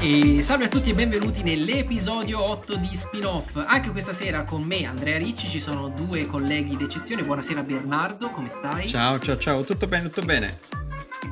E 0.00 0.40
salve 0.40 0.64
a 0.64 0.68
tutti 0.68 0.88
e 0.88 0.94
benvenuti 0.94 1.42
nell'episodio 1.42 2.42
8 2.42 2.76
di 2.76 2.88
Spin-Off. 2.96 3.62
Anche 3.66 3.90
questa 3.90 4.14
sera 4.14 4.44
con 4.44 4.62
me, 4.62 4.86
Andrea 4.86 5.18
Ricci, 5.18 5.46
ci 5.46 5.60
sono 5.60 5.88
due 5.88 6.24
colleghi 6.24 6.74
d'eccezione. 6.74 7.22
Buonasera 7.22 7.62
Bernardo, 7.62 8.30
come 8.30 8.48
stai? 8.48 8.88
Ciao, 8.88 9.18
ciao, 9.18 9.36
ciao, 9.36 9.64
tutto 9.64 9.86
bene, 9.86 10.04
tutto 10.04 10.22
bene. 10.22 10.58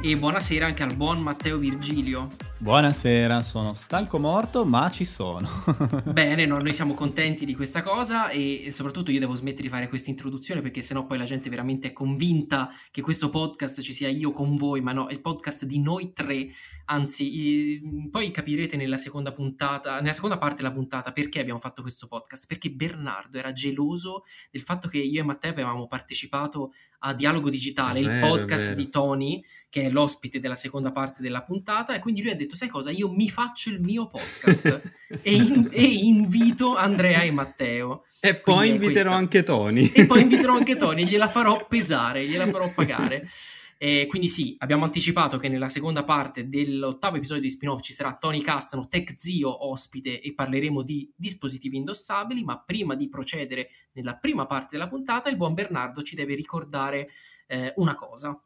E 0.02 0.18
buonasera 0.18 0.66
anche 0.66 0.82
al 0.82 0.94
buon 0.94 1.20
Matteo 1.20 1.56
Virgilio. 1.56 2.28
Buonasera, 2.58 3.42
sono 3.42 3.74
stanco 3.74 4.18
morto, 4.18 4.64
ma 4.64 4.90
ci 4.90 5.04
sono. 5.04 5.46
Bene, 6.10 6.46
no, 6.46 6.56
noi 6.56 6.72
siamo 6.72 6.94
contenti 6.94 7.44
di 7.44 7.54
questa 7.54 7.82
cosa 7.82 8.30
e 8.30 8.68
soprattutto 8.70 9.10
io 9.10 9.20
devo 9.20 9.34
smettere 9.34 9.64
di 9.64 9.68
fare 9.68 9.88
questa 9.88 10.08
introduzione 10.08 10.62
perché 10.62 10.80
sennò 10.80 11.04
poi 11.04 11.18
la 11.18 11.24
gente 11.24 11.50
veramente 11.50 11.88
è 11.88 11.92
convinta 11.92 12.70
che 12.90 13.02
questo 13.02 13.28
podcast 13.28 13.82
ci 13.82 13.92
sia 13.92 14.08
io 14.08 14.30
con 14.30 14.56
voi, 14.56 14.80
ma 14.80 14.92
no, 14.92 15.06
è 15.06 15.12
il 15.12 15.20
podcast 15.20 15.66
di 15.66 15.80
noi 15.80 16.14
tre. 16.14 16.48
Anzi, 16.86 18.08
poi 18.10 18.30
capirete 18.30 18.76
nella 18.76 18.96
seconda 18.96 19.32
puntata, 19.32 20.00
nella 20.00 20.14
seconda 20.14 20.38
parte 20.38 20.62
della 20.62 20.72
puntata 20.72 21.12
perché 21.12 21.40
abbiamo 21.40 21.60
fatto 21.60 21.82
questo 21.82 22.06
podcast, 22.06 22.46
perché 22.46 22.70
Bernardo 22.70 23.38
era 23.38 23.52
geloso 23.52 24.24
del 24.50 24.62
fatto 24.62 24.88
che 24.88 24.98
io 24.98 25.20
e 25.20 25.24
Matteo 25.24 25.50
avevamo 25.50 25.86
partecipato 25.86 26.72
a 27.00 27.12
Dialogo 27.12 27.50
Digitale, 27.50 28.00
vero, 28.00 28.14
il 28.14 28.20
podcast 28.20 28.72
di 28.72 28.88
Tony, 28.88 29.44
che 29.68 29.82
è 29.82 29.90
l'ospite 29.90 30.40
della 30.40 30.54
seconda 30.54 30.90
parte 30.90 31.22
della 31.22 31.42
puntata 31.42 31.94
e 31.94 31.98
quindi 31.98 32.22
lui 32.22 32.30
ha 32.30 32.34
detto 32.34 32.46
detto, 32.46 32.56
sai 32.56 32.68
cosa? 32.68 32.90
Io 32.90 33.10
mi 33.10 33.28
faccio 33.28 33.68
il 33.68 33.80
mio 33.80 34.06
podcast 34.06 34.82
e, 35.22 35.34
in, 35.34 35.68
e, 35.70 35.82
invito 35.82 36.76
Andrea 36.76 37.20
e 37.22 37.30
Matteo. 37.30 38.04
E 38.20 38.36
poi 38.36 38.70
inviterò 38.70 39.12
anche 39.12 39.42
Tony. 39.42 39.90
E 39.92 40.06
poi 40.06 40.22
inviterò 40.22 40.54
anche 40.54 40.76
Tony, 40.76 41.04
gliela 41.04 41.28
farò 41.28 41.66
pesare, 41.66 42.26
gliela 42.26 42.48
farò 42.48 42.72
pagare. 42.72 43.28
E 43.78 44.06
quindi 44.08 44.28
sì, 44.28 44.54
abbiamo 44.58 44.84
anticipato 44.84 45.36
che 45.36 45.48
nella 45.48 45.68
seconda 45.68 46.02
parte 46.02 46.48
dell'ottavo 46.48 47.16
episodio 47.16 47.42
di 47.42 47.50
spin-off 47.50 47.80
ci 47.80 47.92
sarà 47.92 48.16
Tony 48.16 48.40
Castano, 48.40 48.88
Tech 48.88 49.12
Zio 49.16 49.68
ospite 49.68 50.20
e 50.20 50.34
parleremo 50.34 50.82
di 50.82 51.12
dispositivi 51.14 51.76
indossabili, 51.76 52.42
ma 52.42 52.58
prima 52.58 52.94
di 52.94 53.08
procedere 53.08 53.68
nella 53.92 54.16
prima 54.16 54.46
parte 54.46 54.76
della 54.76 54.88
puntata 54.88 55.28
il 55.28 55.36
buon 55.36 55.54
Bernardo 55.54 56.00
ci 56.00 56.14
deve 56.14 56.34
ricordare 56.34 57.10
eh, 57.46 57.72
una 57.76 57.94
cosa. 57.94 58.40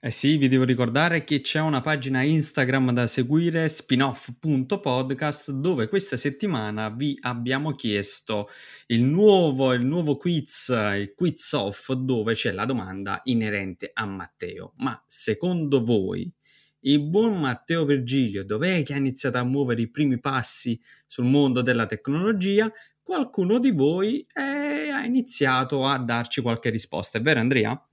Eh 0.00 0.12
sì, 0.12 0.36
vi 0.36 0.46
devo 0.46 0.62
ricordare 0.62 1.24
che 1.24 1.40
c'è 1.40 1.58
una 1.60 1.80
pagina 1.80 2.22
Instagram 2.22 2.92
da 2.92 3.08
seguire, 3.08 3.68
spinoff.podcast, 3.68 5.50
dove 5.50 5.88
questa 5.88 6.16
settimana 6.16 6.88
vi 6.90 7.16
abbiamo 7.20 7.72
chiesto 7.74 8.48
il 8.86 9.02
nuovo, 9.02 9.72
il 9.72 9.84
nuovo 9.84 10.16
quiz, 10.16 10.68
il 10.68 11.14
quiz 11.16 11.52
off, 11.52 11.90
dove 11.94 12.34
c'è 12.34 12.52
la 12.52 12.64
domanda 12.64 13.20
inerente 13.24 13.90
a 13.92 14.06
Matteo. 14.06 14.74
Ma 14.76 15.02
secondo 15.04 15.82
voi, 15.82 16.32
il 16.82 17.02
buon 17.02 17.40
Matteo 17.40 17.84
Virgilio, 17.84 18.44
dov'è 18.44 18.84
che 18.84 18.94
ha 18.94 18.96
iniziato 18.98 19.38
a 19.38 19.44
muovere 19.44 19.82
i 19.82 19.90
primi 19.90 20.20
passi 20.20 20.80
sul 21.08 21.24
mondo 21.24 21.60
della 21.60 21.86
tecnologia? 21.86 22.70
Qualcuno 23.02 23.58
di 23.58 23.72
voi 23.72 24.24
è, 24.32 24.40
ha 24.92 25.04
iniziato 25.04 25.84
a 25.84 25.98
darci 25.98 26.40
qualche 26.40 26.70
risposta, 26.70 27.18
è 27.18 27.20
vero 27.20 27.40
Andrea? 27.40 27.87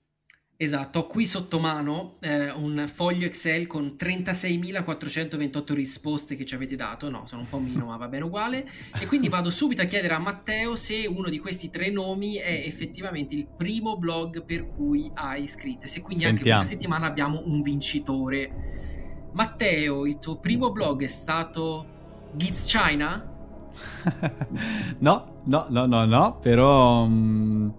Esatto, 0.58 1.00
ho 1.00 1.06
qui 1.06 1.26
sotto 1.26 1.58
mano 1.58 2.14
eh, 2.20 2.50
un 2.50 2.86
foglio 2.88 3.26
Excel 3.26 3.66
con 3.66 3.94
36.428 3.98 5.74
risposte 5.74 6.34
che 6.34 6.46
ci 6.46 6.54
avete 6.54 6.76
dato, 6.76 7.10
no, 7.10 7.26
sono 7.26 7.42
un 7.42 7.48
po' 7.48 7.58
meno 7.58 7.84
ma 7.84 7.98
va 7.98 8.08
bene 8.08 8.24
uguale, 8.24 8.66
e 8.98 9.06
quindi 9.06 9.28
vado 9.28 9.50
subito 9.50 9.82
a 9.82 9.84
chiedere 9.84 10.14
a 10.14 10.18
Matteo 10.18 10.74
se 10.74 11.06
uno 11.06 11.28
di 11.28 11.38
questi 11.38 11.68
tre 11.68 11.90
nomi 11.90 12.36
è 12.36 12.62
effettivamente 12.64 13.34
il 13.34 13.46
primo 13.46 13.98
blog 13.98 14.44
per 14.44 14.66
cui 14.66 15.10
hai 15.12 15.42
iscritto, 15.42 15.86
se 15.86 16.00
quindi 16.00 16.24
Sentiamo. 16.24 16.38
anche 16.38 16.42
questa 16.42 16.74
settimana 16.74 17.06
abbiamo 17.06 17.42
un 17.44 17.60
vincitore. 17.60 19.30
Matteo, 19.32 20.06
il 20.06 20.18
tuo 20.18 20.38
primo 20.38 20.72
blog 20.72 21.02
è 21.02 21.06
stato 21.06 21.86
Giz 22.34 22.64
China? 22.64 23.30
no, 25.00 25.42
no, 25.44 25.66
no, 25.68 25.84
no, 25.84 26.04
no, 26.06 26.38
però... 26.38 27.02
Um 27.02 27.74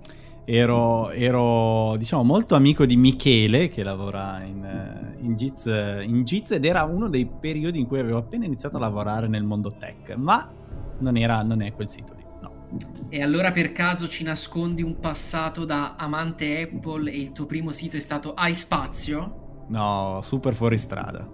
ero, 0.50 1.10
ero, 1.10 1.98
diciamo 1.98 2.24
molto 2.24 2.56
amico 2.56 2.86
di 2.86 2.96
Michele 2.96 3.68
che 3.68 3.84
lavora 3.84 4.42
in, 4.44 5.16
in, 5.20 5.36
Giz, 5.36 5.66
in 5.66 6.24
Giz 6.24 6.52
ed 6.52 6.64
era 6.64 6.86
uno 6.86 7.10
dei 7.10 7.26
periodi 7.26 7.80
in 7.80 7.86
cui 7.86 8.00
avevo 8.00 8.20
appena 8.20 8.46
iniziato 8.46 8.78
a 8.78 8.80
lavorare 8.80 9.28
nel 9.28 9.44
mondo 9.44 9.70
tech, 9.78 10.16
ma 10.16 10.50
non, 11.00 11.18
era, 11.18 11.44
non 11.44 11.62
è 11.62 11.74
quel 11.74 11.90
sito 11.90 12.14
lì. 12.16 12.24
No. 12.40 12.70
E 13.10 13.22
allora 13.22 13.52
per 13.52 13.74
caso 13.74 14.08
ci 14.08 14.24
nascondi 14.24 14.82
un 14.82 15.00
passato 15.00 15.66
da 15.66 15.96
amante 15.98 16.62
Apple 16.62 17.12
e 17.12 17.18
il 17.18 17.34
tuo 17.34 17.46
primo 17.46 17.74
sito 17.74 17.98
è 17.98 18.00
stato 18.00 18.34
iSpazio? 18.38 19.66
No, 19.68 20.22
super 20.24 20.56
fuori 20.56 20.78
strada. 20.78 21.28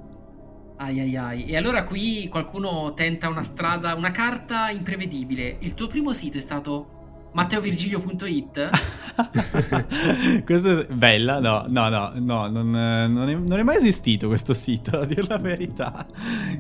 Ai 0.78 1.00
ai 1.00 1.16
ai. 1.16 1.46
E 1.46 1.56
allora 1.56 1.84
qui 1.84 2.28
qualcuno 2.30 2.96
tenta 2.96 3.30
una 3.30 3.44
strada, 3.44 3.94
una 3.94 4.10
carta 4.10 4.72
imprevedibile. 4.72 5.58
Il 5.60 5.76
tuo 5.76 5.86
primo 5.86 6.14
sito 6.14 6.38
è 6.38 6.42
stato 6.42 6.93
matteovirgilio.it 7.34 8.70
Questa 10.44 10.80
è 10.80 10.86
bella, 10.86 11.40
no, 11.40 11.66
no, 11.68 11.90
no, 11.90 12.12
no 12.16 12.48
non, 12.48 12.70
non, 12.72 13.30
è, 13.30 13.36
non, 13.36 13.60
è, 13.60 13.64
mai 13.64 13.76
esistito 13.78 14.28
questo 14.28 14.54
sito, 14.54 15.00
a 15.00 15.06
dire 15.06 15.24
la 15.28 15.38
verità. 15.38 16.06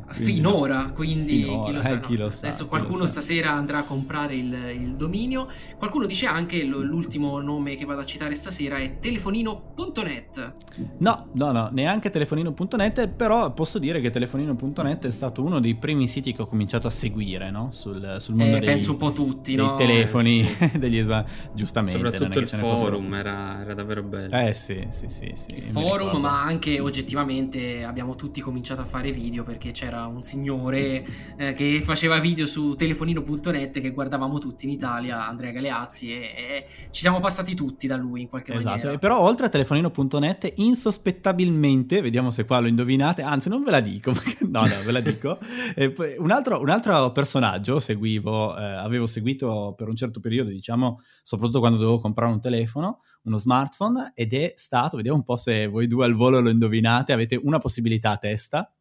Quindi, 0.07 0.33
Finora, 0.33 0.91
quindi 0.93 1.43
Finora, 1.43 1.65
chi, 1.65 1.73
lo 1.73 1.81
sa, 1.81 1.93
eh, 1.93 1.99
chi 1.99 2.17
lo 2.17 2.29
sa. 2.29 2.47
Adesso 2.47 2.67
qualcuno 2.67 3.05
stasera 3.05 3.51
andrà 3.51 3.79
a 3.79 3.83
comprare 3.83 4.35
il, 4.35 4.53
il, 4.53 4.95
dominio. 4.95 5.47
Qualcuno 5.77 6.05
dice 6.05 6.27
anche 6.27 6.63
l'ultimo 6.63 7.39
nome 7.41 7.75
che 7.75 7.85
vado 7.85 8.01
a 8.01 8.05
citare 8.05 8.35
stasera 8.35 8.77
è 8.77 8.99
telefonino.net. 8.99 10.55
No, 10.99 11.27
no, 11.33 11.51
no, 11.51 11.69
neanche 11.71 12.09
telefonino.net, 12.09 13.07
però 13.09 13.51
posso 13.53 13.79
dire 13.79 13.99
che 13.99 14.09
telefonino.net 14.09 15.05
è 15.05 15.11
stato 15.11 15.43
uno 15.43 15.59
dei 15.59 15.75
primi 15.75 16.07
siti 16.07 16.33
che 16.33 16.43
ho 16.43 16.45
cominciato 16.45 16.87
a 16.87 16.91
seguire, 16.91 17.49
no? 17.51 17.69
Sul, 17.71 18.17
sul 18.19 18.35
mondo 18.35 18.57
eh, 18.57 18.59
dei, 18.59 18.67
penso 18.67 18.91
un 18.91 18.97
po' 18.97 19.11
tutti, 19.11 19.55
dei 19.55 19.65
no? 19.65 19.75
telefoni, 19.75 20.41
eh, 20.41 20.62
degli 20.77 20.97
esami, 20.97 21.25
giustamente. 21.53 21.99
Soprattutto 21.99 22.39
il 22.39 22.47
forum 22.47 23.13
era, 23.13 23.61
era, 23.61 23.73
davvero 23.73 24.03
bello. 24.03 24.35
Eh 24.35 24.53
sì, 24.53 24.85
sì, 24.89 25.07
sì. 25.07 25.31
sì 25.33 25.55
il 25.55 25.63
forum, 25.63 26.21
ma 26.21 26.43
anche 26.43 26.79
oggettivamente 26.79 27.83
abbiamo 27.83 28.15
tutti 28.15 28.41
cominciato 28.41 28.81
a 28.81 28.85
fare 28.85 29.11
video 29.11 29.43
perché 29.43 29.71
c'era 29.71 30.05
un 30.07 30.23
signore 30.23 31.05
eh, 31.37 31.53
che 31.53 31.81
faceva 31.81 32.19
video 32.19 32.45
su 32.45 32.75
telefonino.net 32.75 33.81
che 33.81 33.91
guardavamo 33.91 34.39
tutti 34.39 34.65
in 34.65 34.71
Italia, 34.71 35.27
Andrea 35.27 35.51
Galeazzi, 35.51 36.11
e, 36.11 36.33
e 36.35 36.65
ci 36.91 37.01
siamo 37.01 37.19
passati 37.19 37.55
tutti 37.55 37.87
da 37.87 37.95
lui 37.95 38.21
in 38.21 38.29
qualche 38.29 38.51
esatto. 38.51 38.69
maniera. 38.69 38.89
Esatto, 38.89 39.07
però 39.07 39.21
oltre 39.21 39.45
a 39.47 39.49
telefonino.net, 39.49 40.53
insospettabilmente, 40.55 42.01
vediamo 42.01 42.29
se 42.29 42.45
qua 42.45 42.59
lo 42.59 42.67
indovinate, 42.67 43.21
anzi 43.21 43.49
non 43.49 43.63
ve 43.63 43.71
la 43.71 43.79
dico, 43.79 44.11
no, 44.47 44.61
no, 44.65 44.75
ve 44.85 44.91
la 44.91 44.99
dico. 44.99 45.37
un, 46.17 46.31
altro, 46.31 46.59
un, 46.61 46.69
altro, 46.69 47.11
personaggio 47.11 47.79
seguivo, 47.79 48.57
eh, 48.57 48.63
avevo 48.63 49.05
seguito 49.05 49.73
per 49.77 49.87
un 49.87 49.95
certo 49.95 50.19
periodo, 50.19 50.49
diciamo, 50.53 51.01
soprattutto 51.21 51.59
quando 51.59 51.77
dovevo 51.77 51.99
comprare 51.99 52.31
un 52.31 52.39
telefono, 52.39 53.01
uno 53.23 53.37
smartphone, 53.37 54.11
ed 54.15 54.33
è 54.33 54.53
stato, 54.55 54.97
vediamo 54.97 55.17
un 55.17 55.23
po' 55.23 55.35
se 55.35 55.67
voi 55.67 55.87
due 55.87 56.05
al 56.05 56.13
volo 56.13 56.39
lo 56.39 56.49
indovinate, 56.49 57.13
avete 57.13 57.35
una 57.35 57.57
possibilità 57.57 58.11
a 58.11 58.17
testa. 58.17 58.73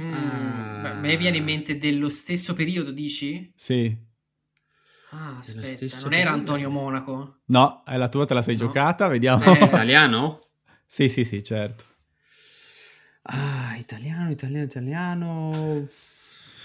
Mm, 0.00 0.12
ah. 0.12 0.94
me 0.94 1.16
viene 1.16 1.38
in 1.38 1.44
mente 1.44 1.76
dello 1.76 2.08
stesso 2.08 2.54
periodo, 2.54 2.92
dici? 2.92 3.52
Sì. 3.54 4.08
Ah, 5.12 5.38
aspetta, 5.38 5.86
non 6.02 6.12
era 6.12 6.30
Antonio 6.30 6.70
Monaco? 6.70 7.40
No, 7.46 7.82
è 7.84 7.96
la 7.96 8.08
tua, 8.08 8.26
te 8.26 8.34
la 8.34 8.42
sei 8.42 8.56
no. 8.56 8.66
giocata, 8.66 9.08
vediamo. 9.08 9.44
Eh, 9.44 9.64
italiano? 9.64 10.46
Sì, 10.86 11.08
sì, 11.08 11.24
sì, 11.24 11.42
certo. 11.42 11.84
Ah, 13.22 13.76
italiano, 13.76 14.30
italiano, 14.30 14.64
italiano... 14.64 15.88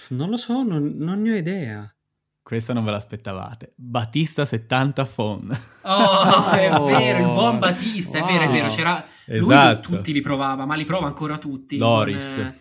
Non 0.09 0.29
lo 0.29 0.37
so, 0.37 0.61
non, 0.61 0.93
non 0.97 1.21
ne 1.21 1.31
ho 1.31 1.35
idea. 1.35 1.95
Questa 2.45 2.73
non 2.73 2.83
ve 2.83 2.91
l'aspettavate. 2.91 3.73
Battista 3.73 4.45
70 4.45 5.05
phone. 5.05 5.59
Oh, 5.81 6.51
è 6.51 6.69
vero, 6.69 7.25
il 7.25 7.31
buon 7.31 7.57
Battista, 7.57 8.19
è 8.19 8.23
vero, 8.23 8.43
è 8.43 8.49
vero. 8.49 8.67
C'era... 8.67 9.03
Esatto. 9.25 9.89
Lui 9.89 9.97
tutti 9.97 10.13
li 10.13 10.21
provava, 10.21 10.67
ma 10.67 10.75
li 10.75 10.85
prova 10.85 11.07
ancora 11.07 11.39
tutti. 11.39 11.77
Loris. 11.77 12.35
Con, 12.35 12.53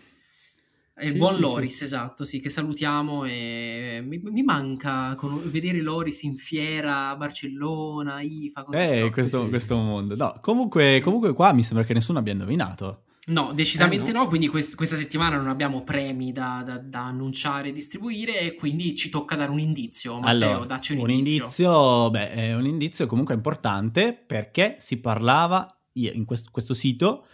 eh, 0.95 1.05
il 1.05 1.11
sì, 1.11 1.17
buon 1.17 1.35
sì, 1.35 1.41
Loris, 1.41 1.77
sì. 1.77 1.83
esatto, 1.83 2.23
sì, 2.23 2.39
che 2.39 2.49
salutiamo 2.49 3.25
e 3.25 4.03
mi, 4.03 4.19
mi 4.23 4.41
manca 4.41 5.13
con, 5.13 5.39
vedere 5.51 5.81
Loris 5.81 6.23
in 6.23 6.35
fiera 6.35 7.09
a 7.09 7.15
Barcellona, 7.15 8.21
IFA, 8.21 8.63
così. 8.63 8.81
Eh, 8.81 9.01
no. 9.01 9.11
questo, 9.11 9.47
questo 9.49 9.75
mondo. 9.75 10.15
No, 10.15 10.39
comunque, 10.41 10.99
comunque 11.03 11.31
qua 11.33 11.53
mi 11.53 11.61
sembra 11.61 11.85
che 11.85 11.93
nessuno 11.93 12.17
abbia 12.17 12.33
indovinato. 12.33 13.03
No, 13.27 13.53
decisamente 13.53 14.11
eh 14.11 14.13
no. 14.13 14.23
no. 14.23 14.27
quindi 14.27 14.47
quest- 14.47 14.75
questa 14.75 14.95
settimana 14.95 15.37
non 15.37 15.47
abbiamo 15.47 15.83
premi 15.83 16.31
da, 16.31 16.61
da, 16.63 16.77
da, 16.77 17.05
annunciare 17.05 17.69
e 17.69 17.71
distribuire 17.71 18.39
e 18.41 18.53
quindi 18.53 18.95
ci 18.95 19.09
tocca 19.09 19.35
dare 19.35 19.49
un 19.49 19.59
indizio. 19.59 20.19
Matteo, 20.19 20.49
allora, 20.49 20.65
dacci 20.65 20.93
un, 20.93 20.99
un 20.99 21.09
indizio. 21.09 21.43
indizio. 21.43 22.09
Beh, 22.11 22.31
è 22.31 22.55
un 22.55 22.65
indizio 22.65 23.07
comunque 23.07 23.33
importante 23.33 24.13
perché 24.13 24.75
si 24.77 24.99
parlava 24.99 25.67
in 25.93 26.25
questo, 26.25 26.49
questo 26.51 26.73
sito 26.73 27.25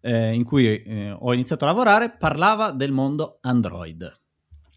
eh, 0.00 0.32
in 0.32 0.44
cui 0.44 0.82
eh, 0.82 1.16
ho 1.16 1.32
iniziato 1.32 1.64
a 1.64 1.68
lavorare, 1.68 2.10
parlava 2.10 2.72
del 2.72 2.92
mondo 2.92 3.38
Android. 3.42 4.20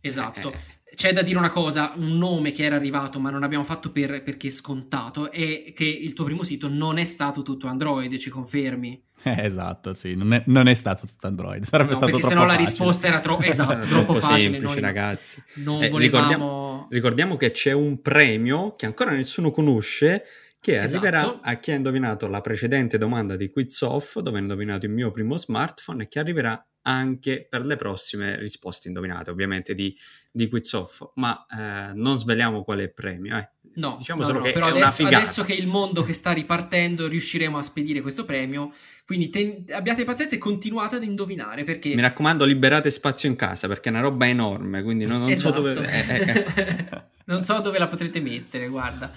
Esatto. 0.01 0.53
C'è 0.99 1.13
da 1.13 1.21
dire 1.21 1.37
una 1.37 1.49
cosa, 1.49 1.93
un 1.95 2.17
nome 2.17 2.51
che 2.51 2.63
era 2.63 2.75
arrivato 2.75 3.21
ma 3.21 3.29
non 3.29 3.43
abbiamo 3.43 3.63
fatto 3.63 3.89
per, 3.89 4.21
perché 4.21 4.49
è 4.49 4.51
scontato 4.51 5.31
è 5.31 5.71
che 5.73 5.85
il 5.85 6.11
tuo 6.11 6.25
primo 6.25 6.43
sito 6.43 6.67
non 6.67 6.97
è 6.97 7.05
stato 7.05 7.41
tutto 7.41 7.67
Android, 7.67 8.17
ci 8.17 8.29
confermi? 8.29 9.01
Eh, 9.23 9.45
esatto, 9.45 9.93
sì, 9.93 10.15
non 10.15 10.33
è, 10.33 10.43
non 10.47 10.67
è, 10.67 10.73
stato 10.73 11.07
tutto 11.07 11.25
Android, 11.27 11.63
sarebbe 11.63 11.91
no, 11.91 11.95
stato 11.95 12.11
perché 12.11 12.27
troppo 12.27 12.41
se 12.41 12.45
no 12.45 12.51
la 12.51 12.57
risposta 12.57 13.07
era 13.07 13.21
tro- 13.21 13.39
esatto, 13.43 13.87
troppo, 13.87 14.15
facile, 14.15 14.39
semplice, 14.39 14.65
noi 14.65 14.81
ragazzi. 14.81 15.41
Non 15.55 15.83
eh, 15.83 15.87
volevamo... 15.87 15.99
ricordiamo, 15.99 16.87
ricordiamo 16.89 17.37
che 17.37 17.51
c'è 17.51 17.71
un 17.71 18.01
premio 18.01 18.75
che 18.75 18.85
ancora 18.85 19.11
nessuno 19.11 19.51
conosce 19.51 20.25
che 20.59 20.79
arriverà 20.79 21.19
Esatto. 21.19 21.39
a 21.43 21.55
chi 21.55 21.71
ha 21.71 21.75
indovinato 21.75 22.27
la 22.27 22.41
precedente 22.41 22.97
domanda 22.97 23.37
di 23.37 23.49
Quiz 23.49 23.79
Off, 23.83 24.19
dove 24.19 24.37
ha 24.37 24.41
indovinato 24.41 24.85
il 24.85 24.91
mio 24.91 25.11
primo 25.11 25.37
smartphone, 25.37 26.03
e 26.03 26.07
che 26.09 26.19
arriverà 26.19 26.61
anche 26.83 27.45
per 27.49 27.65
le 27.65 27.75
prossime 27.75 28.37
risposte 28.37 28.87
indovinate, 28.87 29.29
ovviamente 29.29 29.73
di, 29.73 29.95
di 30.31 30.47
Quiz 30.47 30.71
Off, 30.73 31.11
ma 31.15 31.45
eh, 31.45 31.93
non 31.93 32.17
sveliamo 32.17 32.63
qual 32.63 32.79
è 32.79 32.83
il 32.83 32.93
premio. 32.93 33.37
Eh. 33.37 33.49
No, 33.75 33.95
diciamo 33.97 34.21
no, 34.21 34.25
solo 34.25 34.39
no, 34.39 34.45
che 34.45 34.51
però 34.51 34.67
adesso, 34.67 35.05
adesso 35.05 35.43
che 35.43 35.53
il 35.53 35.67
mondo 35.67 36.01
che 36.03 36.13
sta 36.13 36.31
ripartendo 36.31 37.07
riusciremo 37.07 37.57
a 37.57 37.61
spedire 37.61 38.01
questo 38.01 38.25
premio, 38.25 38.73
quindi 39.05 39.29
ten- 39.29 39.63
abbiate 39.71 40.03
pazienza 40.03 40.35
e 40.35 40.39
continuate 40.39 40.95
ad 40.95 41.03
indovinare 41.03 41.63
perché... 41.63 41.93
Mi 41.93 42.01
raccomando, 42.01 42.45
liberate 42.45 42.89
spazio 42.91 43.29
in 43.29 43.35
casa 43.35 43.67
perché 43.67 43.89
è 43.89 43.91
una 43.91 44.01
roba 44.01 44.27
enorme, 44.27 44.81
quindi 44.81 45.05
non, 45.05 45.19
non 45.19 45.29
Esatto. 45.29 45.55
so 45.55 45.61
dove... 45.61 45.85
eh, 45.89 46.15
eh, 46.15 46.45
eh. 46.55 47.03
non 47.25 47.43
so 47.43 47.59
dove 47.59 47.77
la 47.77 47.87
potrete 47.87 48.19
mettere, 48.21 48.67
guarda. 48.67 49.11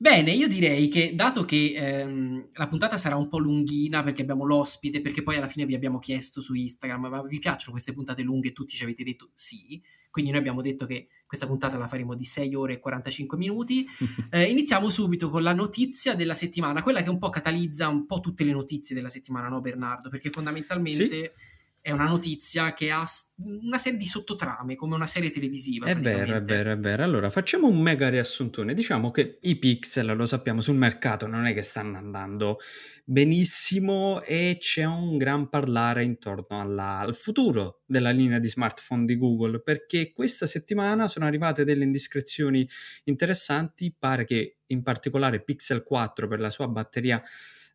Bene, 0.00 0.30
io 0.30 0.46
direi 0.46 0.88
che 0.88 1.12
dato 1.16 1.44
che 1.44 1.72
ehm, 1.74 2.50
la 2.52 2.68
puntata 2.68 2.96
sarà 2.96 3.16
un 3.16 3.26
po' 3.26 3.38
lunghina 3.38 4.04
perché 4.04 4.22
abbiamo 4.22 4.44
l'ospite, 4.44 5.00
perché 5.00 5.24
poi 5.24 5.34
alla 5.34 5.48
fine 5.48 5.66
vi 5.66 5.74
abbiamo 5.74 5.98
chiesto 5.98 6.40
su 6.40 6.54
Instagram, 6.54 7.08
ma 7.08 7.22
vi 7.22 7.40
piacciono 7.40 7.72
queste 7.72 7.92
puntate 7.92 8.22
lunghe 8.22 8.50
e 8.50 8.52
tutti 8.52 8.76
ci 8.76 8.84
avete 8.84 9.02
detto 9.02 9.30
sì, 9.34 9.82
quindi 10.08 10.30
noi 10.30 10.38
abbiamo 10.38 10.62
detto 10.62 10.86
che 10.86 11.08
questa 11.26 11.48
puntata 11.48 11.76
la 11.76 11.88
faremo 11.88 12.14
di 12.14 12.22
6 12.22 12.54
ore 12.54 12.74
e 12.74 12.78
45 12.78 13.36
minuti. 13.36 13.86
Eh, 14.30 14.44
iniziamo 14.44 14.90
subito 14.90 15.30
con 15.30 15.42
la 15.42 15.54
notizia 15.54 16.14
della 16.14 16.34
settimana, 16.34 16.82
quella 16.82 17.00
che 17.00 17.08
un 17.08 17.18
po' 17.18 17.30
catalizza 17.30 17.88
un 17.88 18.04
po' 18.04 18.20
tutte 18.20 18.44
le 18.44 18.52
notizie 18.52 18.94
della 18.94 19.08
settimana, 19.08 19.48
no 19.48 19.60
Bernardo? 19.60 20.10
Perché 20.10 20.28
fondamentalmente 20.28 21.32
è 21.80 21.90
una 21.90 22.06
notizia 22.06 22.72
che 22.72 22.90
ha 22.90 23.04
una 23.36 23.78
serie 23.78 23.98
di 23.98 24.06
sottotrame, 24.06 24.74
come 24.74 24.94
una 24.94 25.06
serie 25.06 25.30
televisiva. 25.30 25.86
È 25.86 25.96
vero, 25.96 26.34
è 26.34 26.42
vero, 26.42 26.72
è 26.72 26.78
vero. 26.78 27.02
Allora, 27.02 27.30
facciamo 27.30 27.68
un 27.68 27.80
mega 27.80 28.08
riassuntone. 28.08 28.74
Diciamo 28.74 29.10
che 29.10 29.38
i 29.42 29.56
pixel, 29.56 30.14
lo 30.14 30.26
sappiamo, 30.26 30.60
sul 30.60 30.76
mercato 30.76 31.26
non 31.26 31.46
è 31.46 31.54
che 31.54 31.62
stanno 31.62 31.96
andando 31.96 32.58
benissimo 33.04 34.22
e 34.22 34.56
c'è 34.60 34.84
un 34.84 35.16
gran 35.16 35.48
parlare 35.48 36.04
intorno 36.04 36.60
alla- 36.60 36.98
al 36.98 37.14
futuro 37.14 37.82
della 37.86 38.10
linea 38.10 38.38
di 38.38 38.48
smartphone 38.48 39.04
di 39.04 39.16
Google, 39.16 39.60
perché 39.60 40.12
questa 40.12 40.46
settimana 40.46 41.08
sono 41.08 41.24
arrivate 41.26 41.64
delle 41.64 41.84
indiscrezioni 41.84 42.68
interessanti. 43.04 43.94
Pare 43.96 44.24
che 44.24 44.58
in 44.66 44.82
particolare 44.82 45.42
Pixel 45.42 45.82
4 45.82 46.28
per 46.28 46.40
la 46.40 46.50
sua 46.50 46.68
batteria 46.68 47.22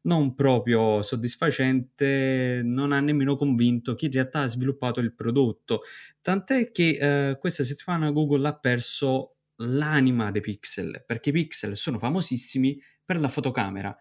non 0.04 0.36
proprio 0.36 1.02
soddisfacente, 1.02 2.62
non 2.64 2.92
ha 2.92 3.00
nemmeno 3.00 3.36
convinto 3.36 3.94
chi 3.94 4.06
in 4.06 4.12
realtà 4.12 4.42
ha 4.42 4.48
sviluppato 4.48 5.00
il 5.00 5.14
prodotto. 5.14 5.82
Tant'è 6.22 6.72
che 6.72 7.30
eh, 7.30 7.38
questa 7.38 7.64
settimana 7.64 8.12
Google 8.12 8.48
ha 8.48 8.58
perso 8.58 9.38
l'anima 9.58 10.32
dei 10.32 10.42
pixel, 10.42 11.04
perché 11.06 11.30
i 11.30 11.34
pixel 11.34 11.76
sono 11.78 12.00
famosissimi 12.00 12.80
per 13.06 13.20
la 13.20 13.30
fotocamera. 13.30 13.96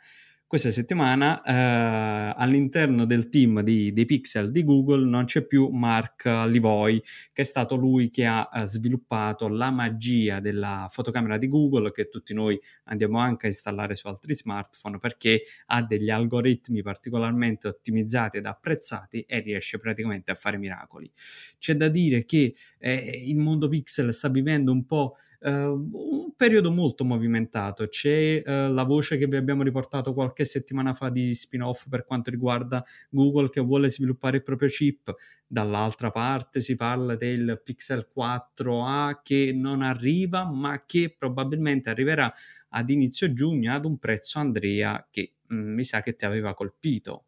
Questa 0.52 0.70
settimana 0.70 1.42
eh, 1.42 2.34
all'interno 2.36 3.06
del 3.06 3.30
team 3.30 3.62
di- 3.62 3.90
dei 3.90 4.04
pixel 4.04 4.50
di 4.50 4.64
Google 4.64 5.08
non 5.08 5.24
c'è 5.24 5.46
più 5.46 5.68
Mark 5.68 6.26
Livoy, 6.26 7.00
che 7.32 7.40
è 7.40 7.44
stato 7.46 7.74
lui 7.74 8.10
che 8.10 8.26
ha 8.26 8.46
eh, 8.52 8.66
sviluppato 8.66 9.48
la 9.48 9.70
magia 9.70 10.40
della 10.40 10.88
fotocamera 10.90 11.38
di 11.38 11.48
Google, 11.48 11.90
che 11.90 12.10
tutti 12.10 12.34
noi 12.34 12.60
andiamo 12.84 13.18
anche 13.18 13.46
a 13.46 13.48
installare 13.48 13.94
su 13.94 14.08
altri 14.08 14.34
smartphone, 14.34 14.98
perché 14.98 15.40
ha 15.68 15.82
degli 15.82 16.10
algoritmi 16.10 16.82
particolarmente 16.82 17.68
ottimizzati 17.68 18.36
ed 18.36 18.44
apprezzati 18.44 19.22
e 19.22 19.40
riesce 19.40 19.78
praticamente 19.78 20.32
a 20.32 20.34
fare 20.34 20.58
miracoli. 20.58 21.10
C'è 21.58 21.76
da 21.76 21.88
dire 21.88 22.26
che 22.26 22.54
eh, 22.78 23.22
il 23.24 23.38
mondo 23.38 23.68
pixel 23.68 24.12
sta 24.12 24.28
vivendo 24.28 24.70
un 24.70 24.84
po' 24.84 25.16
un 25.50 26.32
periodo 26.36 26.70
molto 26.70 27.04
movimentato. 27.04 27.86
C'è 27.88 28.42
eh, 28.44 28.68
la 28.70 28.84
voce 28.84 29.16
che 29.16 29.26
vi 29.26 29.36
abbiamo 29.36 29.62
riportato 29.62 30.14
qualche 30.14 30.44
settimana 30.44 30.94
fa 30.94 31.10
di 31.10 31.34
spin-off 31.34 31.86
per 31.88 32.04
quanto 32.04 32.30
riguarda 32.30 32.84
Google 33.10 33.48
che 33.50 33.60
vuole 33.60 33.90
sviluppare 33.90 34.38
il 34.38 34.42
proprio 34.42 34.68
chip. 34.68 35.14
Dall'altra 35.46 36.10
parte 36.10 36.60
si 36.60 36.76
parla 36.76 37.14
del 37.16 37.60
Pixel 37.62 38.08
4a 38.12 39.20
che 39.22 39.52
non 39.54 39.82
arriva, 39.82 40.44
ma 40.50 40.84
che 40.86 41.14
probabilmente 41.16 41.90
arriverà 41.90 42.32
ad 42.70 42.90
inizio 42.90 43.32
giugno 43.32 43.72
ad 43.74 43.84
un 43.84 43.98
prezzo, 43.98 44.38
Andrea, 44.38 45.06
che 45.10 45.34
mm, 45.52 45.74
mi 45.74 45.84
sa 45.84 46.00
che 46.02 46.14
ti 46.16 46.24
aveva 46.24 46.54
colpito. 46.54 47.24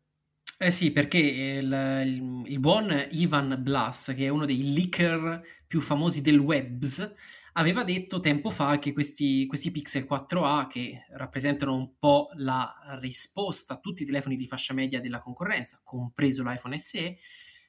Eh 0.59 0.71
sì, 0.71 0.93
perché 0.93 1.19
il, 1.19 1.73
il- 2.07 2.43
il 2.47 2.59
buon 2.61 3.07
Ivan 3.11 3.57
Blas, 3.61 4.13
che 4.17 4.27
è 4.27 4.29
uno 4.29 4.45
dei 4.47 4.73
leaker 4.73 5.43
più 5.67 5.81
famosi 5.81 6.21
del 6.23 6.39
webs, 6.39 7.13
aveva 7.55 7.85
detto 7.85 8.21
tempo 8.21 8.51
fa 8.51 8.79
che 8.79 8.93
questi, 8.93 9.47
questi 9.47 9.71
Pixel 9.71 10.07
4a, 10.09 10.67
che 10.67 11.05
rappresentano 11.11 11.75
un 11.75 11.97
po' 11.99 12.29
la 12.37 12.73
risposta 13.01 13.75
a 13.75 13.79
tutti 13.79 14.03
i 14.03 14.07
telefoni 14.07 14.37
di 14.37 14.47
fascia 14.47 14.75
media 14.75 15.01
della 15.01 15.19
concorrenza, 15.19 15.81
compreso 15.85 16.43
l'iPhone 16.43 16.79
SE, 16.79 17.17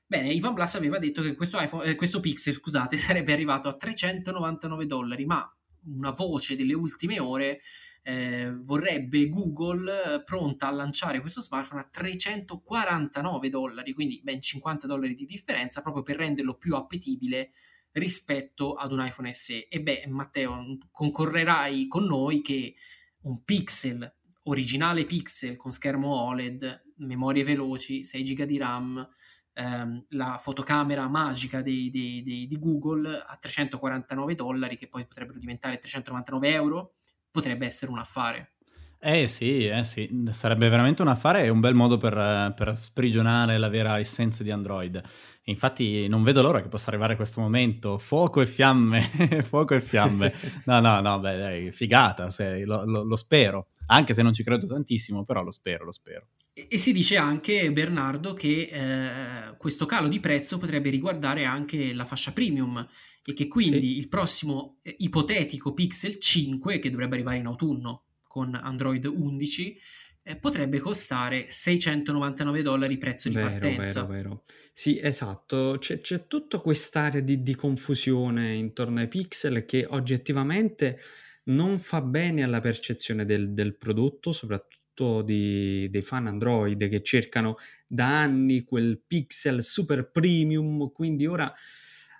bene, 0.06 0.32
Ivan 0.32 0.54
Blas 0.54 0.76
aveva 0.76 0.98
detto 0.98 1.22
che 1.22 1.36
questo, 1.36 1.60
iPhone- 1.60 1.86
eh, 1.86 1.96
questo 1.96 2.20
Pixel, 2.20 2.54
scusate, 2.54 2.98
sarebbe 2.98 3.34
arrivato 3.34 3.68
a 3.68 3.76
399 3.76 4.86
dollari, 4.86 5.26
ma 5.26 5.48
una 5.88 6.12
voce 6.12 6.56
delle 6.56 6.74
ultime 6.74 7.20
ore 7.20 7.62
eh, 8.02 8.52
vorrebbe 8.64 9.30
Google 9.30 10.16
eh, 10.16 10.24
pronta 10.24 10.68
a 10.68 10.72
lanciare 10.72 11.20
questo 11.22 11.42
smartphone 11.42 11.82
a 11.82 11.88
349 11.92 13.50
dollari, 13.50 13.94
quindi 13.94 14.20
ben 14.24 14.42
50 14.42 14.88
dollari 14.88 15.14
di 15.14 15.26
differenza, 15.26 15.82
proprio 15.82 16.02
per 16.02 16.16
renderlo 16.18 16.56
più 16.56 16.76
appetibile 16.76 17.52
rispetto 17.96 18.74
ad 18.74 18.92
un 18.92 19.06
iPhone 19.06 19.34
SE. 19.34 19.68
E 19.68 19.82
beh, 19.82 20.06
Matteo, 20.08 20.78
concorrerai 20.92 21.88
con 21.88 22.06
noi 22.06 22.42
che 22.42 22.76
un 23.22 23.44
Pixel, 23.44 24.14
originale 24.44 25.06
Pixel 25.06 25.56
con 25.56 25.72
schermo 25.72 26.14
OLED, 26.24 26.92
memorie 26.98 27.44
veloci, 27.44 28.04
6 28.04 28.24
GB 28.24 28.44
di 28.44 28.58
RAM, 28.58 29.08
ehm, 29.54 30.06
la 30.10 30.38
fotocamera 30.38 31.08
magica 31.08 31.62
dei- 31.62 31.90
dei- 31.90 32.22
dei- 32.22 32.46
di 32.46 32.60
Google 32.60 33.24
a 33.26 33.38
349 33.38 34.36
dollari, 34.36 34.76
che 34.76 34.88
poi 34.88 35.08
potrebbero 35.08 35.40
diventare 35.40 35.80
399 35.80 36.52
euro, 36.52 36.96
potrebbe 37.32 37.66
essere 37.66 37.92
un 37.92 38.00
affare. 38.00 38.52
Eh 39.00 39.28
sì, 39.28 39.68
eh 39.68 39.84
sì, 39.84 40.10
sarebbe 40.32 40.68
veramente 40.68 41.04
un 41.04 41.10
affare 41.10 41.44
e 41.44 41.50
un 41.50 41.60
bel 41.60 41.76
modo 41.76 41.98
per, 41.98 42.54
per 42.56 42.76
sprigionare 42.76 43.58
la 43.60 43.70
vera 43.70 44.00
essenza 44.00 44.42
di 44.42 44.50
Android. 44.50 45.00
Infatti 45.48 46.08
non 46.08 46.24
vedo 46.24 46.42
l'ora 46.42 46.62
che 46.62 46.68
possa 46.70 46.90
arrivare 46.90 47.16
questo 47.16 47.40
momento, 47.40 47.98
fuoco 48.00 48.42
e 48.42 48.46
fiamme, 48.48 49.02
fuoco 49.48 49.76
e 49.76 49.82
fiamme. 49.82 50.34
No, 50.66 50.80
no, 50.80 51.00
no, 51.02 51.20
beh, 51.20 51.38
dai, 51.38 51.72
figata, 51.72 52.30
se- 52.30 52.66
lo, 52.66 52.84
lo- 52.86 53.04
lo 53.04 53.16
spero, 53.16 53.68
anche 53.88 54.14
se 54.16 54.24
non 54.24 54.34
ci 54.34 54.44
credo 54.44 54.66
tantissimo, 54.66 55.24
però 55.24 55.44
lo 55.44 55.52
spero, 55.52 55.86
lo 55.86 55.92
spero. 55.92 56.30
E, 56.54 56.66
e 56.70 56.78
si 56.80 56.92
dice 56.92 57.18
anche, 57.18 57.72
Bernardo, 57.72 58.34
che 58.34 58.70
eh, 58.72 59.56
questo 59.58 59.86
calo 59.86 60.08
di 60.08 60.20
prezzo 60.20 60.58
potrebbe 60.58 60.90
riguardare 60.90 61.46
anche 61.46 61.94
la 61.94 62.06
fascia 62.06 62.32
premium 62.32 62.86
e 63.24 63.34
che 63.34 63.48
quindi 63.48 63.92
Sì. 63.92 63.98
il 64.00 64.08
prossimo 64.08 64.78
eh, 64.82 64.96
ipotetico 65.00 65.74
Pixel 65.74 66.18
5, 66.20 66.80
che 66.80 66.90
dovrebbe 66.90 67.16
arrivare 67.16 67.38
in 67.38 67.46
autunno 67.46 68.06
con 68.28 68.54
Android 68.56 69.06
11, 69.06 69.78
eh, 70.28 70.38
potrebbe 70.38 70.80
costare 70.80 71.46
699 71.48 72.64
dollari 72.64 72.98
prezzo 72.98 73.30
di 73.30 73.36
Vero, 73.36 73.48
partenza. 73.48 74.06
vero, 74.06 74.24
vero. 74.24 74.44
Sì, 74.74 75.00
esatto. 75.00 75.78
C'è, 75.80 76.02
c'è 76.02 76.26
tutta 76.26 76.58
quest'area 76.58 77.22
di, 77.22 77.44
di 77.44 77.54
confusione 77.54 78.56
intorno 78.56 79.02
ai 79.02 79.08
pixel 79.08 79.66
che 79.66 79.86
oggettivamente 79.88 81.00
non 81.44 81.78
fa 81.78 82.02
bene 82.02 82.42
alla 82.42 82.60
percezione 82.60 83.24
del, 83.24 83.54
del 83.54 83.78
prodotto, 83.78 84.32
soprattutto 84.32 85.22
di- 85.22 85.88
dei 85.92 86.02
fan 86.02 86.26
Android 86.26 86.90
che 86.90 87.04
cercano 87.04 87.58
da 87.86 88.22
anni 88.22 88.64
quel 88.64 89.00
pixel 89.06 89.62
super 89.62 90.10
premium. 90.10 90.92
Quindi 90.92 91.28
ora 91.28 91.54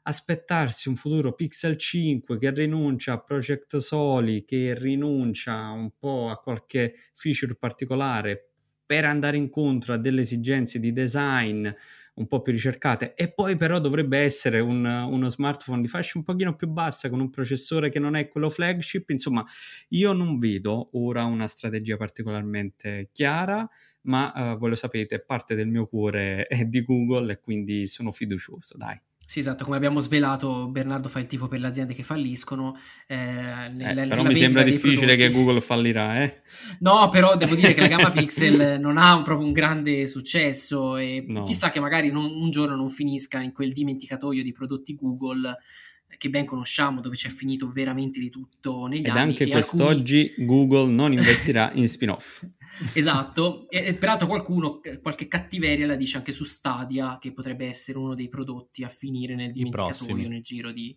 aspettarsi 0.08 0.88
un 0.90 0.96
futuro 0.96 1.34
Pixel 1.34 1.78
5 1.78 2.38
che 2.38 2.52
rinuncia 2.52 3.14
a 3.14 3.22
Project 3.22 3.78
Soli, 3.78 4.44
che 4.44 4.76
rinuncia 4.78 5.70
un 5.70 5.92
po' 5.98 6.30
a 6.30 6.38
qualche 6.38 6.96
feature 7.14 7.56
particolare 7.56 8.50
per 8.86 9.04
andare 9.04 9.38
incontro 9.38 9.94
a 9.94 9.98
delle 9.98 10.22
esigenze 10.22 10.80
di 10.80 10.94
design 10.94 11.68
un 12.18 12.28
po' 12.28 12.42
più 12.42 12.54
ricercate. 12.54 13.16
E 13.16 13.34
poi 13.34 13.58
però 13.58 13.80
dovrebbe 13.80 14.20
essere 14.20 14.60
un- 14.60 14.86
uno 14.86 15.28
smartphone 15.28 15.82
di 15.82 15.88
fascia 15.88 16.20
un 16.20 16.24
pochino 16.24 16.56
più 16.56 16.68
bassa 16.68 17.10
con 17.10 17.20
un 17.20 17.32
processore 17.32 17.90
che 17.90 17.98
non 18.00 18.16
è 18.16 18.28
quello 18.30 18.50
flagship. 18.50 19.10
Insomma 19.10 19.44
io 19.90 20.14
non 20.14 20.38
vedo 20.38 20.90
ora 20.94 21.24
una 21.26 21.48
strategia 21.48 21.98
particolarmente 21.98 23.10
chiara 23.12 23.68
ma 24.04 24.32
eh, 24.54 24.56
voi 24.58 24.70
lo 24.70 24.76
sapete 24.76 25.20
parte 25.20 25.56
del 25.56 25.68
mio 25.68 25.88
cuore 25.88 26.46
è 26.46 26.66
di 26.66 26.84
Google 26.84 27.34
e 27.34 27.40
quindi 27.40 27.88
sono 27.88 28.12
fiducioso 28.12 28.78
dai 28.78 29.02
Sì, 29.28 29.40
esatto, 29.40 29.64
come 29.64 29.76
abbiamo 29.76 30.00
svelato, 30.02 30.68
Bernardo 30.68 31.10
fa 31.10 31.18
il 31.18 31.26
tifo 31.26 31.48
per 31.48 31.60
le 31.60 31.66
aziende 31.66 31.96
che 31.96 32.04
falliscono. 32.04 32.78
Eh, 33.08 33.16
nella, 33.16 34.04
eh, 34.04 34.08
però 34.08 34.24
mi 34.24 34.36
sembra 34.36 34.62
difficile 34.62 35.16
che 35.16 35.32
Google 35.32 35.62
fallirà, 35.62 36.24
eh? 36.24 36.42
No, 36.80 37.10
però 37.10 37.36
devo 37.36 37.56
dire 37.56 37.74
che 37.74 37.82
la 37.82 37.88
gamma 37.88 38.12
Pixel 38.14 38.80
non 38.80 38.98
ha 38.98 39.16
un, 39.16 39.24
proprio 39.24 39.48
un 39.48 39.52
grande 39.54 40.06
successo 40.06 40.96
e 40.98 41.26
no. 41.28 41.42
chissà 41.42 41.72
che 41.72 41.80
magari 41.80 42.12
non, 42.12 42.26
un 42.26 42.52
giorno 42.52 42.76
non 42.76 42.90
finisca 42.90 43.42
in 43.42 43.52
quel 43.52 43.74
dimenticatoio 43.74 44.44
di 44.44 44.52
prodotti 44.52 44.96
Google 44.96 45.58
che 46.18 46.30
ben 46.30 46.46
conosciamo, 46.46 47.02
dove 47.02 47.16
c'è 47.16 47.30
finito 47.30 47.70
veramente 47.72 48.20
di 48.20 48.30
tutto 48.30 48.88
negli 48.88 49.00
Ed 49.00 49.08
anni. 49.08 49.34
Ed 49.34 49.42
anche 49.42 49.48
quest'oggi 49.48 50.28
alcuni... 50.30 50.48
Google 50.48 50.92
non 50.92 51.12
investirà 51.12 51.72
in 51.74 51.88
spin-off. 51.88 52.44
esatto, 52.94 53.70
e, 53.70 53.88
e, 53.88 53.96
peraltro 53.96 54.28
qualcuno, 54.28 54.80
qualche 55.02 55.28
cattiveria 55.28 55.86
la 55.86 55.96
dice 55.96 56.18
anche 56.18 56.32
su 56.32 56.44
Stadia, 56.44 57.18
che 57.20 57.32
potrebbe 57.32 57.68
essere 57.68 57.98
uno 57.98 58.14
dei 58.14 58.28
prodotti 58.28 58.84
a 58.84 58.90
finire 58.90 59.36
nel 59.36 59.52
dimenticatoio 59.52 60.28
nel 60.28 60.42
giro 60.42 60.72
di, 60.72 60.96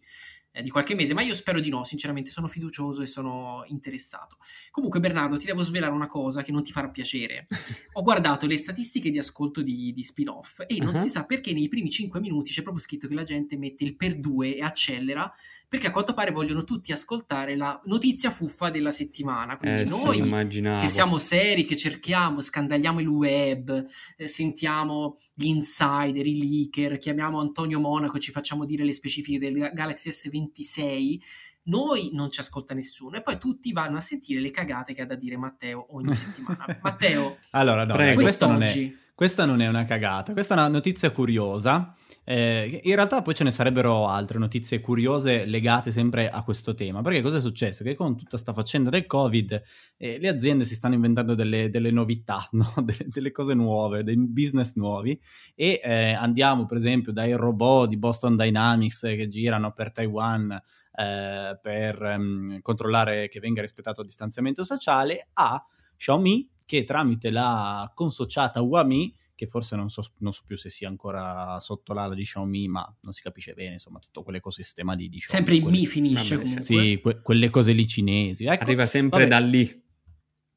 di 0.63 0.71
qualche 0.71 0.95
mese, 0.95 1.15
ma 1.15 1.23
io 1.23 1.35
spero 1.35 1.61
di 1.61 1.69
no, 1.69 1.85
sinceramente 1.85 2.31
sono 2.31 2.47
fiducioso 2.47 3.03
e 3.03 3.07
sono 3.07 3.65
interessato. 3.67 4.37
Comunque 4.71 5.01
Bernardo, 5.01 5.37
ti 5.37 5.47
devo 5.47 5.63
svelare 5.63 5.93
una 5.93 6.07
cosa 6.07 6.43
che 6.43 6.53
non 6.53 6.63
ti 6.63 6.73
farà 6.73 6.89
piacere. 6.89 7.47
Ho 7.95 8.03
guardato 8.03 8.47
le 8.47 8.57
statistiche 8.57 9.11
di 9.11 9.19
ascolto 9.19 9.63
di, 9.63 9.93
di 9.93 10.03
spin-off 10.03 10.65
e 10.67 10.79
non 10.79 10.95
uh-huh. 10.95 11.01
si 11.01 11.09
sa 11.09 11.25
perché 11.25 11.53
nei 11.53 11.69
primi 11.69 11.91
5 11.91 12.21
minuti 12.21 12.53
c'è 12.53 12.63
proprio 12.63 12.83
scritto 12.83 13.09
che 13.09 13.15
la 13.15 13.25
gente 13.25 13.57
mette 13.57 13.85
il 13.85 13.97
per 13.97 14.19
2 14.19 14.57
e 14.57 14.63
accelera, 14.63 15.31
perché 15.69 15.89
a 15.89 15.91
quanto 15.91 16.15
pare 16.15 16.31
vogliono 16.31 16.65
tutti 16.65 16.93
ascoltare 16.93 17.55
la 17.55 17.79
notizia 17.85 18.31
fuffa 18.31 18.71
della 18.71 18.91
settimana. 18.91 19.59
Quindi 19.59 19.83
eh, 19.83 19.85
noi 19.85 20.51
sì, 20.51 20.61
che 20.81 20.89
siamo 20.89 21.19
seri, 21.19 21.65
che 21.65 21.77
cerchiamo, 21.77 22.41
scandagliamo 22.41 23.01
il 23.01 23.07
web, 23.07 23.85
eh, 24.17 24.27
sentiamo 24.27 25.19
gli 25.35 25.47
insider, 25.47 26.27
i 26.27 26.39
leaker, 26.39 26.97
chiamiamo 26.97 27.39
Antonio 27.39 27.81
Monaco 27.81 28.17
e 28.17 28.21
ci 28.21 28.31
facciamo 28.31 28.65
dire 28.65 28.83
le 28.83 28.95
specifiche 28.95 29.39
del 29.39 29.71
Galaxy 29.75 30.09
S26, 30.09 31.19
noi 31.65 32.11
non 32.15 32.31
ci 32.31 32.41
ascolta 32.41 32.73
nessuno 32.73 33.19
e 33.19 33.23
poi 33.23 33.39
tutti 33.39 33.71
vanno 33.73 33.99
a 33.99 34.01
sentire 34.01 34.41
le 34.41 34.51
cagate 34.51 34.95
che 34.95 35.03
ha 35.03 35.07
da 35.07 35.17
dire 35.17 35.37
Matteo 35.37 35.89
ogni 35.91 36.13
settimana. 36.15 36.79
Matteo, 36.81 37.37
allora, 37.51 37.85
no, 37.85 37.93
Prego, 37.93 38.23
questa, 38.23 38.47
non 38.47 38.63
è, 38.63 38.93
questa 39.15 39.45
non 39.45 39.61
è 39.61 39.67
una 39.67 39.85
cagata, 39.85 40.33
questa 40.33 40.55
è 40.55 40.59
una 40.59 40.69
notizia 40.69 41.11
curiosa 41.11 41.95
eh, 42.31 42.83
in 42.85 42.95
realtà 42.95 43.23
poi 43.23 43.35
ce 43.35 43.43
ne 43.43 43.51
sarebbero 43.51 44.07
altre 44.07 44.39
notizie 44.39 44.81
curiose 44.81 45.47
legate 45.47 45.91
sempre 45.91 46.29
a 46.29 46.43
questo 46.43 46.75
tema, 46.75 47.01
perché 47.01 47.23
cosa 47.23 47.39
è 47.39 47.41
successo? 47.41 47.83
Che 47.83 47.95
con 47.95 48.19
tutta 48.19 48.29
questa 48.29 48.53
faccenda 48.53 48.91
del 48.91 49.07
Covid 49.07 49.63
eh, 49.97 50.19
le 50.19 50.29
aziende 50.29 50.65
si 50.65 50.75
stanno 50.75 50.93
inventando 50.93 51.35
delle, 51.35 51.71
delle 51.71 51.91
novità, 51.91 52.47
no? 52.53 52.71
delle, 52.83 53.07
delle, 53.07 53.33
cose 53.33 53.55
nuove, 53.55 54.05
dei 54.05 54.17
business 54.19 54.75
nuovi 54.75 55.19
e 55.55 55.81
eh, 55.83 56.13
andiamo 56.13 56.67
per 56.67 56.77
esempio 56.77 57.13
dai 57.13 57.33
robot 57.33 57.89
di 57.89 57.97
Boston 57.97 58.37
Dynamics 58.37 59.01
che 59.01 59.27
girano 59.27 59.73
per 59.73 59.91
Taiwan 59.91 60.53
eh, 60.53 61.59
per 61.63 62.03
um, 62.03 62.61
controllare 62.61 63.29
che 63.29 63.41
venga 63.41 63.63
rispettato 63.63 64.03
il 64.03 64.07
distanziamento 64.07 64.65
sociale 64.65 65.31
a 65.33 65.65
Xiaomi 65.97 66.47
che 66.67 66.85
tramite 66.85 67.31
la 67.31 67.91
consociata 67.95 68.61
Huami 68.61 69.17
che 69.39 69.47
forse 69.47 69.77
non 69.77 69.89
so, 69.89 70.03
non 70.19 70.33
so, 70.33 70.43
più 70.45 70.57
se 70.57 70.69
sia 70.69 70.89
ancora 70.89 71.61
sotto 71.61 71.93
l'ala 71.93 72.17
di 72.17 72.25
Xiaomi, 72.25 72.67
ma 72.67 72.97
non 73.03 73.13
si 73.13 73.23
capisce 73.23 73.55
bene, 73.55 73.75
insomma, 73.75 74.01
tutto 74.01 74.25
quell'ecosistema 74.25 74.97
di, 74.97 75.09
di 75.09 75.19
Xiaomi. 75.19 75.47
Sempre 75.47 75.65
in 75.65 75.71
Mi 75.71 75.87
finisce 75.87 76.35
Vabbè, 76.35 76.49
comunque. 76.49 76.65
Sì, 76.65 77.01
que- 77.01 77.23
quelle 77.23 77.49
cose 77.49 77.71
lì 77.71 77.87
cinesi. 77.87 78.47
Ecco, 78.47 78.65
Arriva 78.65 78.85
sempre 78.87 79.29
vabbè, 79.29 79.31
da 79.31 79.39
lì. 79.39 79.87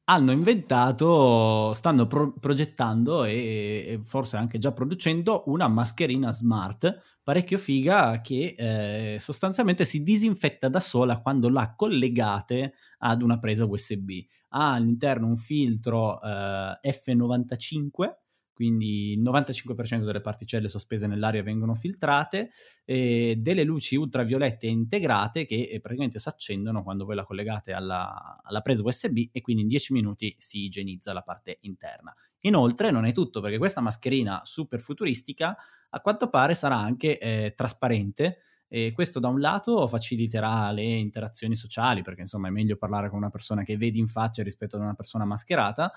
Hanno 0.06 0.32
inventato, 0.32 1.72
stanno 1.74 2.08
pro- 2.08 2.32
progettando 2.32 3.22
e, 3.22 3.34
e, 3.86 4.00
forse 4.02 4.36
anche 4.36 4.58
già 4.58 4.72
producendo 4.72 5.44
una 5.46 5.68
mascherina 5.68 6.32
smart 6.32 7.20
parecchio 7.22 7.58
figa 7.58 8.20
che 8.20 8.56
eh, 8.58 9.20
sostanzialmente 9.20 9.84
si 9.84 10.02
disinfetta 10.02 10.68
da 10.68 10.80
sola 10.80 11.20
quando 11.20 11.48
la 11.48 11.72
collegate 11.76 12.74
ad 12.98 13.22
una 13.22 13.38
presa 13.38 13.64
USB. 13.64 14.10
Ha 14.48 14.72
all'interno 14.72 15.28
un 15.28 15.36
filtro 15.36 16.20
eh, 16.20 16.80
F95 16.82 18.21
quindi 18.62 19.10
il 19.14 19.22
95% 19.22 20.04
delle 20.04 20.20
particelle 20.20 20.68
sospese 20.68 21.08
nell'aria 21.08 21.42
vengono 21.42 21.74
filtrate, 21.74 22.50
e 22.84 23.34
delle 23.36 23.64
luci 23.64 23.96
ultraviolette 23.96 24.68
integrate 24.68 25.44
che 25.44 25.68
eh, 25.68 25.80
praticamente 25.80 26.20
si 26.20 26.28
accendono 26.28 26.84
quando 26.84 27.04
voi 27.04 27.16
la 27.16 27.24
collegate 27.24 27.72
alla, 27.72 28.38
alla, 28.40 28.60
presa 28.60 28.84
USB 28.84 29.30
e 29.32 29.40
quindi 29.40 29.62
in 29.62 29.68
10 29.68 29.92
minuti 29.94 30.32
si 30.38 30.60
igienizza 30.60 31.12
la 31.12 31.22
parte 31.22 31.58
interna. 31.62 32.14
Inoltre 32.42 32.92
non 32.92 33.04
è 33.04 33.12
tutto 33.12 33.40
perché 33.40 33.58
questa 33.58 33.80
mascherina 33.80 34.42
super 34.44 34.78
futuristica 34.78 35.56
a 35.90 36.00
quanto 36.00 36.28
pare 36.28 36.54
sarà 36.54 36.76
anche 36.76 37.18
eh, 37.18 37.54
trasparente 37.56 38.38
e 38.68 38.92
questo 38.92 39.18
da 39.18 39.26
un 39.26 39.40
lato 39.40 39.88
faciliterà 39.88 40.70
le 40.70 40.84
interazioni 40.84 41.56
sociali 41.56 42.02
perché 42.02 42.20
insomma 42.20 42.46
è 42.46 42.52
meglio 42.52 42.76
parlare 42.76 43.08
con 43.08 43.18
una 43.18 43.28
persona 43.28 43.64
che 43.64 43.76
vedi 43.76 43.98
in 43.98 44.06
faccia 44.06 44.44
rispetto 44.44 44.76
ad 44.76 44.82
una 44.82 44.94
persona 44.94 45.24
mascherata 45.24 45.92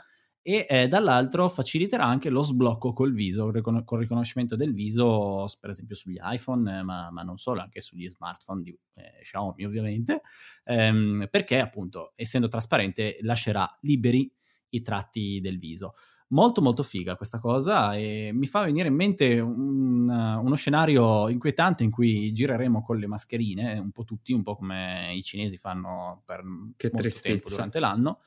e 0.47 0.67
eh, 0.69 0.87
dall'altro 0.87 1.49
faciliterà 1.49 2.05
anche 2.05 2.29
lo 2.29 2.43
sblocco 2.43 2.93
col 2.93 3.13
viso, 3.13 3.49
ricon- 3.49 3.83
col 3.83 3.97
riconoscimento 3.97 4.55
del 4.55 4.75
viso, 4.75 5.47
per 5.59 5.71
esempio 5.71 5.95
sugli 5.95 6.19
iPhone, 6.21 6.77
eh, 6.77 6.83
ma, 6.83 7.09
ma, 7.09 7.23
non 7.23 7.39
solo, 7.39 7.61
anche 7.61 7.81
sugli 7.81 8.07
smartphone 8.07 8.61
di 8.61 8.69
eh, 8.93 9.21
Xiaomi 9.23 9.65
ovviamente, 9.65 10.21
ehm, 10.65 11.29
perché 11.31 11.59
appunto 11.59 12.11
essendo 12.15 12.47
trasparente 12.47 13.17
lascerà 13.21 13.67
liberi 13.81 14.31
i 14.69 14.83
tratti 14.83 15.39
del 15.41 15.57
viso. 15.57 15.95
Molto 16.27 16.61
molto 16.61 16.83
figa 16.83 17.15
questa 17.15 17.39
cosa 17.39 17.95
e 17.95 18.29
mi 18.31 18.45
fa 18.45 18.65
venire 18.65 18.89
in 18.89 18.95
mente 18.95 19.39
un, 19.39 20.07
uno 20.07 20.55
scenario 20.55 21.27
inquietante 21.27 21.83
in 21.83 21.89
cui 21.89 22.31
gireremo 22.31 22.83
con 22.83 22.99
le 22.99 23.07
mascherine, 23.07 23.79
un 23.79 23.89
po' 23.89 24.03
tutti, 24.03 24.31
un 24.31 24.43
po' 24.43 24.55
come 24.55 25.11
i 25.15 25.23
cinesi 25.23 25.57
fanno 25.57 26.21
per 26.23 26.43
che 26.77 26.89
molto 26.91 26.97
tristezza. 27.01 27.29
tempo 27.29 27.49
durante 27.49 27.79
l'anno 27.79 28.19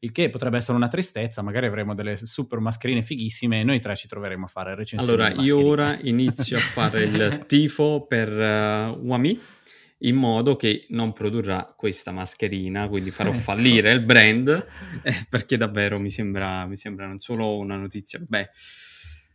il 0.00 0.12
che 0.12 0.30
potrebbe 0.30 0.56
essere 0.56 0.76
una 0.76 0.88
tristezza, 0.88 1.42
magari 1.42 1.66
avremo 1.66 1.94
delle 1.94 2.16
super 2.16 2.60
mascherine 2.60 3.02
fighissime 3.02 3.60
e 3.60 3.64
noi 3.64 3.80
tre 3.80 3.96
ci 3.96 4.06
troveremo 4.06 4.44
a 4.44 4.48
fare 4.48 4.74
recensioni. 4.74 5.22
Allora, 5.22 5.42
io 5.42 5.64
ora 5.64 5.98
inizio 6.02 6.56
a 6.56 6.60
fare 6.60 7.02
il 7.02 7.44
tifo 7.48 8.06
per 8.06 8.30
uh, 8.30 8.98
Wami 9.04 9.40
in 10.02 10.14
modo 10.14 10.54
che 10.54 10.86
non 10.90 11.12
produrrà 11.12 11.74
questa 11.76 12.12
mascherina, 12.12 12.88
quindi 12.88 13.10
farò 13.10 13.30
ecco. 13.30 13.38
fallire 13.38 13.90
il 13.90 14.00
brand, 14.00 14.66
eh, 15.02 15.26
perché 15.28 15.56
davvero 15.56 15.98
mi 15.98 16.10
sembra, 16.10 16.66
mi 16.66 16.76
sembra 16.76 17.06
non 17.06 17.18
solo 17.18 17.56
una 17.56 17.76
notizia, 17.76 18.20
beh 18.24 18.50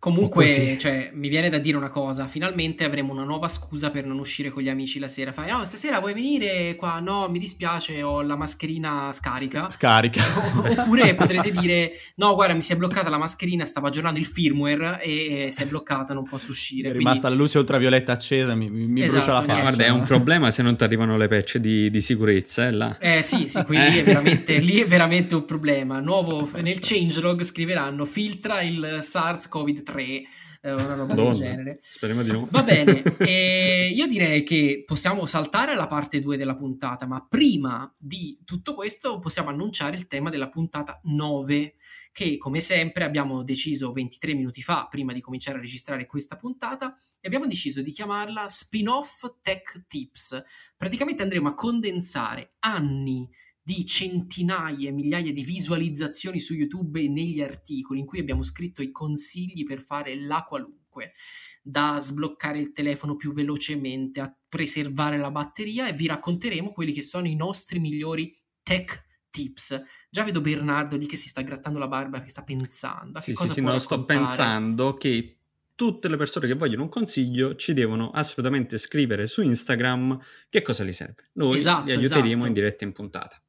Comunque, 0.03 0.77
cioè, 0.77 1.11
mi 1.13 1.29
viene 1.29 1.47
da 1.47 1.59
dire 1.59 1.77
una 1.77 1.87
cosa, 1.87 2.27
finalmente 2.27 2.83
avremo 2.83 3.13
una 3.13 3.23
nuova 3.23 3.47
scusa 3.47 3.89
per 3.89 4.05
non 4.05 4.19
uscire 4.19 4.49
con 4.49 4.61
gli 4.61 4.67
amici 4.67 4.99
la 4.99 5.07
sera. 5.07 5.31
Fai, 5.31 5.49
no, 5.49 5.63
stasera 5.63 6.01
vuoi 6.01 6.13
venire 6.13 6.75
qua? 6.75 6.99
No, 6.99 7.29
mi 7.29 7.39
dispiace, 7.39 8.03
ho 8.03 8.21
la 8.21 8.35
mascherina 8.35 9.13
scarica. 9.13 9.69
Scarica. 9.69 10.21
Oppure 10.81 11.15
potrete 11.15 11.51
dire, 11.51 11.93
no, 12.15 12.35
guarda, 12.35 12.53
mi 12.53 12.61
si 12.61 12.73
è 12.73 12.75
bloccata 12.75 13.09
la 13.09 13.17
mascherina, 13.17 13.63
stavo 13.63 13.87
aggiornando 13.87 14.19
il 14.19 14.25
firmware 14.25 15.01
e, 15.01 15.45
e 15.45 15.51
si 15.51 15.63
è 15.63 15.67
bloccata, 15.67 16.13
non 16.13 16.25
posso 16.27 16.51
uscire. 16.51 16.89
È 16.89 16.91
Quindi... 16.91 17.05
rimasta 17.05 17.29
la 17.29 17.35
luce 17.35 17.59
ultravioletta 17.59 18.11
accesa, 18.11 18.55
mi, 18.55 18.69
mi 18.69 19.03
esatto, 19.03 19.19
brucia 19.19 19.31
la 19.31 19.41
faccia. 19.43 19.61
Guarda, 19.61 19.85
è 19.85 19.89
un 19.89 20.03
problema 20.03 20.51
se 20.51 20.63
non 20.63 20.75
ti 20.75 20.83
arrivano 20.83 21.15
le 21.15 21.29
patch 21.29 21.59
di, 21.59 21.89
di 21.89 22.01
sicurezza, 22.01 22.67
eh, 22.67 22.71
là. 22.71 22.97
Eh 22.99 23.23
sì, 23.23 23.47
sì, 23.47 23.63
quindi 23.63 23.99
è 23.99 24.03
veramente, 24.03 24.57
lì 24.57 24.81
è 24.81 24.85
veramente 24.85 25.33
un 25.33 25.45
problema. 25.45 26.01
Nuovo, 26.01 26.45
nel 26.59 26.79
changelog 26.81 27.41
scriveranno, 27.41 28.03
filtra 28.03 28.61
il 28.61 28.97
SARS-CoV-3 28.99 29.92
3, 29.93 30.23
eh, 30.61 30.73
una 30.73 30.95
roba 30.95 31.05
Madonna, 31.05 31.29
del 31.29 31.37
genere. 31.37 31.79
Speriamo 31.81 32.23
di 32.23 32.31
no. 32.31 32.47
Va 32.49 32.63
bene, 32.63 33.03
e 33.19 33.91
io 33.93 34.07
direi 34.07 34.43
che 34.43 34.83
possiamo 34.85 35.25
saltare 35.27 35.71
alla 35.71 35.87
parte 35.87 36.19
2 36.19 36.35
della 36.35 36.55
puntata, 36.55 37.05
ma 37.05 37.23
prima 37.27 37.93
di 37.97 38.39
tutto 38.43 38.73
questo 38.73 39.19
possiamo 39.19 39.49
annunciare 39.49 39.95
il 39.95 40.07
tema 40.07 40.29
della 40.29 40.49
puntata 40.49 40.99
9, 41.03 41.75
che 42.11 42.37
come 42.37 42.59
sempre 42.59 43.03
abbiamo 43.03 43.43
deciso 43.43 43.91
23 43.91 44.33
minuti 44.33 44.61
fa, 44.63 44.87
prima 44.89 45.13
di 45.13 45.21
cominciare 45.21 45.57
a 45.57 45.61
registrare 45.61 46.07
questa 46.07 46.35
puntata, 46.35 46.95
e 47.19 47.27
abbiamo 47.27 47.45
deciso 47.45 47.81
di 47.81 47.91
chiamarla 47.91 48.47
Spin-off 48.49 49.35
Tech 49.41 49.85
Tips. 49.87 50.41
Praticamente 50.75 51.21
andremo 51.21 51.49
a 51.49 51.53
condensare 51.53 52.53
anni 52.59 53.29
di 53.65 53.85
centinaia, 53.85 54.91
migliaia 54.91 55.31
di 55.31 55.43
visualizzazioni 55.43 56.41
su 56.41 56.53
YouTube 56.53 56.99
e 56.99 57.07
negli 57.07 57.41
articoli 57.41 58.01
in 58.01 58.05
cui 58.05 58.19
abbiamo 58.19 58.43
scritto 58.43 58.81
i 58.81 58.91
consigli 58.91 59.63
per 59.63 59.81
fare 59.81 60.19
la 60.19 60.43
qualunque, 60.43 61.13
da 61.61 61.97
sbloccare 61.99 62.59
il 62.59 62.73
telefono 62.73 63.15
più 63.15 63.31
velocemente 63.31 64.19
a 64.19 64.35
preservare 64.49 65.17
la 65.17 65.31
batteria 65.31 65.87
e 65.87 65.93
vi 65.93 66.07
racconteremo 66.07 66.71
quelli 66.71 66.91
che 66.91 67.01
sono 67.01 67.27
i 67.27 67.35
nostri 67.35 67.79
migliori 67.79 68.37
tech 68.61 69.01
tips. 69.29 69.81
Già 70.09 70.23
vedo 70.23 70.41
Bernardo 70.41 70.97
lì 70.97 71.05
che 71.05 71.15
si 71.15 71.29
sta 71.29 71.41
grattando 71.41 71.79
la 71.79 71.87
barba, 71.87 72.19
che 72.19 72.29
sta 72.29 72.43
pensando. 72.43 73.17
A 73.17 73.21
che 73.21 73.31
sì, 73.31 73.37
cosa 73.37 73.53
sì, 73.53 73.59
sì, 73.61 73.65
no, 73.65 73.77
sto 73.77 74.03
pensando 74.03 74.93
che 74.95 75.37
tutte 75.73 76.07
le 76.07 76.17
persone 76.17 76.47
che 76.47 76.53
vogliono 76.53 76.83
un 76.83 76.89
consiglio 76.89 77.55
ci 77.55 77.73
devono 77.73 78.11
assolutamente 78.11 78.77
scrivere 78.77 79.25
su 79.25 79.41
Instagram 79.41 80.19
che 80.49 80.61
cosa 80.61 80.83
gli 80.83 80.93
serve. 80.93 81.29
Noi 81.33 81.57
esatto, 81.57 81.85
li 81.85 81.93
aiuteremo 81.93 82.27
esatto. 82.27 82.45
in 82.45 82.53
diretta 82.53 82.83
in 82.83 82.91
puntata. 82.91 83.41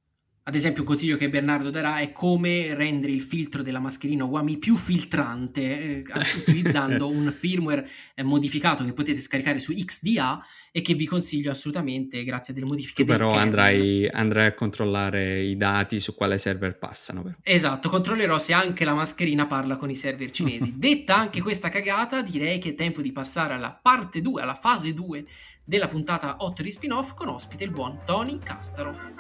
Ad 0.47 0.55
esempio, 0.55 0.83
un 0.83 0.89
consiglio 0.89 1.17
che 1.17 1.31
Bernardo 1.31 1.71
darà 1.71 2.01
è 2.01 2.13
come 2.13 2.75
rendere 2.75 3.13
il 3.13 3.23
filtro 3.23 3.63
della 3.63 3.79
mascherina 3.79 4.25
Wami 4.25 4.59
più 4.59 4.77
filtrante 4.77 5.63
eh, 5.63 6.05
utilizzando 6.37 7.09
un 7.09 7.33
firmware 7.33 7.89
eh, 8.15 8.23
modificato 8.23 8.85
che 8.85 8.93
potete 8.93 9.21
scaricare 9.21 9.59
su 9.59 9.73
XDA 9.73 10.45
e 10.71 10.83
che 10.83 10.93
vi 10.93 11.07
consiglio 11.07 11.51
assolutamente 11.51 12.25
grazie 12.25 12.53
a 12.53 12.57
delle 12.57 12.67
modifiche 12.67 13.05
tu 13.05 13.11
però 13.11 13.31
andrai, 13.31 14.07
andrai, 14.07 14.49
a 14.49 14.55
controllare 14.55 15.41
i 15.41 15.57
dati 15.57 15.99
su 15.99 16.15
quale 16.15 16.37
server 16.37 16.77
passano. 16.77 17.23
Però. 17.23 17.37
Esatto, 17.43 17.89
controllerò 17.89 18.39
se 18.39 18.53
anche 18.53 18.85
la 18.85 18.93
mascherina 18.93 19.47
parla 19.47 19.77
con 19.77 19.89
i 19.89 19.95
server 19.95 20.31
cinesi. 20.31 20.75
Detta 20.77 21.17
anche 21.17 21.41
questa 21.41 21.71
cagata, 21.71 22.21
direi 22.21 22.59
che 22.59 22.71
è 22.71 22.75
tempo 22.75 23.01
di 23.01 23.13
passare 23.13 23.55
alla 23.55 23.73
parte 23.73 24.21
2, 24.21 24.43
alla 24.43 24.55
fase 24.55 24.93
2 24.93 25.25
della 25.65 25.89
puntata 25.89 26.37
8 26.41 26.63
di 26.63 26.71
spin-off 26.71 27.15
con 27.15 27.29
ospite 27.29 27.65
il 27.65 27.71
buon 27.71 28.01
Tony 28.05 28.39
Castaro. 28.39 29.14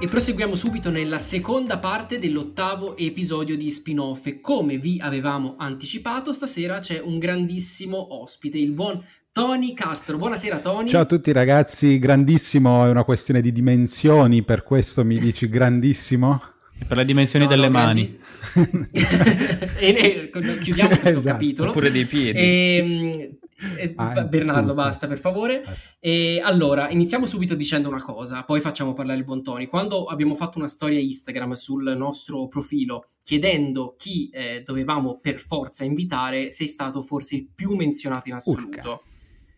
E 0.00 0.08
proseguiamo 0.08 0.56
subito 0.56 0.90
nella 0.90 1.20
seconda 1.20 1.78
parte 1.78 2.18
dell'ottavo 2.18 2.96
episodio 2.96 3.56
di 3.56 3.70
spin-off 3.70 4.26
e 4.26 4.40
come 4.40 4.76
vi 4.76 4.98
avevamo 5.00 5.54
anticipato 5.56 6.32
stasera 6.32 6.80
c'è 6.80 7.00
un 7.00 7.18
grandissimo 7.18 8.20
ospite, 8.20 8.58
il 8.58 8.72
buon 8.72 9.00
Tony 9.30 9.72
Castro. 9.72 10.16
Buonasera 10.16 10.58
Tony. 10.58 10.90
Ciao 10.90 11.02
a 11.02 11.06
tutti 11.06 11.30
ragazzi, 11.30 12.00
grandissimo 12.00 12.84
è 12.84 12.90
una 12.90 13.04
questione 13.04 13.40
di 13.40 13.52
dimensioni, 13.52 14.42
per 14.42 14.64
questo 14.64 15.04
mi 15.04 15.18
dici 15.18 15.48
grandissimo? 15.48 16.42
Per 16.86 16.96
le 16.96 17.04
dimensioni 17.04 17.44
no, 17.44 17.50
delle 17.50 17.68
no, 17.68 17.78
mani. 17.78 18.18
Grandi... 18.52 18.88
e, 19.78 20.30
e, 20.32 20.58
chiudiamo 20.60 20.88
questo 20.88 21.18
esatto. 21.18 21.28
capitolo. 21.28 21.70
Oppure 21.70 21.90
dei 21.92 22.04
piedi. 22.04 22.38
E, 22.38 22.76
ehm, 22.76 23.38
eh, 23.76 23.92
ah, 23.96 24.24
Bernardo, 24.24 24.60
tutto. 24.60 24.74
basta 24.74 25.06
per 25.06 25.18
favore. 25.18 25.62
Ah, 25.64 25.74
e 26.00 26.40
allora, 26.42 26.90
iniziamo 26.90 27.26
subito 27.26 27.54
dicendo 27.54 27.88
una 27.88 28.02
cosa, 28.02 28.44
poi 28.44 28.60
facciamo 28.60 28.92
parlare 28.92 29.18
il 29.18 29.24
Bontoni. 29.24 29.66
Quando 29.66 30.04
abbiamo 30.04 30.34
fatto 30.34 30.58
una 30.58 30.68
storia 30.68 30.98
Instagram 30.98 31.52
sul 31.52 31.94
nostro 31.96 32.48
profilo 32.48 33.08
chiedendo 33.22 33.94
chi 33.96 34.28
eh, 34.30 34.62
dovevamo 34.64 35.18
per 35.18 35.38
forza 35.38 35.84
invitare, 35.84 36.52
sei 36.52 36.66
stato 36.66 37.00
forse 37.00 37.36
il 37.36 37.48
più 37.54 37.74
menzionato 37.74 38.28
in 38.28 38.34
assoluto. 38.34 38.78
Urca. 38.78 39.00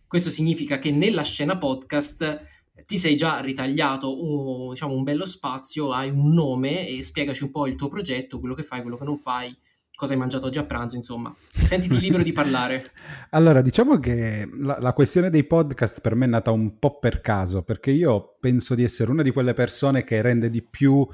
Questo 0.07 0.31
significa 0.31 0.79
che 0.79 0.93
nella 0.93 1.23
scena 1.23 1.59
podcast 1.59 2.45
ti 2.85 2.99
sei 2.99 3.17
già 3.17 3.41
ritagliato 3.41 4.23
un, 4.23 4.71
diciamo, 4.71 4.95
un 4.95 5.03
bello 5.03 5.27
spazio, 5.27 5.93
hai 5.93 6.11
un 6.11 6.33
nome 6.33 6.87
e 6.87 7.03
spiegaci 7.03 7.43
un 7.43 7.51
po' 7.51 7.67
il 7.67 7.75
tuo 7.75 7.89
progetto, 7.89 8.39
quello 8.39 8.55
che 8.55 8.63
fai, 8.63 8.83
quello 8.83 8.97
che 8.97 9.05
non 9.05 9.19
fai 9.19 9.57
cosa 9.97 10.13
hai 10.13 10.19
mangiato 10.19 10.47
oggi 10.47 10.59
a 10.59 10.65
pranzo, 10.65 10.95
insomma. 10.95 11.35
Sentiti 11.51 11.99
libero 11.99 12.23
di 12.23 12.33
parlare. 12.33 12.93
Allora, 13.31 13.61
diciamo 13.61 13.99
che 13.99 14.49
la, 14.61 14.79
la, 14.81 14.93
questione 14.93 15.31
dei 15.31 15.45
podcast 15.45 16.01
per 16.01 16.15
me 16.15 16.27
è 16.27 16.29
nata 16.29 16.51
un 16.53 16.79
po' 16.79 16.99
per 16.99 17.21
caso, 17.21 17.63
perché 17.63 17.91
io 17.91 18.37
penso 18.39 18.75
di 18.75 18.85
essere 18.85 19.11
una 19.11 19.23
di 19.23 19.33
quelle 19.33 19.53
persone 19.53 20.05
che 20.05 20.23
rende 20.23 20.49
di 20.49 20.63
più 20.63 21.07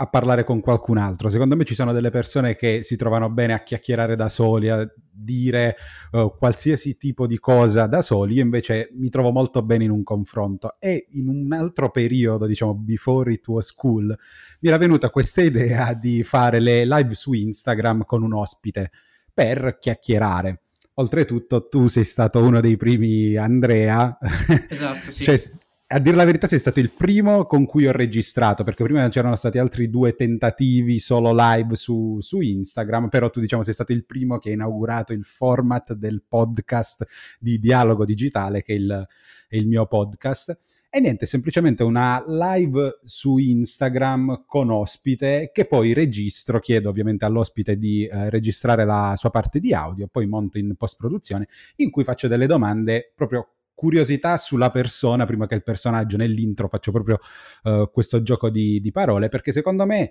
a 0.00 0.06
parlare 0.06 0.44
con 0.44 0.60
qualcun 0.60 0.96
altro. 0.96 1.28
Secondo 1.28 1.56
me 1.56 1.64
ci 1.64 1.74
sono 1.74 1.92
delle 1.92 2.10
persone 2.10 2.54
che 2.54 2.84
si 2.84 2.96
trovano 2.96 3.30
bene 3.30 3.52
a 3.52 3.64
chiacchierare 3.64 4.14
da 4.14 4.28
soli, 4.28 4.68
a 4.68 4.88
dire 5.10 5.76
uh, 6.12 6.36
qualsiasi 6.36 6.96
tipo 6.96 7.26
di 7.26 7.38
cosa 7.38 7.86
da 7.86 8.00
soli. 8.00 8.34
Io 8.34 8.42
invece 8.42 8.90
mi 8.92 9.08
trovo 9.08 9.32
molto 9.32 9.60
bene 9.62 9.84
in 9.84 9.90
un 9.90 10.04
confronto. 10.04 10.76
E 10.78 11.08
in 11.14 11.28
un 11.28 11.52
altro 11.52 11.90
periodo, 11.90 12.46
diciamo, 12.46 12.74
before 12.74 13.32
it 13.32 13.46
was 13.48 13.72
cool, 13.72 14.16
mi 14.60 14.68
era 14.68 14.78
venuta 14.78 15.10
questa 15.10 15.42
idea 15.42 15.94
di 15.94 16.22
fare 16.22 16.60
le 16.60 16.86
live 16.86 17.14
su 17.14 17.32
Instagram 17.32 18.04
con 18.04 18.22
un 18.22 18.34
ospite 18.34 18.92
per 19.34 19.78
chiacchierare. 19.80 20.60
Oltretutto, 20.94 21.66
tu 21.66 21.88
sei 21.88 22.04
stato 22.04 22.40
uno 22.40 22.60
dei 22.60 22.76
primi, 22.76 23.34
Andrea. 23.34 24.16
Esatto, 24.68 25.10
sì. 25.10 25.24
cioè, 25.26 25.40
a 25.90 25.98
dire 26.00 26.16
la 26.16 26.26
verità 26.26 26.46
sei 26.46 26.58
stato 26.58 26.80
il 26.80 26.90
primo 26.90 27.46
con 27.46 27.64
cui 27.64 27.86
ho 27.86 27.92
registrato, 27.92 28.62
perché 28.62 28.84
prima 28.84 29.08
c'erano 29.08 29.36
stati 29.36 29.56
altri 29.56 29.88
due 29.88 30.14
tentativi 30.14 30.98
solo 30.98 31.32
live 31.34 31.76
su, 31.76 32.18
su, 32.20 32.40
Instagram, 32.40 33.08
però 33.08 33.30
tu 33.30 33.40
diciamo 33.40 33.62
sei 33.62 33.72
stato 33.72 33.92
il 33.92 34.04
primo 34.04 34.36
che 34.36 34.50
ha 34.50 34.52
inaugurato 34.52 35.14
il 35.14 35.24
format 35.24 35.94
del 35.94 36.22
podcast 36.28 37.06
di 37.38 37.58
dialogo 37.58 38.04
digitale, 38.04 38.62
che 38.62 38.74
è 38.74 38.76
il, 38.76 39.06
è 39.48 39.56
il 39.56 39.66
mio 39.66 39.86
podcast. 39.86 40.58
E 40.90 41.00
niente, 41.00 41.24
semplicemente 41.24 41.82
una 41.82 42.22
live 42.26 43.00
su 43.04 43.38
Instagram 43.38 44.44
con 44.46 44.70
ospite 44.70 45.50
che 45.54 45.64
poi 45.64 45.94
registro, 45.94 46.60
chiedo 46.60 46.90
ovviamente 46.90 47.24
all'ospite 47.24 47.78
di 47.78 48.06
eh, 48.06 48.28
registrare 48.28 48.84
la 48.84 49.14
sua 49.16 49.30
parte 49.30 49.58
di 49.58 49.72
audio, 49.72 50.06
poi 50.06 50.26
monto 50.26 50.58
in 50.58 50.74
post 50.76 50.96
produzione, 50.98 51.48
in 51.76 51.90
cui 51.90 52.04
faccio 52.04 52.28
delle 52.28 52.46
domande 52.46 53.12
proprio 53.14 53.52
curiosità 53.78 54.36
sulla 54.38 54.70
persona 54.70 55.24
prima 55.24 55.46
che 55.46 55.54
il 55.54 55.62
personaggio. 55.62 56.16
Nell'intro 56.16 56.66
faccio 56.66 56.90
proprio 56.90 57.20
uh, 57.62 57.88
questo 57.92 58.22
gioco 58.22 58.50
di, 58.50 58.80
di 58.80 58.90
parole 58.90 59.28
perché 59.28 59.52
secondo 59.52 59.86
me 59.86 60.10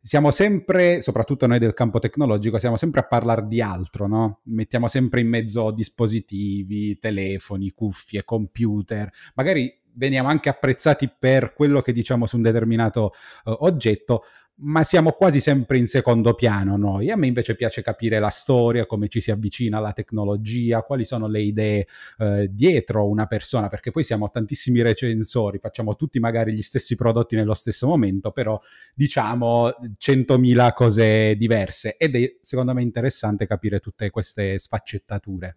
siamo 0.00 0.32
sempre, 0.32 1.00
soprattutto 1.00 1.46
noi 1.46 1.60
del 1.60 1.74
campo 1.74 2.00
tecnologico, 2.00 2.58
siamo 2.58 2.76
sempre 2.76 3.00
a 3.00 3.06
parlare 3.06 3.46
di 3.46 3.60
altro, 3.62 4.08
no? 4.08 4.40
Mettiamo 4.46 4.88
sempre 4.88 5.20
in 5.20 5.28
mezzo 5.28 5.70
dispositivi, 5.70 6.98
telefoni, 6.98 7.70
cuffie, 7.70 8.24
computer, 8.24 9.08
magari 9.34 9.72
veniamo 9.92 10.28
anche 10.28 10.48
apprezzati 10.48 11.08
per 11.16 11.52
quello 11.54 11.82
che 11.82 11.92
diciamo 11.92 12.26
su 12.26 12.34
un 12.34 12.42
determinato 12.42 13.12
uh, 13.44 13.58
oggetto, 13.60 14.24
ma 14.56 14.84
siamo 14.84 15.12
quasi 15.12 15.40
sempre 15.40 15.78
in 15.78 15.88
secondo 15.88 16.34
piano 16.34 16.76
noi. 16.76 17.10
A 17.10 17.16
me 17.16 17.26
invece 17.26 17.56
piace 17.56 17.82
capire 17.82 18.18
la 18.18 18.28
storia, 18.28 18.86
come 18.86 19.08
ci 19.08 19.20
si 19.20 19.30
avvicina 19.30 19.78
alla 19.78 19.92
tecnologia, 19.92 20.82
quali 20.82 21.04
sono 21.04 21.26
le 21.26 21.40
idee 21.42 21.86
eh, 22.18 22.48
dietro 22.50 23.08
una 23.08 23.26
persona, 23.26 23.68
perché 23.68 23.90
poi 23.90 24.04
siamo 24.04 24.30
tantissimi 24.30 24.80
recensori, 24.82 25.58
facciamo 25.58 25.96
tutti 25.96 26.20
magari 26.20 26.52
gli 26.52 26.62
stessi 26.62 26.94
prodotti 26.94 27.34
nello 27.36 27.54
stesso 27.54 27.86
momento, 27.88 28.30
però 28.30 28.60
diciamo 28.94 29.74
100.000 29.98 30.72
cose 30.72 31.34
diverse 31.36 31.96
ed 31.96 32.14
è 32.14 32.36
secondo 32.40 32.72
me 32.74 32.82
interessante 32.82 33.46
capire 33.46 33.80
tutte 33.80 34.10
queste 34.10 34.58
sfaccettature. 34.58 35.56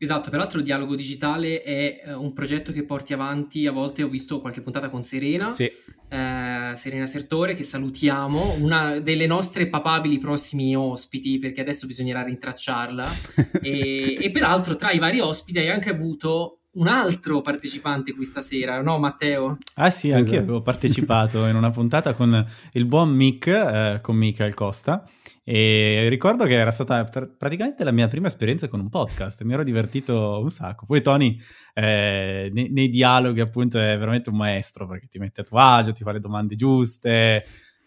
Esatto, 0.00 0.30
peraltro 0.30 0.58
il 0.58 0.64
dialogo 0.64 0.94
digitale 0.94 1.60
è 1.60 2.02
eh, 2.04 2.12
un 2.12 2.32
progetto 2.32 2.70
che 2.70 2.84
porti 2.84 3.12
avanti, 3.12 3.66
a 3.66 3.72
volte 3.72 4.04
ho 4.04 4.08
visto 4.08 4.38
qualche 4.38 4.60
puntata 4.60 4.88
con 4.88 5.02
Serena, 5.02 5.50
sì. 5.50 5.64
eh, 5.64 6.72
Serena 6.76 7.06
Sertore, 7.06 7.54
che 7.54 7.64
salutiamo, 7.64 8.58
una 8.60 9.00
delle 9.00 9.26
nostre 9.26 9.68
papabili 9.68 10.18
prossimi 10.18 10.76
ospiti, 10.76 11.38
perché 11.38 11.62
adesso 11.62 11.88
bisognerà 11.88 12.22
rintracciarla, 12.22 13.08
e, 13.60 14.18
e 14.20 14.30
peraltro 14.30 14.76
tra 14.76 14.92
i 14.92 15.00
vari 15.00 15.18
ospiti 15.18 15.58
hai 15.58 15.68
anche 15.68 15.90
avuto 15.90 16.60
un 16.78 16.86
altro 16.86 17.40
partecipante 17.40 18.14
qui 18.14 18.24
stasera, 18.24 18.80
no 18.80 18.98
Matteo? 18.98 19.58
Ah 19.74 19.90
sì, 19.90 20.12
anche 20.12 20.30
io 20.30 20.36
esatto. 20.36 20.44
avevo 20.44 20.62
partecipato 20.62 21.46
in 21.46 21.56
una 21.56 21.70
puntata 21.70 22.14
con 22.14 22.46
il 22.72 22.84
buon 22.84 23.10
Mick, 23.10 23.46
eh, 23.48 23.98
con 24.00 24.14
Michael 24.14 24.54
Costa, 24.54 25.04
e 25.50 26.08
ricordo 26.10 26.44
che 26.44 26.52
era 26.52 26.70
stata 26.70 27.04
praticamente 27.04 27.82
la 27.82 27.90
mia 27.90 28.06
prima 28.06 28.26
esperienza 28.26 28.68
con 28.68 28.80
un 28.80 28.90
podcast, 28.90 29.44
mi 29.44 29.54
ero 29.54 29.62
divertito 29.62 30.40
un 30.42 30.50
sacco. 30.50 30.84
Poi 30.84 31.00
Tony 31.00 31.40
eh, 31.72 32.50
nei, 32.52 32.70
nei, 32.70 32.90
dialoghi 32.90 33.40
appunto 33.40 33.78
è 33.78 33.96
veramente 33.96 34.28
un 34.28 34.36
maestro 34.36 34.86
perché 34.86 35.06
ti 35.06 35.18
mette 35.18 35.40
a 35.40 35.44
tuo 35.44 35.56
agio, 35.56 35.92
ti 35.92 36.02
fa 36.02 36.12
le 36.12 36.20
domande 36.20 36.54
giuste. 36.54 37.46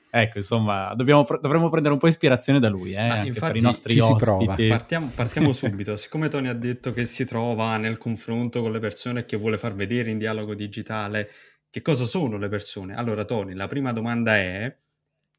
Ecco, 0.09 0.39
insomma, 0.39 0.91
dobbiamo, 0.95 1.23
dovremmo 1.39 1.69
prendere 1.69 1.93
un 1.93 1.99
po' 1.99 2.07
ispirazione 2.07 2.57
da 2.57 2.67
lui, 2.67 2.93
eh, 2.93 2.97
anche 2.97 3.39
per 3.39 3.55
i 3.55 3.61
nostri 3.61 3.99
ospiti. 3.99 4.67
Partiamo, 4.67 5.11
partiamo 5.13 5.53
subito. 5.53 5.95
Siccome 5.97 6.29
Tony 6.29 6.47
ha 6.47 6.55
detto 6.55 6.91
che 6.91 7.05
si 7.05 7.25
trova 7.25 7.77
nel 7.77 7.99
confronto 7.99 8.63
con 8.63 8.71
le 8.71 8.79
persone 8.79 9.19
e 9.19 9.25
che 9.25 9.37
vuole 9.37 9.59
far 9.59 9.75
vedere 9.75 10.09
in 10.09 10.17
dialogo 10.17 10.55
digitale 10.55 11.29
che 11.69 11.83
cosa 11.83 12.05
sono 12.05 12.37
le 12.37 12.49
persone, 12.49 12.95
allora 12.95 13.23
Tony, 13.23 13.53
la 13.53 13.67
prima 13.67 13.93
domanda 13.93 14.35
è 14.35 14.75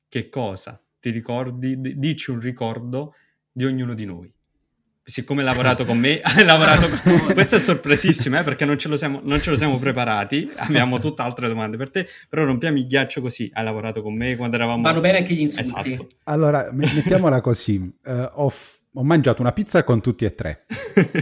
che 0.09 0.29
cosa 0.29 0.81
ti 1.03 1.11
ricordi, 1.11 1.81
d- 1.81 1.95
dici 1.95 2.31
un 2.31 2.38
ricordo 2.38 3.15
di 3.51 3.65
ognuno 3.65 3.93
di 3.93 4.05
noi. 4.05 4.33
Siccome 5.05 5.41
hai 5.41 5.47
lavorato 5.47 5.85
con 5.85 5.99
me, 5.99 6.21
hai 6.23 6.45
lavorato 6.45 6.88
con... 6.88 7.33
Questo 7.33 7.57
è 7.57 7.59
sorpresissimo, 7.59 8.38
eh, 8.38 8.45
perché 8.45 8.65
non 8.65 8.79
ce, 8.79 8.97
siamo, 8.97 9.21
non 9.25 9.41
ce, 9.41 9.51
lo 9.51 9.57
siamo, 9.57 9.81
preparati, 9.81 10.49
abbiamo 10.55 11.01
tutte 11.01 11.23
altre 11.23 11.49
domande 11.49 11.77
per 11.77 11.91
te, 11.91 12.07
però 12.29 12.45
rompiamo 12.45 12.79
il 12.79 12.87
ghiaccio 12.87 13.21
così, 13.21 13.51
hai 13.53 13.65
lavorato 13.65 14.01
con 14.01 14.15
me 14.15 14.37
quando 14.37 14.55
eravamo... 14.55 14.81
Vanno 14.81 15.01
bene 15.01 15.19
anche 15.19 15.35
gli 15.35 15.41
insulti. 15.41 15.95
Esatto. 15.95 16.09
Allora, 16.25 16.71
mettiamola 16.73 17.41
così, 17.41 17.79
uh, 17.79 18.29
ho, 18.35 18.49
f- 18.49 18.79
ho, 18.93 19.03
mangiato 19.03 19.43
una 19.43 19.53
pizza 19.53 19.83
con 19.83 20.01
tutti 20.01 20.25
e 20.25 20.37
tre, 20.37 20.65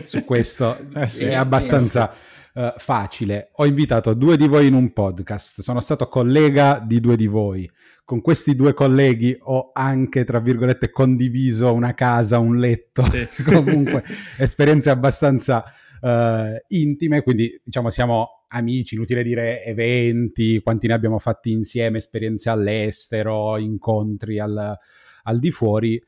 su 0.05 0.25
questo 0.29 0.77
eh 0.95 1.07
sì, 1.07 1.25
è 1.25 1.35
abbastanza... 1.35 2.13
Eh 2.13 2.29
uh, 2.55 2.73
facile. 2.77 3.51
Ho 3.55 3.67
invitato 3.67 4.15
due 4.15 4.37
di 4.37 4.47
voi 4.47 4.67
in 4.67 4.75
un 4.75 4.93
podcast, 4.93 5.61
sono 5.61 5.81
stato 5.81 6.09
collega 6.09 6.83
di 6.85 7.01
due 7.01 7.17
di 7.17 7.27
voi. 7.27 7.71
Con 8.11 8.23
questi 8.23 8.57
due 8.57 8.75
colleghi 8.75 9.39
ho 9.39 9.71
anche, 9.73 10.25
tra 10.25 10.41
virgolette, 10.41 10.91
condiviso 10.91 11.73
una 11.73 11.95
casa, 11.95 12.41
un 12.41 12.59
letto, 12.59 13.05
sì. 13.05 13.25
comunque 13.47 14.03
esperienze 14.37 14.91
abbastanza 14.91 15.63
uh, 16.01 16.61
intime, 16.71 17.23
quindi 17.23 17.61
diciamo 17.63 17.89
siamo 17.89 18.47
amici, 18.49 18.97
inutile 18.97 19.23
dire 19.23 19.63
eventi, 19.63 20.61
quanti 20.61 20.89
ne 20.89 20.95
abbiamo 20.95 21.21
fatti 21.21 21.53
insieme, 21.53 21.99
esperienze 21.99 22.51
all'estero, 22.51 23.57
incontri 23.59 24.41
al, 24.41 24.77
al 25.23 25.39
di 25.39 25.53
fuori 25.53 26.03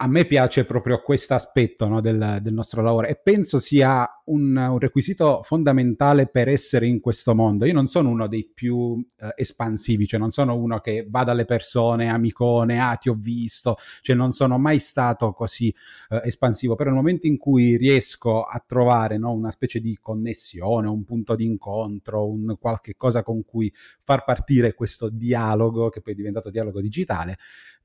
a 0.00 0.06
me 0.06 0.24
piace 0.26 0.64
proprio 0.64 1.02
questo 1.02 1.34
aspetto 1.34 1.88
no, 1.88 2.00
del, 2.00 2.38
del, 2.40 2.54
nostro 2.54 2.82
lavoro 2.82 3.08
e 3.08 3.20
penso 3.20 3.58
sia 3.58 4.08
un, 4.28 4.56
un, 4.56 4.78
requisito 4.78 5.42
fondamentale 5.42 6.26
per 6.26 6.48
essere 6.48 6.86
in 6.86 7.00
questo 7.00 7.34
mondo. 7.34 7.64
Io 7.64 7.72
non 7.72 7.86
sono 7.86 8.08
uno 8.08 8.26
dei 8.26 8.48
più 8.52 9.04
eh, 9.18 9.32
espansivi, 9.36 10.06
cioè 10.06 10.18
non 10.18 10.30
sono 10.30 10.56
uno 10.56 10.80
che 10.80 11.06
va 11.08 11.24
dalle 11.24 11.44
persone, 11.44 12.08
amicone, 12.08 12.80
ah 12.80 12.96
ti 12.96 13.08
ho 13.08 13.16
visto, 13.18 13.76
cioè 14.00 14.16
non 14.16 14.32
sono 14.32 14.58
mai 14.58 14.78
stato 14.78 15.32
così 15.32 15.74
eh, 16.10 16.22
espansivo, 16.24 16.74
però 16.74 16.90
nel 16.90 16.98
momento 16.98 17.26
in 17.26 17.36
cui 17.36 17.76
riesco 17.76 18.42
a 18.42 18.62
trovare 18.64 19.18
no, 19.18 19.32
una 19.32 19.50
specie 19.50 19.80
di 19.80 19.98
connessione, 20.00 20.88
un 20.88 21.04
punto 21.04 21.34
di 21.34 21.44
incontro, 21.44 22.26
un 22.28 22.56
qualche 22.58 22.96
cosa 22.96 23.22
con 23.22 23.44
cui 23.44 23.72
far 24.02 24.24
partire 24.24 24.74
questo 24.74 25.08
dialogo, 25.08 25.88
che 25.90 26.00
poi 26.00 26.12
è 26.12 26.16
diventato 26.16 26.50
dialogo 26.50 26.80
digitale, 26.80 27.38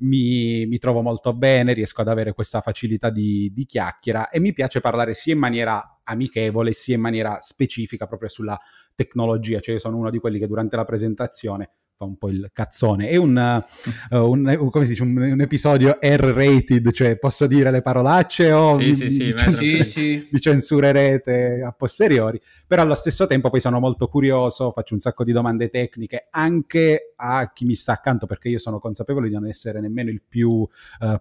mi, 0.03 0.65
mi, 0.65 0.77
trovo 0.77 1.01
molto 1.01 1.33
bene, 1.33 1.73
riesco 1.73 2.01
ad 2.01 2.07
avere 2.07 2.33
questa 2.33 2.61
facilità 2.61 3.09
di, 3.09 3.51
di, 3.53 3.65
chiacchiera 3.65 4.29
e 4.29 4.39
mi 4.39 4.53
piace 4.53 4.81
parlare 4.81 5.13
sia 5.13 5.33
in 5.33 5.39
maniera 5.39 6.01
amichevole 6.03 6.73
sia 6.73 6.95
in 6.95 7.01
maniera 7.01 7.39
specifica 7.41 8.07
proprio 8.07 8.29
sulla 8.29 8.59
tecnologia, 8.95 9.59
cioè 9.59 9.75
io 9.75 9.79
sono 9.79 9.97
uno 9.97 10.09
di 10.09 10.19
quelli 10.19 10.39
che 10.39 10.47
durante 10.47 10.75
la 10.75 10.83
presentazione 10.83 11.69
fa 11.95 12.05
un 12.05 12.17
po' 12.17 12.29
il 12.29 12.49
cazzone. 12.51 13.09
È 13.09 13.15
un, 13.15 13.63
uh, 14.09 14.15
un, 14.17 14.69
come 14.71 14.83
si 14.85 14.91
dice, 14.91 15.03
un, 15.03 15.15
un, 15.15 15.41
episodio 15.41 15.97
R-rated, 16.01 16.91
cioè 16.91 17.17
posso 17.17 17.47
dire 17.47 17.71
le 17.71 17.81
parolacce 17.81 18.51
o 18.51 18.77
sì, 18.77 18.85
mi, 18.85 18.93
sì, 18.93 19.09
sì, 19.09 19.23
mi, 19.25 19.35
censure, 19.35 19.83
sì, 19.83 20.27
mi, 20.31 20.39
censurerete 20.39 21.63
a 21.65 21.71
posteriori, 21.71 22.39
però 22.67 22.81
allo 22.81 22.95
stesso 22.95 23.27
tempo 23.27 23.49
poi 23.49 23.61
sono 23.61 23.79
molto 23.79 24.07
curioso, 24.07 24.71
faccio 24.71 24.93
un 24.93 24.99
sacco 24.99 25.23
di 25.23 25.31
domande 25.31 25.69
tecniche 25.69 26.27
anche 26.29 27.13
a 27.15 27.51
chi 27.53 27.65
mi 27.65 27.75
sta 27.75 27.93
accanto 27.93 28.25
perché 28.25 28.49
io 28.49 28.59
sono 28.59 28.79
consapevole 28.79 29.27
di 29.27 29.33
non 29.33 29.47
essere 29.47 29.79
nemmeno 29.79 30.09
il 30.09 30.21
più 30.27 30.49
uh, 30.49 30.69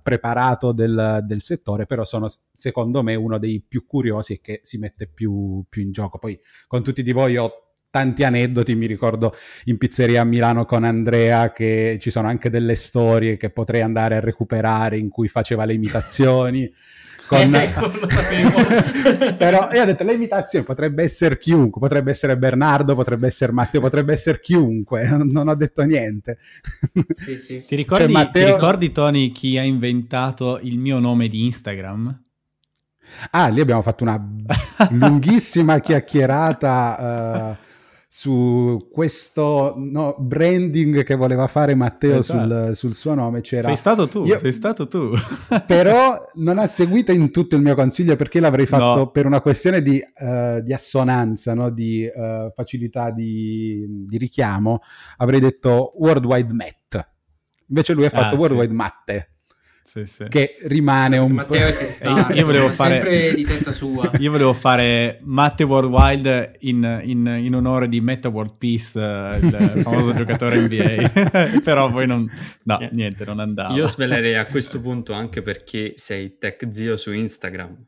preparato 0.02 0.72
del, 0.72 1.20
del, 1.24 1.40
settore, 1.40 1.87
però 1.87 2.04
sono 2.04 2.28
secondo 2.52 3.02
me 3.02 3.14
uno 3.14 3.38
dei 3.38 3.62
più 3.66 3.87
curiosi 3.87 4.35
e 4.35 4.40
che 4.40 4.61
si 4.62 4.78
mette 4.78 5.06
più, 5.06 5.64
più 5.68 5.82
in 5.82 5.92
gioco. 5.92 6.18
Poi 6.18 6.38
con 6.66 6.82
tutti 6.82 7.02
di 7.02 7.12
voi 7.12 7.37
ho 7.37 7.71
tanti 7.92 8.24
aneddoti, 8.24 8.74
mi 8.74 8.87
ricordo 8.87 9.37
in 9.64 9.76
pizzeria 9.76 10.22
a 10.22 10.24
Milano 10.24 10.64
con 10.64 10.83
Andrea 10.83 11.52
che 11.52 11.98
ci 12.00 12.11
sono 12.11 12.26
anche 12.26 12.48
delle 12.48 12.74
storie 12.74 13.37
che 13.37 13.50
potrei 13.50 13.83
andare 13.83 14.16
a 14.16 14.20
recuperare 14.20 14.96
in 14.96 15.11
cui 15.11 15.28
faceva 15.28 15.66
le 15.66 15.74
imitazioni. 15.74 16.72
Con... 17.28 17.55
ecco, 17.55 17.87
lo 17.87 18.09
sapevo. 18.09 19.37
Però 19.37 19.70
io 19.72 19.83
ho 19.83 19.85
detto 19.85 20.05
le 20.05 20.14
imitazioni 20.14 20.64
potrebbe 20.64 21.02
essere 21.02 21.38
chiunque, 21.38 21.81
potrebbe 21.81 22.11
essere 22.11 22.37
Bernardo, 22.37 22.94
potrebbe 22.94 23.26
essere 23.26 23.52
Matteo, 23.52 23.81
potrebbe 23.81 24.12
essere 24.12 24.40
chiunque, 24.40 25.07
non 25.22 25.48
ho 25.48 25.55
detto 25.55 25.83
niente. 25.83 26.38
Sì, 27.12 27.37
sì. 27.37 27.64
Ti 27.64 27.76
ricordi, 27.76 28.05
cioè, 28.05 28.12
Matteo... 28.12 28.46
ti 28.46 28.52
ricordi 28.52 28.90
Tony 28.90 29.33
chi 29.33 29.57
ha 29.57 29.62
inventato 29.62 30.59
il 30.62 30.78
mio 30.78 30.98
nome 30.98 31.28
di 31.28 31.44
Instagram? 31.44 32.22
Ah, 33.31 33.48
lì 33.48 33.61
abbiamo 33.61 33.83
fatto 33.83 34.02
una 34.05 34.20
lunghissima 34.90 35.78
chiacchierata. 35.78 37.59
Uh 37.59 37.70
su 38.14 38.90
questo 38.92 39.72
no, 39.75 40.14
branding 40.18 41.03
che 41.03 41.14
voleva 41.14 41.46
fare 41.46 41.75
Matteo 41.75 42.18
esatto. 42.18 42.66
sul, 42.66 42.77
sul, 42.77 42.94
suo 42.94 43.14
nome. 43.14 43.40
C'era... 43.40 43.62
Sei 43.62 43.77
stato 43.77 44.07
tu, 44.07 44.27
Io... 44.27 44.37
sei 44.37 44.53
stato 44.53 44.87
tu. 44.87 45.12
però 45.66 46.22
non 46.35 46.59
ha 46.59 46.66
seguito 46.66 47.11
in 47.11 47.31
tutto 47.31 47.57
il 47.57 47.62
mio 47.62 47.75
consiglio 47.75 48.14
perché 48.14 48.38
l'avrei 48.38 48.66
fatto 48.66 48.98
no. 48.98 49.11
per 49.11 49.25
una 49.25 49.40
questione 49.40 49.81
di, 49.81 49.98
uh, 50.18 50.61
di 50.61 50.75
assonanza, 50.75 51.55
no? 51.55 51.70
di 51.70 52.07
uh, 52.07 52.53
facilità 52.55 53.11
di, 53.11 53.87
di, 53.88 54.18
richiamo. 54.18 54.81
Avrei 55.16 55.40
detto 55.40 55.94
Worldwide 55.96 56.53
Met. 56.53 57.09
Invece 57.68 57.94
lui 57.94 58.05
ha 58.05 58.11
fatto 58.11 58.35
ah, 58.35 58.38
Worldwide 58.38 58.68
sì. 58.68 58.75
Matte 58.75 59.31
sì, 59.82 60.06
sì. 60.06 60.26
che 60.28 60.58
rimane 60.62 61.18
un 61.18 61.32
Matteo 61.32 61.60
po'... 61.60 61.66
è 61.66 61.76
testato, 61.76 62.32
io 62.32 62.44
volevo 62.44 62.68
fare... 62.70 62.94
sempre 62.94 63.34
di 63.34 63.44
testa 63.44 63.72
sua. 63.72 64.10
Io 64.18 64.30
volevo 64.30 64.52
fare 64.52 65.18
Matte 65.22 65.64
World 65.64 65.90
Wild 65.90 66.52
in, 66.60 67.00
in, 67.04 67.26
in, 67.26 67.54
onore 67.54 67.88
di 67.88 68.00
Meta 68.00 68.28
World 68.28 68.56
Peace, 68.56 68.98
eh, 68.98 69.38
il 69.38 69.80
famoso 69.82 70.12
giocatore 70.14 70.60
NBA, 70.60 71.60
però 71.64 71.90
poi 71.90 72.06
non... 72.06 72.30
No, 72.64 72.78
yeah. 72.80 72.90
niente, 72.92 73.24
non 73.24 73.40
andava. 73.40 73.74
Io 73.74 73.86
svelerei 73.86 74.36
a 74.36 74.46
questo 74.46 74.80
punto 74.80 75.12
anche 75.12 75.42
perché 75.42 75.94
sei 75.96 76.38
tech 76.38 76.68
zio 76.70 76.96
su 76.96 77.12
Instagram. 77.12 77.86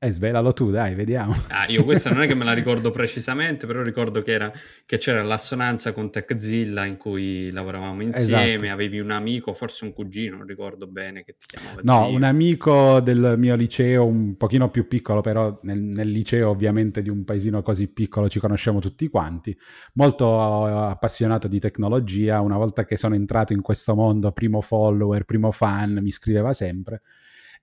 Eh, 0.00 0.12
svelalo 0.12 0.52
tu, 0.52 0.70
dai, 0.70 0.94
vediamo. 0.94 1.34
Ah, 1.58 1.66
io 1.66 1.82
questa 1.82 2.10
non 2.10 2.22
è 2.22 2.28
che 2.28 2.34
me 2.34 2.44
la 2.44 2.52
ricordo 2.52 2.92
precisamente, 2.92 3.66
però 3.66 3.82
ricordo 3.82 4.22
che, 4.22 4.30
era, 4.30 4.52
che 4.86 4.96
c'era 4.98 5.24
l'assonanza 5.24 5.92
con 5.92 6.08
TechZilla 6.08 6.84
in 6.84 6.96
cui 6.96 7.50
lavoravamo 7.50 8.02
insieme, 8.02 8.54
esatto. 8.54 8.72
avevi 8.72 9.00
un 9.00 9.10
amico, 9.10 9.52
forse 9.52 9.84
un 9.86 9.92
cugino, 9.92 10.36
non 10.36 10.46
ricordo 10.46 10.86
bene 10.86 11.24
che 11.24 11.34
ti 11.36 11.46
chiamava. 11.46 11.80
No, 11.82 12.06
zio. 12.06 12.16
un 12.16 12.22
amico 12.22 13.00
del 13.00 13.34
mio 13.38 13.56
liceo, 13.56 14.06
un 14.06 14.36
pochino 14.36 14.70
più 14.70 14.86
piccolo, 14.86 15.20
però 15.20 15.58
nel, 15.62 15.80
nel, 15.80 16.08
liceo 16.08 16.50
ovviamente 16.50 17.02
di 17.02 17.08
un 17.08 17.24
paesino 17.24 17.60
così 17.62 17.88
piccolo 17.92 18.28
ci 18.28 18.38
conosciamo 18.38 18.78
tutti 18.78 19.08
quanti, 19.08 19.56
molto 19.94 20.64
appassionato 20.64 21.48
di 21.48 21.58
tecnologia, 21.58 22.40
una 22.40 22.56
volta 22.56 22.84
che 22.84 22.96
sono 22.96 23.16
entrato 23.16 23.52
in 23.52 23.62
questo 23.62 23.96
mondo, 23.96 24.30
primo 24.30 24.60
follower, 24.60 25.24
primo 25.24 25.50
fan, 25.50 25.98
mi 26.00 26.10
scriveva 26.10 26.52
sempre 26.52 27.02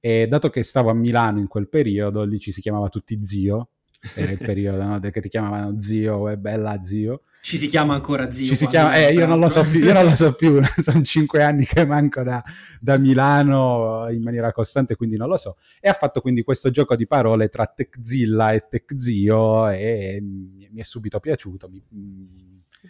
e 0.06 0.28
dato 0.28 0.52
che 0.52 0.62
stavo 0.62 0.92
a 0.92 0.94
Milano 0.94 1.40
in 1.40 1.48
quel 1.48 1.68
periodo, 1.68 2.24
lì 2.26 2.38
ci 2.38 2.52
si 2.52 2.62
chiamava 2.62 2.90
tutti 2.90 3.24
zio, 3.24 3.70
era 4.14 4.30
il 4.30 4.38
periodo 4.38 4.84
no? 4.84 5.00
che 5.00 5.20
ti 5.20 5.30
chiamavano 5.30 5.82
zio 5.82 6.30
e 6.30 6.38
bella 6.38 6.80
zio. 6.84 7.22
Ci 7.42 7.58
si 7.58 7.68
chiama 7.68 7.96
ancora 7.96 8.30
zio. 8.30 8.46
Ci 8.46 8.56
si 8.56 8.68
chiama, 8.68 8.96
eh, 8.98 9.12
io 9.14 9.26
non 9.26 9.40
lo 9.40 9.50
so 9.50 9.64
più, 9.64 9.80
io 9.80 9.94
non 9.94 10.04
lo 10.04 10.14
so 10.14 10.34
più, 10.34 10.62
sono 10.80 11.02
cinque 11.02 11.42
anni 11.42 11.66
che 11.66 11.88
manco 11.88 12.22
da, 12.22 12.44
da, 12.80 13.00
Milano 13.00 14.08
in 14.12 14.22
maniera 14.22 14.52
costante, 14.52 14.96
quindi 14.96 15.18
non 15.18 15.28
lo 15.28 15.38
so. 15.38 15.58
E 15.80 15.90
ha 15.90 15.94
fatto 15.94 16.22
quindi 16.22 16.44
questo 16.44 16.70
gioco 16.70 16.96
di 16.96 17.08
parole 17.08 17.50
tra 17.50 17.66
Techzilla 17.66 18.52
e 18.52 18.68
Techzio 18.70 19.70
e 19.70 20.20
mi, 20.22 20.70
mi 20.72 20.82
è 20.82 20.84
subito 20.84 21.20
piaciuto. 21.20 21.68
Mi, 21.68 21.82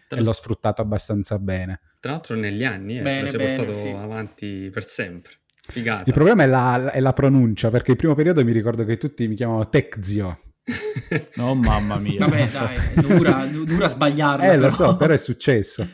e 0.10 0.22
l'ho 0.22 0.34
sfruttato 0.34 0.82
abbastanza 0.82 1.40
bene. 1.40 1.80
Tra 2.02 2.12
l'altro 2.12 2.36
negli 2.36 2.66
anni 2.66 3.00
eh, 3.00 3.02
bene, 3.02 3.30
si 3.30 3.38
è 3.38 3.40
portato 3.40 3.72
sì. 3.72 3.88
avanti 3.88 4.70
per 4.70 4.84
sempre. 4.84 5.32
Figata. 5.68 6.04
Il 6.06 6.14
problema 6.14 6.44
è 6.44 6.48
la, 6.48 6.92
è 6.92 7.00
la, 7.00 7.14
pronuncia, 7.14 7.70
perché 7.70 7.92
il 7.92 7.98
primo 7.98 8.14
periodo 8.14 8.44
mi 8.44 8.52
ricordo 8.52 8.86
che 8.86 8.98
tutti 8.98 9.28
mi 9.28 9.36
chiamavano 9.36 9.70
Teczio. 9.70 10.40
No, 11.36 11.54
mamma 11.54 11.98
mia. 11.98 12.20
Vabbè, 12.20 12.50
dai, 12.50 12.78
dura, 12.96 13.46
dura 13.46 13.88
sbagliarlo. 13.88 14.46
Eh, 14.46 14.58
lo 14.58 14.72
so, 14.72 14.96
però 14.98 15.14
è 15.14 15.18
successo. 15.18 15.88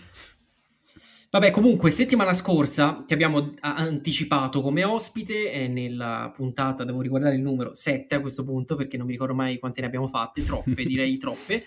Vabbè, 1.30 1.52
comunque, 1.52 1.92
settimana 1.92 2.34
scorsa 2.34 3.04
ti 3.08 3.14
abbiamo 3.14 3.54
anticipato 3.62 4.62
come 4.62 4.84
ospite 4.84 5.52
e 5.52 5.68
nella 5.70 6.30
puntata, 6.36 6.84
devo 6.84 7.00
riguardare 7.02 7.36
il 7.36 7.42
numero 7.42 7.74
7 7.74 8.16
a 8.16 8.20
questo 8.20 8.44
punto, 8.44 8.76
perché 8.76 8.98
non 8.98 9.06
mi 9.06 9.14
ricordo 9.14 9.34
mai 9.34 9.58
quante 9.58 9.80
ne 9.80 9.88
abbiamo 9.88 10.08
fatte, 10.08 10.44
troppe, 10.44 10.84
direi 10.84 11.18
troppe. 11.18 11.64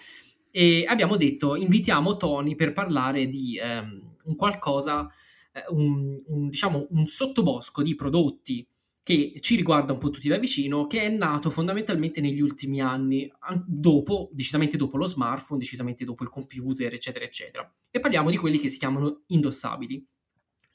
E 0.51 0.85
abbiamo 0.87 1.17
detto, 1.17 1.57
invitiamo 1.57 2.17
Tony 2.17 2.55
per 2.55 2.73
parlare 2.73 3.27
di 3.27 3.59
um, 3.63 4.17
un 4.25 4.37
qualcosa 4.37 5.09
eh, 5.55 5.63
un, 5.69 6.21
un, 6.27 6.49
diciamo, 6.49 6.89
un 6.91 7.07
sottobosco 7.07 7.83
di 7.83 7.95
prodotti 7.95 8.67
che 9.05 9.35
ci 9.41 9.55
riguarda 9.55 9.93
un 9.93 9.99
po' 9.99 10.09
tutti 10.11 10.29
da 10.29 10.39
vicino, 10.39 10.87
che 10.87 11.03
è 11.03 11.09
nato 11.11 11.51
fondamentalmente 11.51 12.23
negli 12.23 12.41
ultimi 12.41 12.81
anni, 12.81 13.31
dopo, 13.67 14.31
decisamente 14.33 14.79
dopo 14.79 14.97
lo 14.97 15.05
smartphone, 15.05 15.61
decisamente 15.61 16.07
dopo 16.07 16.23
il 16.23 16.31
computer, 16.31 16.93
eccetera, 16.93 17.25
eccetera. 17.25 17.71
E 17.91 18.01
parliamo 18.01 18.31
di 18.31 18.39
quelli 18.39 18.59
che 18.59 18.69
si 18.69 18.79
chiamano 18.79 19.25
indossabili. 19.27 20.05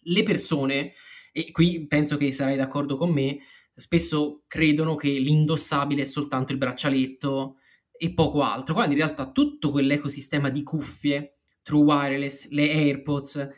Le 0.01 0.23
persone, 0.23 0.93
e 1.31 1.51
qui 1.51 1.87
penso 1.87 2.17
che 2.17 2.31
sarai 2.31 2.55
d'accordo 2.55 2.95
con 2.95 3.09
me, 3.09 3.39
spesso 3.73 4.43
credono 4.47 4.95
che 4.95 5.09
l'indossabile 5.09 6.03
è 6.03 6.05
soltanto 6.05 6.51
il 6.51 6.59
braccialetto 6.59 7.57
e 7.91 8.13
poco 8.13 8.43
altro, 8.43 8.75
quando 8.75 8.93
in 8.93 8.99
realtà 8.99 9.31
tutto 9.31 9.71
quell'ecosistema 9.71 10.49
di 10.49 10.61
cuffie, 10.61 11.39
True 11.63 11.83
Wireless, 11.83 12.47
le 12.49 12.71
AirPods, 12.71 13.49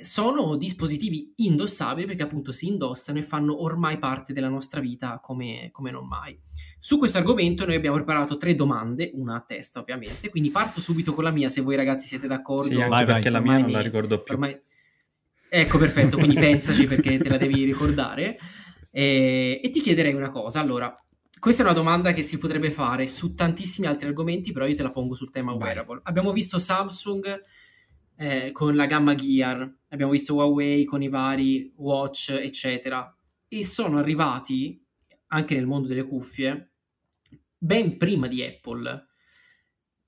sono 0.00 0.56
dispositivi 0.56 1.34
indossabili 1.36 2.06
perché 2.06 2.22
appunto 2.22 2.52
si 2.52 2.68
indossano 2.68 3.18
e 3.18 3.22
fanno 3.22 3.62
ormai 3.62 3.98
parte 3.98 4.32
della 4.32 4.48
nostra 4.48 4.80
vita 4.80 5.20
come, 5.20 5.68
come, 5.72 5.90
non 5.90 6.06
mai. 6.06 6.38
Su 6.78 6.98
questo 6.98 7.18
argomento 7.18 7.66
noi 7.66 7.74
abbiamo 7.74 7.96
preparato 7.96 8.38
tre 8.38 8.54
domande, 8.54 9.10
una 9.14 9.36
a 9.36 9.40
testa 9.40 9.80
ovviamente, 9.80 10.30
quindi 10.30 10.50
parto 10.50 10.80
subito 10.80 11.12
con 11.12 11.24
la 11.24 11.30
mia 11.30 11.50
se 11.50 11.60
voi 11.60 11.76
ragazzi 11.76 12.06
siete 12.06 12.26
d'accordo. 12.26 12.74
Sì, 12.74 12.76
anche 12.76 12.88
vai, 12.88 13.04
perché 13.04 13.30
vai, 13.30 13.32
la 13.32 13.40
mia 13.40 13.58
non 13.58 13.70
la 13.70 13.80
ricordo 13.80 14.22
più. 14.22 14.34
Ormai... 14.34 14.58
Ecco, 15.48 15.78
perfetto, 15.78 16.16
quindi 16.16 16.34
pensaci 16.36 16.86
perché 16.86 17.18
te 17.18 17.28
la 17.28 17.36
devi 17.36 17.64
ricordare. 17.64 18.38
E, 18.90 19.60
e 19.62 19.70
ti 19.70 19.80
chiederei 19.80 20.14
una 20.14 20.30
cosa, 20.30 20.60
allora, 20.60 20.92
questa 21.38 21.62
è 21.62 21.66
una 21.66 21.74
domanda 21.74 22.12
che 22.12 22.22
si 22.22 22.38
potrebbe 22.38 22.70
fare 22.70 23.06
su 23.06 23.34
tantissimi 23.34 23.86
altri 23.86 24.08
argomenti, 24.08 24.50
però 24.52 24.66
io 24.66 24.74
te 24.74 24.82
la 24.82 24.90
pongo 24.90 25.14
sul 25.14 25.30
tema 25.30 25.52
wearable. 25.52 26.00
Abbiamo 26.04 26.32
visto 26.32 26.58
Samsung 26.58 27.42
eh, 28.16 28.50
con 28.52 28.74
la 28.76 28.86
gamma 28.86 29.14
Gear, 29.14 29.78
abbiamo 29.88 30.12
visto 30.12 30.34
Huawei 30.34 30.84
con 30.84 31.02
i 31.02 31.08
vari 31.08 31.72
watch, 31.76 32.30
eccetera, 32.30 33.16
e 33.48 33.64
sono 33.64 33.98
arrivati 33.98 34.82
anche 35.28 35.54
nel 35.54 35.66
mondo 35.66 35.88
delle 35.88 36.04
cuffie 36.04 36.72
ben 37.56 37.96
prima 37.96 38.26
di 38.26 38.42
Apple. 38.42 39.06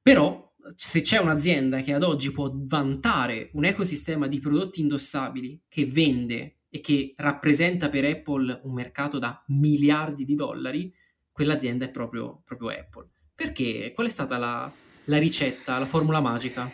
Però 0.02 0.54
se 0.74 1.00
c'è 1.00 1.18
un'azienda 1.18 1.80
che 1.80 1.94
ad 1.94 2.02
oggi 2.02 2.30
può 2.30 2.50
vantare 2.52 3.50
un 3.54 3.64
ecosistema 3.64 4.26
di 4.26 4.40
prodotti 4.40 4.80
indossabili 4.80 5.62
che 5.68 5.86
vende 5.86 6.58
e 6.68 6.80
che 6.80 7.14
rappresenta 7.16 7.88
per 7.88 8.04
Apple 8.04 8.60
un 8.64 8.72
mercato 8.72 9.18
da 9.18 9.42
miliardi 9.48 10.24
di 10.24 10.34
dollari, 10.34 10.92
quell'azienda 11.30 11.86
è 11.86 11.90
proprio, 11.90 12.42
proprio 12.44 12.68
Apple. 12.68 13.08
Perché? 13.34 13.92
Qual 13.94 14.06
è 14.06 14.10
stata 14.10 14.38
la, 14.38 14.70
la 15.04 15.18
ricetta, 15.18 15.78
la 15.78 15.86
formula 15.86 16.20
magica? 16.20 16.70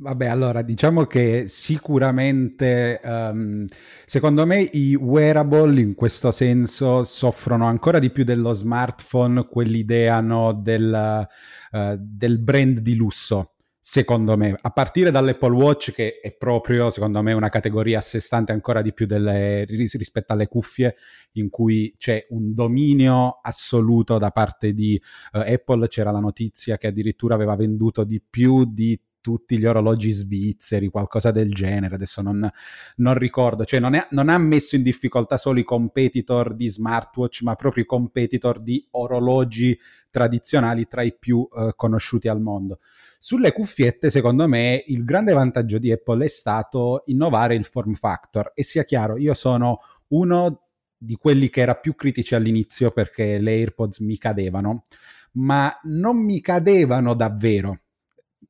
Vabbè, 0.00 0.26
allora 0.26 0.62
diciamo 0.62 1.06
che 1.06 1.46
sicuramente, 1.48 3.00
um, 3.02 3.66
secondo 4.06 4.46
me, 4.46 4.60
i 4.60 4.94
wearable 4.94 5.80
in 5.80 5.96
questo 5.96 6.30
senso 6.30 7.02
soffrono 7.02 7.66
ancora 7.66 7.98
di 7.98 8.10
più 8.10 8.22
dello 8.22 8.52
smartphone 8.52 9.48
quell'idea 9.48 10.20
no, 10.20 10.52
del, 10.52 11.26
uh, 11.72 11.96
del 11.98 12.38
brand 12.38 12.78
di 12.78 12.94
lusso 12.94 13.54
secondo 13.80 14.36
me, 14.36 14.54
a 14.60 14.70
partire 14.70 15.10
dall'Apple 15.10 15.54
Watch 15.54 15.92
che 15.92 16.20
è 16.20 16.30
proprio, 16.32 16.90
secondo 16.90 17.22
me, 17.22 17.32
una 17.32 17.48
categoria 17.48 17.98
a 17.98 18.02
sé 18.02 18.20
stante 18.20 18.52
ancora 18.52 18.82
di 18.82 18.92
più 18.92 19.06
delle, 19.06 19.64
rispetto 19.64 20.34
alle 20.34 20.46
cuffie, 20.46 20.94
in 21.32 21.48
cui 21.48 21.94
c'è 21.96 22.26
un 22.30 22.52
dominio 22.52 23.40
assoluto 23.40 24.18
da 24.18 24.30
parte 24.30 24.74
di 24.74 25.00
uh, 25.32 25.38
Apple. 25.38 25.88
C'era 25.88 26.10
la 26.10 26.20
notizia 26.20 26.76
che 26.76 26.88
addirittura 26.88 27.34
aveva 27.34 27.56
venduto 27.56 28.04
di 28.04 28.20
più 28.20 28.66
di 28.66 29.00
tutti 29.20 29.58
gli 29.58 29.66
orologi 29.66 30.10
svizzeri, 30.10 30.88
qualcosa 30.88 31.30
del 31.30 31.52
genere, 31.52 31.94
adesso 31.94 32.22
non, 32.22 32.48
non 32.96 33.14
ricordo, 33.14 33.64
cioè 33.64 33.80
non, 33.80 33.94
è, 33.94 34.06
non, 34.10 34.28
ha 34.28 34.38
messo 34.38 34.76
in 34.76 34.82
difficoltà 34.82 35.36
solo 35.36 35.58
i 35.58 35.64
competitor 35.64 36.54
di 36.54 36.68
smartwatch, 36.68 37.42
ma 37.42 37.54
proprio 37.54 37.82
i 37.82 37.86
competitor 37.86 38.60
di 38.60 38.86
orologi 38.92 39.78
tradizionali 40.10 40.86
tra 40.86 41.02
i 41.02 41.14
più 41.16 41.46
uh, 41.50 41.70
conosciuti 41.74 42.28
al 42.28 42.40
mondo. 42.40 42.80
Sulle 43.18 43.52
cuffiette, 43.52 44.10
secondo 44.10 44.46
me, 44.46 44.84
il 44.86 45.04
grande 45.04 45.32
vantaggio 45.32 45.78
di 45.78 45.90
Apple 45.90 46.24
è 46.24 46.28
stato 46.28 47.02
innovare 47.06 47.54
il 47.54 47.64
form 47.64 47.94
factor. 47.94 48.52
E 48.54 48.62
sia 48.62 48.84
chiaro, 48.84 49.16
io 49.16 49.34
sono 49.34 49.80
uno 50.08 50.68
di 50.96 51.16
quelli 51.16 51.48
che 51.48 51.60
era 51.60 51.74
più 51.74 51.94
critici 51.94 52.34
all'inizio 52.34 52.90
perché 52.90 53.38
le 53.38 53.52
AirPods 53.52 54.00
mi 54.00 54.18
cadevano, 54.18 54.86
ma 55.32 55.76
non 55.84 56.24
mi 56.24 56.40
cadevano 56.40 57.14
davvero. 57.14 57.80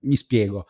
Mi 0.01 0.16
spiego. 0.16 0.66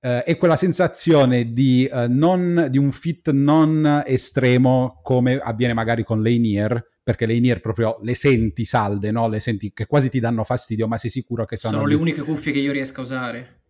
Uh, 0.00 0.22
è 0.24 0.36
quella 0.36 0.56
sensazione 0.56 1.52
di, 1.52 1.88
uh, 1.90 2.06
non, 2.08 2.66
di, 2.70 2.78
un 2.78 2.90
fit 2.90 3.30
non 3.30 4.02
estremo 4.04 5.00
come 5.02 5.36
avviene 5.36 5.74
magari 5.74 6.02
con 6.02 6.20
le 6.20 6.32
in-ear, 6.32 6.84
perché 7.02 7.24
le 7.24 7.34
in-ear 7.34 7.60
proprio 7.60 7.98
le 8.02 8.14
senti 8.14 8.64
salde, 8.64 9.12
no? 9.12 9.28
Le 9.28 9.38
senti 9.38 9.72
che 9.72 9.86
quasi 9.86 10.08
ti 10.10 10.18
danno 10.18 10.42
fastidio, 10.42 10.88
ma 10.88 10.98
sei 10.98 11.10
sicuro 11.10 11.44
che 11.44 11.56
sono... 11.56 11.74
Sono 11.74 11.86
le 11.86 11.94
uniche 11.94 12.22
cuffie 12.22 12.52
che 12.52 12.58
io 12.58 12.72
riesco 12.72 13.00
a 13.00 13.02
usare. 13.02 13.61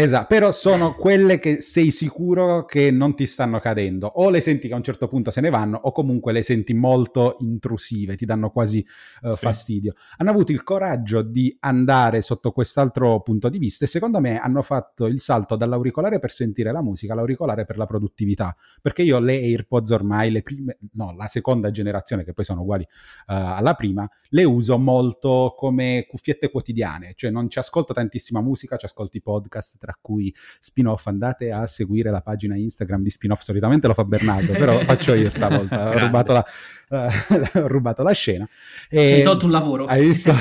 Esatto, 0.00 0.26
però 0.28 0.52
sono 0.52 0.94
quelle 0.94 1.40
che 1.40 1.60
sei 1.60 1.90
sicuro 1.90 2.64
che 2.64 2.92
non 2.92 3.16
ti 3.16 3.26
stanno 3.26 3.58
cadendo. 3.58 4.06
O 4.06 4.30
le 4.30 4.40
senti 4.40 4.68
che 4.68 4.74
a 4.74 4.76
un 4.76 4.84
certo 4.84 5.08
punto 5.08 5.32
se 5.32 5.40
ne 5.40 5.50
vanno, 5.50 5.76
o 5.82 5.90
comunque 5.90 6.32
le 6.32 6.42
senti 6.42 6.72
molto 6.72 7.34
intrusive, 7.40 8.14
ti 8.14 8.24
danno 8.24 8.50
quasi 8.50 8.86
uh, 9.22 9.32
sì. 9.32 9.40
fastidio. 9.40 9.94
Hanno 10.18 10.30
avuto 10.30 10.52
il 10.52 10.62
coraggio 10.62 11.22
di 11.22 11.56
andare 11.60 12.22
sotto 12.22 12.52
quest'altro 12.52 13.20
punto 13.22 13.48
di 13.48 13.58
vista 13.58 13.86
e 13.86 13.88
secondo 13.88 14.20
me 14.20 14.38
hanno 14.38 14.62
fatto 14.62 15.06
il 15.06 15.18
salto 15.18 15.56
dall'auricolare 15.56 16.20
per 16.20 16.30
sentire 16.30 16.70
la 16.70 16.80
musica 16.80 17.14
all'auricolare 17.14 17.64
per 17.64 17.76
la 17.76 17.86
produttività. 17.86 18.54
Perché 18.80 19.02
io 19.02 19.18
le 19.18 19.34
AirPods 19.34 19.90
ormai, 19.90 20.30
le 20.30 20.42
prime, 20.42 20.78
no, 20.92 21.12
la 21.16 21.26
seconda 21.26 21.72
generazione, 21.72 22.22
che 22.22 22.34
poi 22.34 22.44
sono 22.44 22.60
uguali 22.60 22.84
uh, 22.84 22.86
alla 23.26 23.74
prima, 23.74 24.08
le 24.28 24.44
uso 24.44 24.78
molto 24.78 25.54
come 25.56 26.06
cuffiette 26.08 26.50
quotidiane, 26.50 27.14
cioè 27.16 27.30
non 27.30 27.48
ci 27.48 27.58
ascolto 27.58 27.92
tantissima 27.92 28.40
musica, 28.40 28.76
ci 28.76 28.86
ascolto 28.86 29.16
i 29.16 29.22
podcast 29.22 29.86
tra 29.88 29.98
cui 30.00 30.34
spin-off. 30.60 31.06
Andate 31.06 31.50
a 31.50 31.66
seguire 31.66 32.10
la 32.10 32.20
pagina 32.20 32.56
Instagram 32.56 33.02
di 33.02 33.10
spin-off, 33.10 33.40
solitamente 33.40 33.86
lo 33.86 33.94
fa 33.94 34.04
Bernardo, 34.04 34.52
però 34.52 34.78
faccio 34.84 35.14
io 35.14 35.30
stavolta, 35.30 35.88
ho 35.88 35.98
rubato 35.98 36.32
la, 36.34 36.44
uh, 36.90 37.58
ho 37.58 37.66
rubato 37.66 38.02
la 38.02 38.12
scena. 38.12 38.46
E, 38.90 39.06
Ci 39.06 39.12
hai 39.14 39.22
tolto 39.22 39.46
un 39.46 39.52
lavoro. 39.52 39.86
Hai 39.86 40.04
visto? 40.04 40.32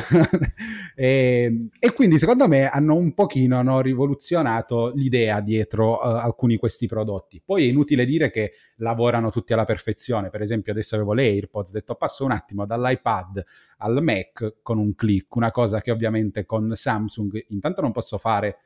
e, 0.96 1.70
e, 1.80 1.94
quindi 1.94 2.18
secondo 2.18 2.48
me 2.50 2.68
hanno 2.68 2.96
un 2.96 3.14
pochino 3.14 3.62
no, 3.62 3.80
rivoluzionato 3.80 4.92
l'idea 4.94 5.40
dietro 5.40 5.94
uh, 5.94 6.16
alcuni 6.16 6.54
di 6.54 6.60
questi 6.60 6.88
prodotti. 6.88 7.42
Poi 7.44 7.66
è 7.66 7.70
inutile 7.70 8.06
dire 8.06 8.30
che 8.30 8.54
lavorano 8.78 9.30
tutti 9.30 9.54
alla 9.54 9.66
perfezione, 9.66 10.30
per 10.30 10.42
esempio 10.42 10.74
adesso 10.74 10.96
avevo 10.96 11.14
le 11.14 11.24
AirPods, 11.24 11.70
ho 11.70 11.74
detto 11.74 11.96
passo 11.96 12.26
un 12.26 12.32
attimo 12.32 12.66
dall'iPad 12.66 13.44
al 13.78 14.02
Mac 14.02 14.56
con 14.62 14.78
un 14.78 14.94
click, 14.94 15.36
una 15.36 15.52
cosa 15.52 15.80
che 15.82 15.92
ovviamente 15.92 16.46
con 16.46 16.72
Samsung 16.74 17.46
intanto 17.50 17.82
non 17.82 17.92
posso 17.92 18.18
fare 18.18 18.58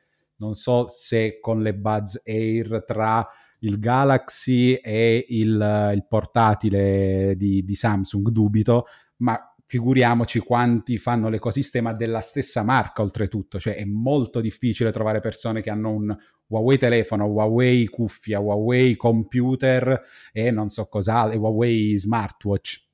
non 0.42 0.54
so 0.54 0.88
se 0.88 1.38
con 1.40 1.62
le 1.62 1.72
Buds 1.72 2.22
Air 2.24 2.82
tra 2.84 3.26
il 3.60 3.78
Galaxy 3.78 4.74
e 4.74 5.24
il, 5.28 5.92
il 5.94 6.06
portatile 6.08 7.34
di, 7.36 7.62
di, 7.62 7.74
Samsung, 7.76 8.28
dubito, 8.30 8.86
ma 9.18 9.38
figuriamoci 9.64 10.40
quanti 10.40 10.98
fanno 10.98 11.28
l'ecosistema 11.28 11.92
della 11.92 12.20
stessa 12.20 12.64
marca 12.64 13.02
oltretutto, 13.02 13.60
cioè 13.60 13.76
è 13.76 13.84
molto 13.84 14.40
difficile 14.40 14.90
trovare 14.90 15.20
persone 15.20 15.62
che 15.62 15.70
hanno 15.70 15.90
un 15.90 16.16
Huawei 16.48 16.76
telefono, 16.76 17.26
Huawei 17.26 17.86
cuffia, 17.86 18.40
Huawei 18.40 18.96
computer 18.96 20.02
e 20.32 20.50
non 20.50 20.68
so 20.68 20.86
cosa, 20.86 21.30
e 21.30 21.36
Huawei 21.36 21.96
smartwatch 21.96 22.90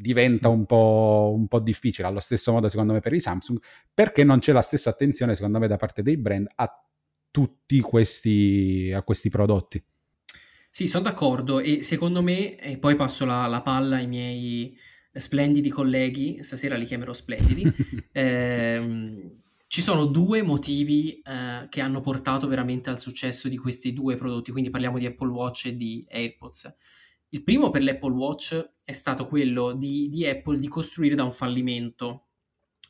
diventa 0.00 0.48
un 0.48 0.64
po', 0.64 1.34
un 1.36 1.46
po', 1.46 1.60
difficile. 1.60 2.08
Allo 2.08 2.20
stesso 2.20 2.52
modo, 2.52 2.68
secondo 2.68 2.92
me, 2.92 3.00
per 3.00 3.12
i 3.12 3.20
Samsung, 3.20 3.60
perché 3.92 4.24
non 4.24 4.38
c'è 4.38 4.52
la 4.52 4.62
stessa 4.62 4.90
attenzione, 4.90 5.34
secondo 5.34 5.58
me, 5.58 5.68
da 5.68 5.76
parte 5.76 6.02
dei 6.02 6.16
brand 6.16 6.48
a 6.54 6.84
tutti 7.30 7.80
questi, 7.80 8.90
a 8.94 9.02
questi 9.02 9.28
prodotti. 9.28 9.82
Sì, 10.70 10.86
sono 10.86 11.04
d'accordo 11.04 11.60
e 11.60 11.82
secondo 11.82 12.22
me, 12.22 12.56
e 12.56 12.78
poi 12.78 12.96
passo 12.96 13.24
la, 13.24 13.46
la 13.46 13.60
palla 13.60 13.96
ai 13.96 14.06
miei 14.06 14.76
splendidi 15.12 15.68
colleghi, 15.68 16.42
stasera 16.42 16.76
li 16.76 16.84
chiamerò 16.84 17.12
splendidi, 17.12 17.70
ehm, 18.12 19.38
ci 19.66 19.80
sono 19.82 20.06
due 20.06 20.42
motivi 20.42 21.20
eh, 21.20 21.66
che 21.68 21.80
hanno 21.80 22.00
portato 22.00 22.46
veramente 22.46 22.90
al 22.90 22.98
successo 22.98 23.48
di 23.48 23.56
questi 23.56 23.92
due 23.92 24.16
prodotti, 24.16 24.52
quindi 24.52 24.70
parliamo 24.70 24.98
di 24.98 25.06
Apple 25.06 25.30
Watch 25.30 25.66
e 25.66 25.76
di 25.76 26.06
AirPods. 26.08 26.74
Il 27.30 27.42
primo 27.44 27.70
per 27.70 27.82
l'Apple 27.82 28.12
Watch 28.12 28.72
è 28.84 28.92
stato 28.92 29.26
quello 29.26 29.72
di, 29.72 30.08
di 30.08 30.26
Apple 30.26 30.58
di 30.58 30.66
costruire 30.68 31.14
da 31.14 31.22
un 31.22 31.30
fallimento, 31.30 32.26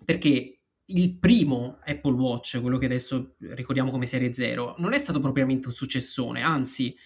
perché 0.04 0.60
il 0.84 1.18
primo 1.18 1.78
Apple 1.84 2.14
Watch, 2.14 2.58
quello 2.60 2.78
che 2.78 2.86
adesso 2.86 3.34
ricordiamo 3.38 3.90
come 3.90 4.06
serie 4.06 4.32
0, 4.32 4.76
non 4.78 4.94
è 4.94 4.98
stato 4.98 5.20
propriamente 5.20 5.68
un 5.68 5.74
successone, 5.74 6.42
anzi 6.42 6.96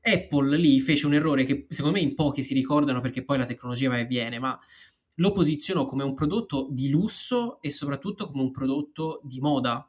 Apple 0.00 0.56
lì 0.56 0.78
fece 0.80 1.06
un 1.06 1.14
errore 1.14 1.44
che 1.44 1.66
secondo 1.68 1.98
me 1.98 2.04
in 2.04 2.14
pochi 2.14 2.42
si 2.42 2.54
ricordano 2.54 3.00
perché 3.00 3.24
poi 3.24 3.38
la 3.38 3.46
tecnologia 3.46 3.88
va 3.88 3.98
e 3.98 4.06
viene, 4.06 4.38
ma 4.38 4.58
lo 5.18 5.32
posizionò 5.32 5.84
come 5.84 6.04
un 6.04 6.14
prodotto 6.14 6.68
di 6.70 6.90
lusso 6.90 7.60
e 7.60 7.70
soprattutto 7.70 8.26
come 8.26 8.42
un 8.42 8.50
prodotto 8.50 9.20
di 9.24 9.40
moda 9.40 9.88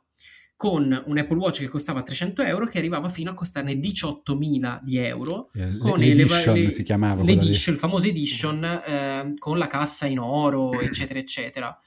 con 0.56 1.04
un 1.06 1.18
Apple 1.18 1.38
Watch 1.38 1.60
che 1.60 1.68
costava 1.68 2.02
300 2.02 2.42
euro 2.44 2.66
che 2.66 2.78
arrivava 2.78 3.10
fino 3.10 3.30
a 3.30 3.34
costarne 3.34 3.74
18.000 3.74 4.80
di 4.82 4.98
euro 4.98 5.50
eh, 5.54 5.78
con 5.78 6.00
l'edition 6.00 6.56
le, 6.56 6.70
si 6.70 6.84
chiamava 6.84 7.24
l'edition, 7.24 7.74
il 7.74 7.80
famoso 7.80 8.08
edition 8.08 8.64
eh, 8.64 9.34
con 9.38 9.58
la 9.58 9.68
cassa 9.68 10.06
in 10.06 10.20
oro 10.20 10.80
eccetera 10.80 11.20
eccetera 11.20 11.78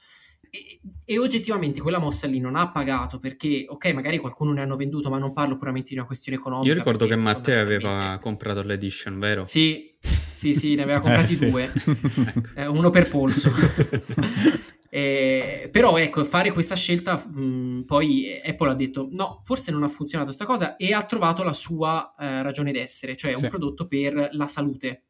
e, 0.51 0.79
e, 1.05 1.19
oggettivamente 1.19 1.79
quella 1.79 1.99
mossa 1.99 2.25
lì 2.25 2.39
non 2.39 2.55
ha 2.55 2.71
pagato 2.71 3.19
perché, 3.19 3.65
ok, 3.67 3.93
magari 3.93 4.17
qualcuno 4.17 4.51
ne 4.51 4.61
hanno 4.61 4.75
venduto, 4.75 5.09
ma 5.09 5.19
non 5.19 5.31
parlo 5.31 5.57
puramente 5.57 5.89
di 5.89 5.95
una 5.95 6.05
questione 6.05 6.39
economica. 6.39 6.69
Io 6.69 6.75
ricordo 6.75 7.05
che 7.05 7.15
Matteo 7.15 7.61
aveva 7.61 8.17
comprato 8.19 8.63
l'edition, 8.63 9.19
vero? 9.19 9.45
Sì, 9.45 9.95
sì, 9.99 10.53
sì, 10.53 10.73
ne 10.73 10.83
aveva 10.83 11.01
comprati 11.01 11.33
eh, 11.33 11.35
sì. 11.35 11.49
due, 11.49 11.71
eh, 12.55 12.65
uno 12.65 12.89
per 12.89 13.09
polso. 13.09 13.51
Eh, 14.91 15.69
però 15.71 15.97
ecco, 15.97 16.23
fare 16.23 16.51
questa 16.51 16.75
scelta, 16.75 17.15
mh, 17.15 17.83
poi 17.85 18.39
Apple 18.43 18.69
ha 18.69 18.75
detto 18.75 19.07
no, 19.11 19.41
forse 19.43 19.71
non 19.71 19.83
ha 19.83 19.87
funzionato 19.87 20.29
questa 20.29 20.51
cosa 20.51 20.75
e 20.77 20.93
ha 20.93 21.03
trovato 21.03 21.43
la 21.43 21.53
sua 21.53 22.15
eh, 22.17 22.41
ragione 22.41 22.71
d'essere, 22.71 23.15
cioè 23.15 23.35
sì. 23.35 23.43
un 23.43 23.49
prodotto 23.49 23.87
per 23.87 24.29
la 24.31 24.47
salute. 24.47 25.03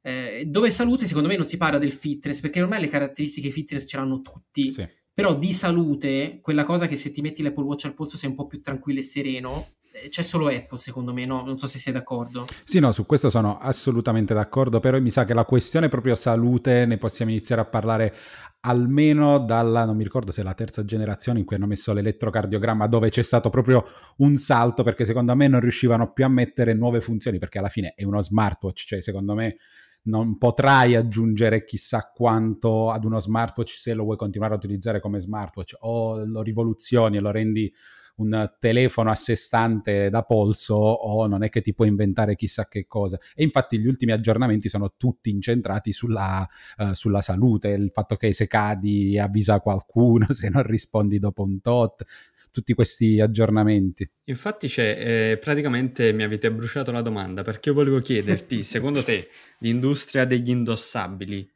Eh, 0.00 0.44
dove 0.46 0.70
salute 0.70 1.06
secondo 1.06 1.28
me 1.28 1.36
non 1.36 1.46
si 1.46 1.56
parla 1.56 1.78
del 1.78 1.92
fitness, 1.92 2.40
perché 2.40 2.62
ormai 2.62 2.80
le 2.80 2.88
caratteristiche 2.88 3.50
fitness 3.50 3.84
ce 3.88 3.96
l'hanno 3.96 4.20
tutti, 4.20 4.70
sì. 4.70 4.86
però 5.12 5.34
di 5.34 5.52
salute, 5.52 6.38
quella 6.40 6.62
cosa 6.62 6.86
che 6.86 6.96
se 6.96 7.10
ti 7.10 7.20
metti 7.20 7.42
l'Apple 7.42 7.64
Watch 7.64 7.86
al 7.86 7.94
polso 7.94 8.16
sei 8.16 8.30
un 8.30 8.36
po' 8.36 8.46
più 8.46 8.60
tranquillo 8.60 9.00
e 9.00 9.02
sereno, 9.02 9.66
c'è 10.08 10.22
solo 10.22 10.48
Apple 10.48 10.78
secondo 10.78 11.12
me, 11.12 11.24
no? 11.26 11.42
Non 11.44 11.58
so 11.58 11.66
se 11.66 11.78
sei 11.78 11.92
d'accordo. 11.92 12.46
Sì, 12.64 12.78
no, 12.78 12.92
su 12.92 13.06
questo 13.06 13.30
sono 13.30 13.58
assolutamente 13.58 14.34
d'accordo, 14.34 14.80
però 14.80 15.00
mi 15.00 15.10
sa 15.10 15.24
che 15.24 15.34
la 15.34 15.44
questione 15.44 15.88
proprio 15.88 16.14
salute 16.14 16.86
ne 16.86 16.98
possiamo 16.98 17.30
iniziare 17.30 17.60
a 17.60 17.64
parlare 17.64 18.14
almeno 18.60 19.38
dalla, 19.38 19.84
non 19.84 19.96
mi 19.96 20.02
ricordo 20.02 20.32
se 20.32 20.40
è 20.40 20.44
la 20.44 20.54
terza 20.54 20.84
generazione 20.84 21.38
in 21.38 21.44
cui 21.44 21.56
hanno 21.56 21.66
messo 21.66 21.92
l'elettrocardiogramma, 21.92 22.86
dove 22.86 23.08
c'è 23.08 23.22
stato 23.22 23.50
proprio 23.50 23.84
un 24.18 24.36
salto, 24.36 24.82
perché 24.82 25.04
secondo 25.04 25.34
me 25.36 25.46
non 25.48 25.60
riuscivano 25.60 26.12
più 26.12 26.24
a 26.24 26.28
mettere 26.28 26.74
nuove 26.74 27.00
funzioni, 27.00 27.38
perché 27.38 27.58
alla 27.58 27.68
fine 27.68 27.94
è 27.94 28.04
uno 28.04 28.20
smartwatch, 28.20 28.84
cioè 28.86 29.00
secondo 29.00 29.34
me 29.34 29.56
non 30.02 30.38
potrai 30.38 30.96
aggiungere 30.96 31.64
chissà 31.64 32.12
quanto 32.14 32.90
ad 32.90 33.04
uno 33.04 33.18
smartwatch 33.18 33.72
se 33.72 33.94
lo 33.94 34.04
vuoi 34.04 34.16
continuare 34.16 34.54
a 34.54 34.56
utilizzare 34.56 35.00
come 35.00 35.20
smartwatch 35.20 35.76
o 35.80 36.24
lo 36.24 36.42
rivoluzioni 36.42 37.16
e 37.16 37.20
lo 37.20 37.30
rendi 37.30 37.72
un 38.18 38.50
telefono 38.58 39.10
a 39.10 39.14
sé 39.14 39.36
stante 39.36 40.10
da 40.10 40.22
polso 40.22 40.74
o 40.74 41.26
non 41.26 41.42
è 41.42 41.48
che 41.48 41.60
ti 41.60 41.74
puoi 41.74 41.88
inventare 41.88 42.36
chissà 42.36 42.68
che 42.68 42.86
cosa. 42.86 43.18
E 43.34 43.42
infatti 43.42 43.78
gli 43.78 43.86
ultimi 43.86 44.12
aggiornamenti 44.12 44.68
sono 44.68 44.94
tutti 44.96 45.30
incentrati 45.30 45.92
sulla, 45.92 46.46
uh, 46.78 46.92
sulla 46.92 47.20
salute, 47.20 47.68
il 47.68 47.90
fatto 47.92 48.16
che 48.16 48.32
se 48.32 48.46
cadi 48.46 49.18
avvisa 49.18 49.60
qualcuno, 49.60 50.26
se 50.32 50.48
non 50.48 50.62
rispondi 50.62 51.18
dopo 51.18 51.42
un 51.42 51.60
tot 51.60 52.04
tutti 52.50 52.74
questi 52.74 53.20
aggiornamenti. 53.20 54.08
Infatti 54.24 54.68
c'è, 54.68 55.30
eh, 55.32 55.38
praticamente 55.38 56.12
mi 56.12 56.24
avete 56.24 56.50
bruciato 56.50 56.90
la 56.90 57.02
domanda 57.02 57.42
perché 57.42 57.70
volevo 57.70 58.00
chiederti, 58.00 58.62
secondo 58.64 59.04
te 59.04 59.28
l'industria 59.58 60.24
degli 60.24 60.50
indossabili 60.50 61.48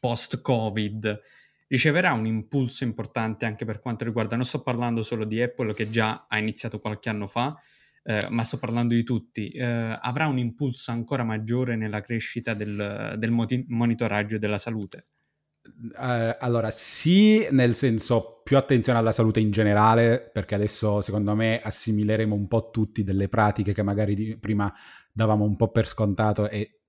post-Covid 0.00 1.20
riceverà 1.74 2.12
un 2.12 2.24
impulso 2.24 2.84
importante 2.84 3.46
anche 3.46 3.64
per 3.64 3.80
quanto 3.80 4.04
riguarda, 4.04 4.36
non 4.36 4.44
sto 4.44 4.62
parlando 4.62 5.02
solo 5.02 5.24
di 5.24 5.42
Apple 5.42 5.74
che 5.74 5.90
già 5.90 6.26
ha 6.28 6.38
iniziato 6.38 6.78
qualche 6.78 7.08
anno 7.08 7.26
fa, 7.26 7.56
eh, 8.04 8.28
ma 8.30 8.44
sto 8.44 8.58
parlando 8.58 8.94
di 8.94 9.02
tutti, 9.02 9.48
eh, 9.48 9.64
avrà 9.64 10.28
un 10.28 10.38
impulso 10.38 10.92
ancora 10.92 11.24
maggiore 11.24 11.74
nella 11.74 12.00
crescita 12.00 12.54
del, 12.54 13.16
del 13.18 13.30
moti- 13.32 13.64
monitoraggio 13.68 14.38
della 14.38 14.58
salute? 14.58 15.08
Uh, 15.64 16.36
allora, 16.38 16.70
sì, 16.70 17.48
nel 17.50 17.74
senso 17.74 18.42
più 18.44 18.56
attenzione 18.56 18.98
alla 18.98 19.12
salute 19.12 19.40
in 19.40 19.50
generale, 19.50 20.30
perché 20.32 20.54
adesso 20.54 21.00
secondo 21.00 21.34
me 21.34 21.58
assimileremo 21.60 22.34
un 22.34 22.46
po' 22.46 22.70
tutti 22.70 23.02
delle 23.02 23.28
pratiche 23.28 23.72
che 23.72 23.82
magari 23.82 24.14
di, 24.14 24.38
prima 24.38 24.72
davamo 25.10 25.44
un 25.44 25.56
po' 25.56 25.70
per 25.72 25.88
scontato 25.88 26.48
e 26.48 26.83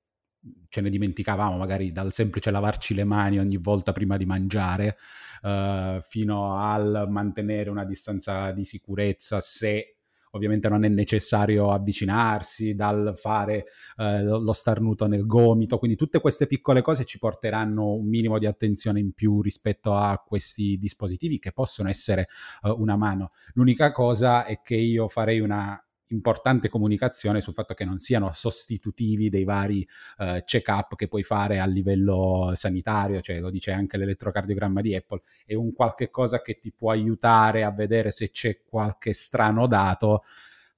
ce 0.70 0.82
ne 0.82 0.90
dimenticavamo, 0.90 1.58
magari 1.58 1.92
dal 1.92 2.14
semplice 2.14 2.52
lavarci 2.52 2.94
le 2.94 3.04
mani 3.04 3.40
ogni 3.40 3.58
volta 3.58 3.92
prima 3.92 4.18
di 4.18 4.26
mangiare, 4.26 4.98
uh, 5.42 6.02
fino 6.02 6.58
al 6.58 7.06
mantenere 7.10 7.70
una 7.70 7.86
distanza 7.86 8.52
di 8.52 8.64
sicurezza 8.64 9.42
se 9.42 9.96
ovviamente 10.36 10.70
non 10.70 10.84
è 10.84 10.90
necessario 10.90 11.72
avvicinarsi, 11.72 12.76
dal 12.76 13.14
fare 13.16 13.66
eh, 13.98 14.22
lo 14.22 14.54
starnuto 14.54 15.08
nel 15.08 15.26
gomito, 15.26 15.78
quindi 15.78 15.98
tutte 15.98 16.20
queste 16.20 16.46
piccole 16.46 16.82
cose 16.82 17.06
ci 17.06 17.18
porteranno 17.18 17.94
un 17.94 18.08
minimo 18.08 18.38
di 18.38 18.46
attenzione 18.46 19.00
in 19.00 19.14
più 19.14 19.42
rispetto 19.42 19.96
a 19.96 20.22
questi 20.26 20.78
dispositivi 20.78 21.40
che 21.40 21.54
possono 21.54 21.90
essere 21.90 22.28
eh, 22.64 22.70
una 22.70 22.98
mano. 22.98 23.32
L'unica 23.54 23.92
cosa 23.92 24.46
è 24.46 24.62
che 24.62 24.76
io 24.76 25.08
farei 25.08 25.40
una 25.40 25.80
importante 26.16 26.70
comunicazione 26.70 27.42
sul 27.42 27.54
fatto 27.54 27.74
che 27.74 27.86
non 27.86 28.00
siano 28.00 28.32
sostitutivi 28.34 29.30
dei 29.30 29.44
vari 29.44 29.88
uh, 30.18 30.44
check-up 30.44 30.96
che 30.96 31.08
puoi 31.08 31.24
fare 31.24 31.60
a 31.60 31.66
livello 31.66 32.52
sanitario, 32.56 33.22
cioè 33.22 33.40
lo 33.40 33.50
dice 33.50 33.72
anche 33.72 33.98
l'elettrocardiogramma 33.98 34.82
di 34.82 34.96
Apple, 34.96 35.22
è 35.46 35.54
un 35.54 35.74
qualche 35.74 36.10
cosa 36.10 36.42
che 36.42 36.60
ti 36.60 36.72
può 36.72 36.92
aiutare 36.92 37.64
a 37.64 37.72
vedere 37.72 38.12
se 38.12 38.32
c'è 38.32 38.62
qualche 38.64 39.14
strano 39.14 39.68
dato, 39.68 40.24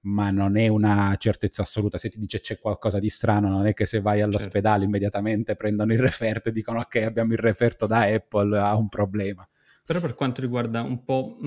ma 0.02 0.30
non 0.30 0.58
è 0.58 0.68
una 0.68 1.16
certezza 1.18 1.64
assoluta. 1.64 1.98
Se 1.98 2.10
ti 2.10 2.18
dice 2.18 2.40
c'è 2.40 2.60
qualcosa 2.60 3.00
di 3.00 3.10
strano, 3.10 3.50
non 3.50 3.68
è 3.68 3.74
che 3.74 3.86
se 3.86 4.02
vai 4.02 4.22
all'ospedale 4.22 4.80
certo. 4.80 4.86
immediatamente 4.86 5.56
prendono 5.56 5.94
il 5.94 6.00
referto 6.00 6.50
e 6.50 6.52
dicono 6.52 6.80
ok 6.80 6.96
abbiamo 6.98 7.34
il 7.34 7.40
referto 7.40 7.88
da 7.88 8.02
Apple, 8.02 8.58
ha 8.58 8.76
un 8.76 8.90
problema. 8.90 9.48
Però 9.88 10.02
per 10.02 10.16
quanto 10.16 10.42
riguarda 10.42 10.82
un 10.82 11.06
po' 11.06 11.38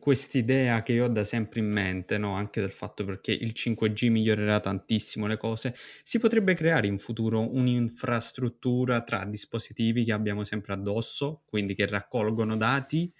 quest'idea 0.00 0.82
che 0.82 0.94
io 0.94 1.04
ho 1.04 1.08
da 1.08 1.22
sempre 1.22 1.60
in 1.60 1.70
mente, 1.70 2.18
no? 2.18 2.34
anche 2.34 2.60
del 2.60 2.72
fatto 2.72 3.04
perché 3.04 3.30
il 3.30 3.52
5G 3.54 4.08
migliorerà 4.08 4.58
tantissimo 4.58 5.28
le 5.28 5.36
cose, 5.36 5.72
si 6.02 6.18
potrebbe 6.18 6.54
creare 6.54 6.88
in 6.88 6.98
futuro 6.98 7.54
un'infrastruttura 7.54 9.02
tra 9.02 9.24
dispositivi 9.24 10.02
che 10.02 10.12
abbiamo 10.12 10.42
sempre 10.42 10.72
addosso, 10.72 11.42
quindi 11.46 11.76
che 11.76 11.86
raccolgono 11.86 12.56
dati, 12.56 13.12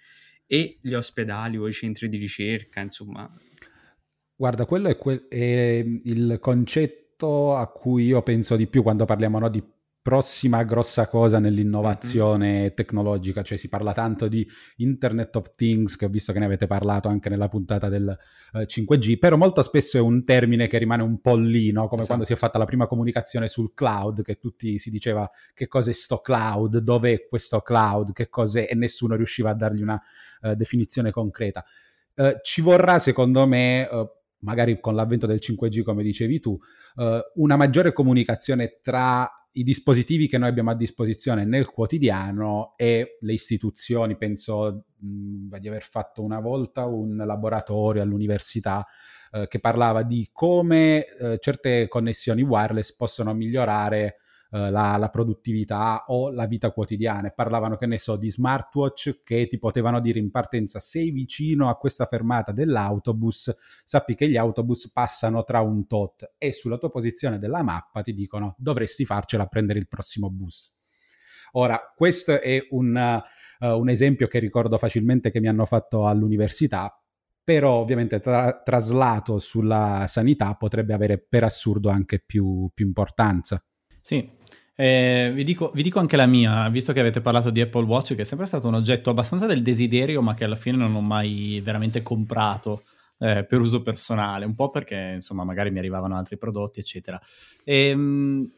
e 0.45 0.77
gli 0.81 0.93
ospedali 0.93 1.55
o 1.55 1.69
i 1.69 1.73
centri 1.73 2.09
di 2.09 2.17
ricerca, 2.17 2.81
insomma. 2.81 3.31
Guarda, 4.35 4.65
quello 4.65 4.89
è, 4.89 4.97
que- 4.97 5.29
è 5.29 5.85
il 6.03 6.37
concetto 6.41 7.55
a 7.55 7.71
cui 7.71 8.07
io 8.07 8.21
penso 8.23 8.57
di 8.57 8.67
più 8.67 8.83
quando 8.83 9.05
parliamo 9.05 9.39
no, 9.39 9.47
di 9.49 9.63
prossima 10.05 10.61
grossa 10.61 11.07
cosa 11.07 11.39
nell'innovazione 11.39 12.59
mm-hmm. 12.59 12.73
tecnologica, 12.75 13.41
cioè 13.41 13.57
si 13.57 13.69
parla 13.69 13.91
tanto 13.91 14.27
di 14.27 14.47
Internet 14.75 15.35
of 15.35 15.49
Things, 15.49 15.95
che 15.95 16.05
ho 16.05 16.09
visto 16.09 16.31
che 16.31 16.37
ne 16.37 16.45
avete 16.45 16.67
parlato 16.67 17.07
anche 17.07 17.27
nella 17.27 17.47
puntata 17.47 17.89
del 17.89 18.15
eh, 18.53 18.67
5G, 18.67 19.17
però 19.17 19.35
molto 19.35 19.63
spesso 19.63 19.97
è 19.97 19.99
un 19.99 20.23
termine 20.23 20.67
che 20.67 20.77
rimane 20.77 21.01
un 21.01 21.21
po' 21.21 21.35
lì, 21.35 21.71
no? 21.71 21.87
come 21.87 22.01
esatto. 22.01 22.05
quando 22.05 22.23
si 22.23 22.33
è 22.33 22.35
fatta 22.35 22.59
la 22.59 22.65
prima 22.65 22.85
comunicazione 22.85 23.47
sul 23.47 23.73
cloud, 23.73 24.21
che 24.21 24.37
tutti 24.37 24.77
si 24.77 24.91
diceva 24.91 25.27
che 25.55 25.67
cos'è 25.67 25.91
sto 25.91 26.17
cloud, 26.17 26.77
dov'è 26.77 27.25
questo 27.27 27.61
cloud, 27.61 28.13
che 28.13 28.29
cos'è, 28.29 28.67
e 28.69 28.75
nessuno 28.75 29.15
riusciva 29.15 29.49
a 29.49 29.55
dargli 29.55 29.81
una 29.81 29.99
uh, 30.41 30.53
definizione 30.53 31.09
concreta. 31.09 31.65
Uh, 32.13 32.35
ci 32.43 32.61
vorrà, 32.61 32.99
secondo 32.99 33.47
me, 33.47 33.89
magari 34.41 34.79
con 34.79 34.93
l'avvento 34.93 35.25
del 35.25 35.39
5G, 35.41 35.81
come 35.81 36.03
dicevi 36.03 36.39
tu, 36.39 36.55
una 37.33 37.55
maggiore 37.57 37.91
comunicazione 37.91 38.79
tra 38.83 39.27
i 39.57 39.63
dispositivi 39.63 40.27
che 40.27 40.37
noi 40.37 40.49
abbiamo 40.49 40.71
a 40.71 40.75
disposizione 40.75 41.45
nel 41.45 41.69
quotidiano 41.69 42.73
e 42.75 43.17
le 43.19 43.33
istituzioni. 43.33 44.17
Penso 44.17 44.85
mh, 44.97 45.57
di 45.57 45.67
aver 45.67 45.83
fatto 45.83 46.23
una 46.23 46.39
volta 46.39 46.85
un 46.85 47.15
laboratorio 47.15 48.01
all'università 48.01 48.85
eh, 49.31 49.47
che 49.47 49.59
parlava 49.59 50.03
di 50.03 50.29
come 50.31 51.05
eh, 51.05 51.37
certe 51.39 51.87
connessioni 51.87 52.41
wireless 52.41 52.95
possono 52.95 53.33
migliorare 53.33 54.17
eh, 54.55 54.71
la, 54.71 54.95
la, 54.95 55.09
produttività 55.09 56.05
o 56.07 56.31
la 56.31 56.45
vita 56.45 56.71
quotidiana. 56.71 57.29
Parlavano, 57.29 57.75
che 57.75 57.87
ne 57.87 57.97
so, 57.97 58.15
di 58.15 58.29
smartwatch 58.29 59.19
che 59.25 59.47
ti 59.47 59.59
potevano 59.59 59.99
dire 59.99 60.17
in 60.17 60.31
partenza 60.31 60.79
sei 60.79 61.11
vicino 61.11 61.67
a 61.67 61.75
questa 61.75 62.05
fermata 62.05 62.53
dell'autobus, 62.53 63.53
sappi 63.83 64.15
che 64.15 64.29
gli 64.29 64.37
autobus 64.37 64.89
passano 64.93 65.43
tra 65.43 65.59
un 65.59 65.85
tot 65.87 66.35
e 66.37 66.53
sulla 66.53 66.77
tua 66.77 66.89
posizione 66.89 67.37
della 67.37 67.63
mappa 67.63 68.01
ti 68.01 68.13
dicono 68.13 68.55
dovresti 68.57 69.03
farcela 69.03 69.45
prendere 69.47 69.79
il 69.79 69.89
prossimo 69.89 70.29
bus. 70.29 70.77
Ora, 71.53 71.91
questo 71.93 72.39
è 72.39 72.65
un, 72.69 73.23
uh, 73.59 73.67
un 73.67 73.89
esempio 73.89 74.27
che 74.27 74.39
ricordo 74.39 74.77
facilmente 74.77 75.31
che 75.31 75.41
mi 75.41 75.49
hanno 75.49 75.65
fatto 75.65 76.07
all'università, 76.07 76.97
però 77.43 77.73
ovviamente 77.73 78.21
tra- 78.21 78.61
traslato 78.63 79.37
sulla 79.37 80.05
sanità 80.07 80.55
potrebbe 80.55 80.93
avere 80.93 81.17
per 81.17 81.43
assurdo 81.43 81.89
anche 81.89 82.23
più, 82.25 82.69
più 82.73 82.85
importanza. 82.85 83.61
Sì, 84.01 84.29
eh, 84.75 85.31
vi, 85.33 85.43
dico, 85.43 85.71
vi, 85.73 85.83
dico, 85.83 85.99
anche 85.99 86.17
la 86.17 86.25
mia, 86.25 86.67
visto 86.69 86.91
che 86.91 86.99
avete 86.99 87.21
parlato 87.21 87.49
di 87.49 87.61
Apple 87.61 87.85
Watch, 87.85 88.15
che 88.15 88.21
è 88.21 88.25
sempre 88.25 88.45
stato 88.45 88.67
un 88.67 88.73
oggetto 88.73 89.09
abbastanza 89.09 89.45
del 89.45 89.61
desiderio, 89.61 90.21
ma 90.21 90.33
che 90.33 90.43
alla 90.43 90.55
fine 90.55 90.77
non 90.77 90.93
ho 90.95 91.01
mai 91.01 91.61
veramente 91.63 92.01
comprato 92.01 92.83
eh, 93.19 93.45
per 93.45 93.61
uso 93.61 93.81
personale, 93.81 94.45
un 94.45 94.53
po' 94.53 94.69
perché 94.69 95.13
insomma 95.15 95.45
magari 95.45 95.71
mi 95.71 95.79
arrivavano 95.79 96.17
altri 96.17 96.37
prodotti, 96.37 96.81
eccetera. 96.81 97.19
E, 97.63 97.89
ehm, 97.89 98.51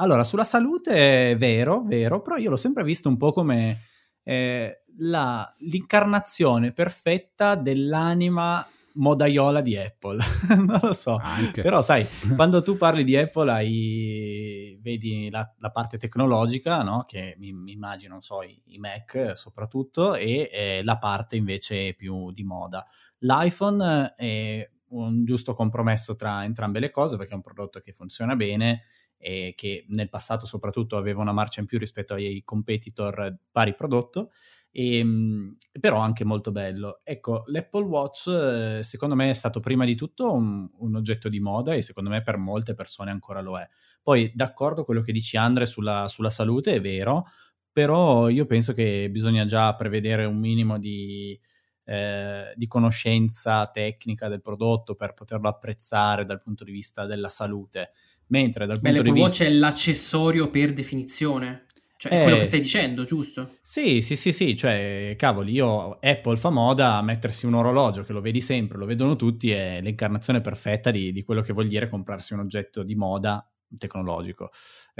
allora, 0.00 0.24
sulla 0.24 0.44
salute 0.44 1.32
è 1.32 1.36
vero, 1.36 1.82
vero, 1.84 2.22
però 2.22 2.36
io 2.36 2.50
l'ho 2.50 2.56
sempre 2.56 2.84
visto 2.84 3.08
un 3.08 3.16
po' 3.16 3.32
come 3.32 3.82
eh, 4.22 4.84
la, 4.98 5.54
l'incarnazione 5.58 6.72
perfetta 6.72 7.56
dell'anima 7.56 8.66
modaiola 8.98 9.60
di 9.60 9.76
Apple. 9.76 10.18
non 10.56 10.78
lo 10.82 10.92
so. 10.92 11.16
Anche. 11.16 11.62
Però 11.62 11.80
sai, 11.80 12.04
quando 12.36 12.62
tu 12.62 12.76
parli 12.76 13.04
di 13.04 13.16
Apple 13.16 13.50
hai, 13.50 14.78
vedi 14.80 15.30
la, 15.30 15.50
la 15.58 15.70
parte 15.70 15.96
tecnologica, 15.96 16.82
no? 16.82 17.04
che 17.06 17.34
mi, 17.38 17.52
mi, 17.52 17.72
immagino, 17.72 18.12
non 18.12 18.20
so, 18.20 18.42
i, 18.42 18.60
i 18.66 18.78
Mac 18.78 19.32
soprattutto, 19.34 20.14
e 20.14 20.50
eh, 20.52 20.82
la 20.84 20.98
parte 20.98 21.36
invece 21.36 21.94
più 21.94 22.30
di 22.32 22.44
moda. 22.44 22.86
L'iPhone 23.18 24.14
è 24.16 24.70
un 24.90 25.24
giusto 25.24 25.52
compromesso 25.52 26.16
tra 26.16 26.44
entrambe 26.44 26.80
le 26.80 26.90
cose 26.90 27.16
perché 27.16 27.32
è 27.32 27.36
un 27.36 27.42
prodotto 27.42 27.80
che 27.80 27.92
funziona 27.92 28.36
bene 28.36 28.84
e 29.18 29.52
che 29.56 29.84
nel 29.88 30.08
passato 30.08 30.46
soprattutto 30.46 30.96
aveva 30.96 31.20
una 31.20 31.32
marcia 31.32 31.60
in 31.60 31.66
più 31.66 31.78
rispetto 31.78 32.14
ai 32.14 32.42
competitor 32.44 33.36
pari 33.50 33.74
prodotto 33.74 34.30
e, 34.78 34.98
ehm, 34.98 35.56
però 35.80 35.98
anche 35.98 36.24
molto 36.24 36.52
bello. 36.52 37.00
Ecco, 37.02 37.42
l'Apple 37.46 37.84
Watch 37.84 38.28
eh, 38.28 38.82
secondo 38.82 39.16
me 39.16 39.30
è 39.30 39.32
stato 39.32 39.58
prima 39.58 39.84
di 39.84 39.96
tutto 39.96 40.32
un, 40.32 40.68
un, 40.78 40.94
oggetto 40.94 41.28
di 41.28 41.40
moda 41.40 41.74
e 41.74 41.82
secondo 41.82 42.10
me 42.10 42.22
per 42.22 42.36
molte 42.36 42.74
persone 42.74 43.10
ancora 43.10 43.40
lo 43.40 43.58
è. 43.58 43.68
Poi 44.00 44.30
d'accordo 44.32 44.84
quello 44.84 45.00
che 45.00 45.10
dici 45.10 45.36
Andre 45.36 45.66
sulla, 45.66 46.06
sulla 46.06 46.30
salute 46.30 46.74
è 46.74 46.80
vero, 46.80 47.26
però 47.72 48.28
io 48.28 48.46
penso 48.46 48.72
che 48.72 49.08
bisogna 49.10 49.44
già 49.44 49.74
prevedere 49.74 50.24
un 50.24 50.38
minimo 50.38 50.78
di, 50.78 51.38
eh, 51.84 52.52
di 52.54 52.66
conoscenza 52.68 53.66
tecnica 53.66 54.28
del 54.28 54.42
prodotto 54.42 54.94
per 54.94 55.12
poterlo 55.12 55.48
apprezzare 55.48 56.24
dal 56.24 56.38
punto 56.38 56.62
di 56.62 56.70
vista 56.70 57.04
della 57.04 57.28
salute. 57.28 57.90
Mentre 58.28 58.66
dal 58.66 58.78
Beh, 58.78 58.90
punto 58.90 59.02
di 59.02 59.10
vista... 59.10 59.42
Watch 59.42 59.42
è 59.42 59.58
l'accessorio 59.58 60.50
per 60.50 60.72
definizione. 60.72 61.64
Cioè, 61.98 62.12
è 62.12 62.22
quello 62.22 62.36
che 62.36 62.42
eh, 62.42 62.46
stai 62.46 62.60
dicendo, 62.60 63.02
giusto? 63.02 63.58
Sì, 63.60 64.00
sì, 64.02 64.14
sì, 64.14 64.30
sì, 64.32 64.54
cioè, 64.56 65.16
cavoli, 65.18 65.50
io 65.50 65.98
Apple 66.00 66.36
fa 66.36 66.48
moda 66.48 66.94
a 66.94 67.02
mettersi 67.02 67.44
un 67.44 67.54
orologio 67.54 68.04
che 68.04 68.12
lo 68.12 68.20
vedi 68.20 68.40
sempre, 68.40 68.78
lo 68.78 68.86
vedono 68.86 69.16
tutti, 69.16 69.50
è 69.50 69.80
l'incarnazione 69.82 70.40
perfetta 70.40 70.92
di, 70.92 71.10
di 71.10 71.24
quello 71.24 71.40
che 71.42 71.52
vuol 71.52 71.66
dire 71.66 71.88
comprarsi 71.88 72.34
un 72.34 72.40
oggetto 72.40 72.84
di 72.84 72.94
moda 72.94 73.44
tecnologico. 73.76 74.50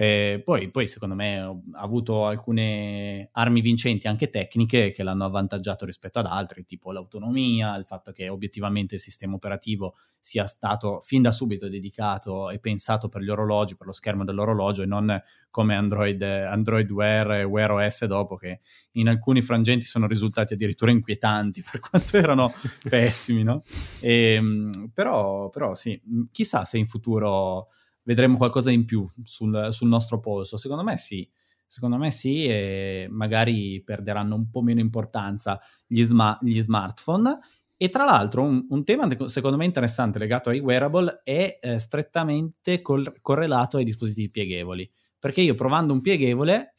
Eh, 0.00 0.42
poi, 0.44 0.70
poi, 0.70 0.86
secondo 0.86 1.16
me, 1.16 1.38
ha 1.40 1.80
avuto 1.80 2.24
alcune 2.26 3.30
armi 3.32 3.60
vincenti 3.60 4.06
anche 4.06 4.30
tecniche 4.30 4.92
che 4.92 5.02
l'hanno 5.02 5.24
avvantaggiato 5.24 5.84
rispetto 5.84 6.20
ad 6.20 6.26
altri, 6.26 6.64
tipo 6.64 6.92
l'autonomia, 6.92 7.74
il 7.74 7.84
fatto 7.84 8.12
che 8.12 8.28
obiettivamente 8.28 8.94
il 8.94 9.00
sistema 9.00 9.34
operativo 9.34 9.96
sia 10.20 10.46
stato 10.46 11.00
fin 11.02 11.22
da 11.22 11.32
subito 11.32 11.68
dedicato 11.68 12.48
e 12.48 12.60
pensato 12.60 13.08
per 13.08 13.22
gli 13.22 13.28
orologi, 13.28 13.76
per 13.76 13.86
lo 13.88 13.92
schermo 13.92 14.22
dell'orologio 14.22 14.82
e 14.82 14.86
non 14.86 15.20
come 15.50 15.74
Android, 15.74 16.22
Android 16.22 16.88
Wear 16.92 17.32
e 17.32 17.42
Wear 17.42 17.72
OS 17.72 18.04
dopo 18.04 18.36
che 18.36 18.60
in 18.92 19.08
alcuni 19.08 19.42
frangenti 19.42 19.84
sono 19.84 20.06
risultati 20.06 20.54
addirittura 20.54 20.92
inquietanti 20.92 21.60
per 21.68 21.80
quanto 21.80 22.16
erano 22.16 22.52
pessimi, 22.88 23.42
no? 23.42 23.64
E, 23.98 24.34
ehm, 24.34 24.92
però, 24.94 25.48
però 25.48 25.74
sì, 25.74 26.00
chissà 26.30 26.62
se 26.62 26.78
in 26.78 26.86
futuro 26.86 27.66
vedremo 28.08 28.38
qualcosa 28.38 28.70
in 28.70 28.86
più 28.86 29.06
sul, 29.22 29.68
sul 29.70 29.88
nostro 29.88 30.18
polso. 30.18 30.56
Secondo 30.56 30.82
me 30.82 30.96
sì. 30.96 31.28
Secondo 31.66 31.98
me 31.98 32.10
sì, 32.10 32.46
e 32.46 33.06
magari 33.10 33.82
perderanno 33.84 34.34
un 34.34 34.48
po' 34.48 34.62
meno 34.62 34.80
importanza 34.80 35.60
gli, 35.86 36.02
sma- 36.02 36.38
gli 36.40 36.58
smartphone. 36.58 37.38
E 37.76 37.90
tra 37.90 38.06
l'altro 38.06 38.42
un, 38.42 38.64
un, 38.70 38.82
tema 38.84 39.06
secondo 39.26 39.58
me 39.58 39.66
interessante 39.66 40.18
legato 40.18 40.48
ai 40.48 40.60
wearable 40.60 41.20
è 41.22 41.58
eh, 41.60 41.78
strettamente 41.78 42.80
col- 42.80 43.20
correlato 43.20 43.76
ai 43.76 43.84
dispositivi 43.84 44.30
pieghevoli. 44.30 44.90
Perché 45.18 45.42
io 45.42 45.54
provando 45.54 45.92
un 45.92 46.00
pieghevole, 46.00 46.72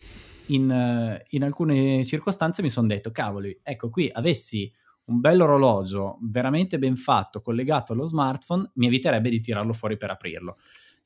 in, 0.47 1.21
in 1.29 1.43
alcune 1.43 2.03
circostanze 2.05 2.63
mi 2.63 2.71
sono 2.71 2.87
detto, 2.87 3.11
cavoli, 3.11 3.59
ecco 3.61 3.91
qui 3.91 4.09
avessi 4.11 4.71
un 5.05 5.19
bel 5.19 5.41
orologio 5.41 6.17
veramente 6.21 6.79
ben 6.79 6.95
fatto, 6.95 7.41
collegato 7.41 7.93
allo 7.93 8.03
smartphone, 8.03 8.71
mi 8.75 8.87
eviterebbe 8.87 9.29
di 9.29 9.41
tirarlo 9.41 9.73
fuori 9.73 9.97
per 9.97 10.09
aprirlo. 10.09 10.57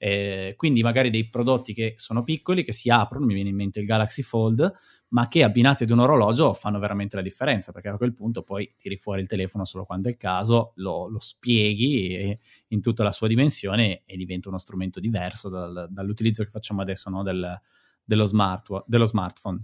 Eh, 0.06 0.56
quindi 0.58 0.84
magari 0.84 1.10
dei 1.10 1.30
prodotti 1.30 1.74
che 1.74 1.94
sono 1.96 2.24
piccoli, 2.24 2.66
che 2.66 2.74
si 2.74 2.90
aprono, 2.90 3.26
mi 3.26 3.34
viene 3.34 3.48
in 3.48 3.56
mente 3.56 3.80
il 3.80 3.86
Galaxy 3.86 4.22
Fold, 4.22 4.70
ma 5.10 5.30
che 5.30 5.44
abbinati 5.44 5.84
ad 5.84 5.92
un 5.92 6.00
orologio 6.00 6.52
fanno 6.52 6.78
veramente 6.78 7.16
la 7.16 7.22
differenza, 7.22 7.72
perché 7.72 7.88
a 7.88 7.96
quel 7.96 8.14
punto 8.14 8.44
poi 8.44 8.74
tiri 8.78 8.98
fuori 8.98 9.22
il 9.22 9.28
telefono 9.28 9.64
solo 9.64 9.86
quando 9.86 10.10
è 10.10 10.12
il 10.12 10.18
caso, 10.18 10.74
lo, 10.76 11.08
lo 11.08 11.20
spieghi 11.20 12.38
in 12.68 12.82
tutta 12.82 13.04
la 13.04 13.12
sua 13.12 13.30
dimensione 13.30 14.02
e 14.04 14.18
diventa 14.18 14.50
uno 14.50 14.58
strumento 14.58 15.00
diverso 15.00 15.48
dal, 15.48 15.88
dall'utilizzo 15.90 16.44
che 16.44 16.50
facciamo 16.50 16.82
adesso 16.82 17.10
no, 17.10 17.24
del, 17.24 17.58
dello, 18.04 18.26
smart, 18.26 18.84
dello 18.86 19.06
smartphone. 19.06 19.62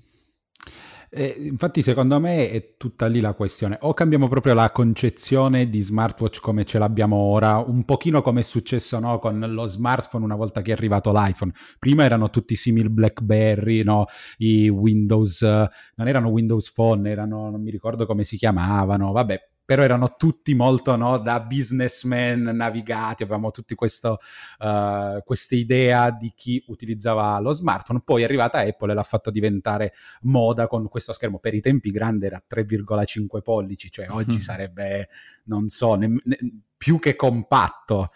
Eh, 1.11 1.35
infatti, 1.39 1.81
secondo 1.81 2.19
me 2.19 2.51
è 2.51 2.75
tutta 2.77 3.07
lì 3.07 3.19
la 3.19 3.33
questione. 3.33 3.77
O 3.81 3.93
cambiamo 3.93 4.27
proprio 4.27 4.53
la 4.53 4.71
concezione 4.71 5.69
di 5.69 5.79
smartwatch 5.81 6.39
come 6.39 6.65
ce 6.65 6.77
l'abbiamo 6.77 7.15
ora, 7.15 7.57
un 7.57 7.83
pochino 7.83 8.21
come 8.21 8.41
è 8.41 8.43
successo 8.43 8.99
no, 8.99 9.17
con 9.17 9.39
lo 9.39 9.65
smartphone 9.65 10.23
una 10.23 10.35
volta 10.35 10.61
che 10.61 10.71
è 10.71 10.73
arrivato 10.73 11.11
l'iPhone. 11.11 11.51
Prima 11.79 12.03
erano 12.03 12.29
tutti 12.29 12.55
simili 12.55 12.89
BlackBerry, 12.89 13.83
no? 13.83 14.05
i 14.37 14.69
Windows, 14.69 15.41
non 15.41 16.07
erano 16.07 16.29
Windows 16.29 16.71
Phone, 16.71 17.09
erano, 17.09 17.49
non 17.49 17.61
mi 17.61 17.71
ricordo 17.71 18.05
come 18.05 18.23
si 18.23 18.37
chiamavano, 18.37 19.11
vabbè 19.11 19.49
però 19.69 19.83
erano 19.83 20.15
tutti 20.17 20.55
molto 20.55 20.95
no, 20.95 21.19
da 21.19 21.41
businessmen 21.41 22.41
navigati, 22.41 23.21
avevamo 23.21 23.51
tutti 23.51 23.75
questo, 23.75 24.17
uh, 24.57 25.21
questa 25.23 25.53
idea 25.53 26.09
di 26.09 26.33
chi 26.35 26.63
utilizzava 26.69 27.37
lo 27.37 27.51
smartphone, 27.51 28.01
poi 28.03 28.23
è 28.23 28.25
arrivata 28.25 28.61
Apple 28.61 28.91
e 28.91 28.95
l'ha 28.95 29.03
fatto 29.03 29.29
diventare 29.29 29.93
moda 30.21 30.65
con 30.65 30.87
questo 30.87 31.13
schermo, 31.13 31.37
per 31.37 31.53
i 31.53 31.61
tempi 31.61 31.91
grande 31.91 32.25
era 32.25 32.41
3,5 32.49 33.41
pollici, 33.43 33.91
cioè 33.91 34.07
oggi 34.09 34.37
mm. 34.37 34.39
sarebbe, 34.39 35.09
non 35.43 35.69
so, 35.69 35.93
ne, 35.93 36.15
ne, 36.23 36.37
più 36.75 36.97
che 36.97 37.15
compatto. 37.15 38.09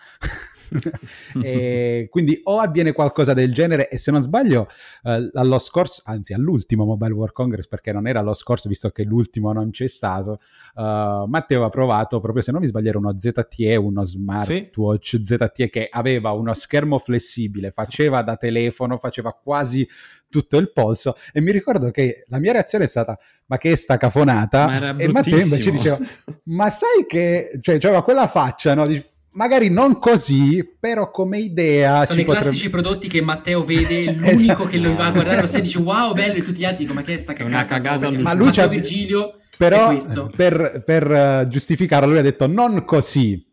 quindi 2.09 2.39
o 2.43 2.59
avviene 2.59 2.91
qualcosa 2.91 3.33
del 3.33 3.53
genere 3.53 3.89
e 3.89 3.97
se 3.97 4.11
non 4.11 4.21
sbaglio 4.21 4.67
eh, 5.03 5.29
allo 5.33 5.59
scorso, 5.59 6.01
anzi 6.05 6.33
all'ultimo 6.33 6.85
Mobile 6.85 7.13
World 7.13 7.33
Congress 7.33 7.67
perché 7.67 7.91
non 7.91 8.07
era 8.07 8.21
lo 8.21 8.33
scorso 8.33 8.69
visto 8.69 8.89
che 8.89 9.03
l'ultimo 9.03 9.51
non 9.51 9.71
c'è 9.71 9.87
stato, 9.87 10.39
uh, 10.75 11.25
Matteo 11.25 11.63
ha 11.63 11.69
provato 11.69 12.19
proprio 12.19 12.43
se 12.43 12.51
non 12.51 12.61
mi 12.61 12.67
sbaglio 12.67 12.89
era 12.89 12.97
uno 12.97 13.15
ZTE, 13.17 13.75
uno 13.75 14.03
smartwatch 14.03 15.07
sì. 15.07 15.21
ZTE 15.23 15.69
che 15.69 15.87
aveva 15.89 16.31
uno 16.31 16.53
schermo 16.53 16.97
flessibile, 16.97 17.71
faceva 17.71 18.21
da 18.21 18.35
telefono, 18.35 18.97
faceva 18.97 19.33
quasi 19.33 19.87
tutto 20.33 20.57
il 20.57 20.71
polso 20.71 21.15
e 21.31 21.41
mi 21.41 21.51
ricordo 21.51 21.91
che 21.91 22.23
la 22.27 22.39
mia 22.39 22.53
reazione 22.53 22.85
è 22.85 22.87
stata 22.87 23.15
ma 23.45 23.59
che 23.59 23.75
sta 23.75 23.97
cafonata 23.97 24.65
ma 24.65 24.97
e 24.97 25.07
Matteo 25.09 25.39
invece 25.39 25.69
diceva 25.69 25.99
ma 26.45 26.71
sai 26.71 27.05
che 27.07 27.59
cioè 27.61 27.75
aveva 27.75 28.01
quella 28.01 28.25
faccia 28.25 28.73
no? 28.73 28.87
Dice, 28.87 29.12
magari 29.33 29.69
non 29.69 29.99
così, 29.99 30.67
però 30.79 31.11
come 31.11 31.39
idea. 31.39 32.05
Sono 32.05 32.19
i 32.19 32.23
potrebbe... 32.23 32.45
classici 32.45 32.69
prodotti 32.69 33.07
che 33.07 33.21
Matteo 33.21 33.63
vede, 33.63 34.05
l'unico 34.13 34.31
esatto. 34.31 34.65
che 34.65 34.79
lo 34.79 34.95
va 34.95 35.05
a 35.05 35.11
guardare 35.11 35.41
lo 35.41 35.59
dice 35.59 35.77
wow, 35.79 36.13
bello, 36.13 36.33
e 36.33 36.41
tutti 36.41 36.59
gli 36.59 36.65
altri 36.65 36.85
dicono 36.85 36.99
ma 36.99 37.05
che 37.05 37.13
è 37.13 37.17
sta 37.17 37.33
cagata? 37.33 37.55
Una 37.55 37.65
cagata 37.65 38.09
ma 38.11 38.33
lui 38.33 38.45
Matteo 38.47 38.67
Virgilio 38.67 39.35
però 39.57 39.95
per, 40.35 40.83
per 40.85 41.09
uh, 41.09 41.47
giustificarlo 41.47 42.09
lui 42.09 42.17
ha 42.17 42.23
detto 42.23 42.47
non 42.47 42.83
così 42.85 43.45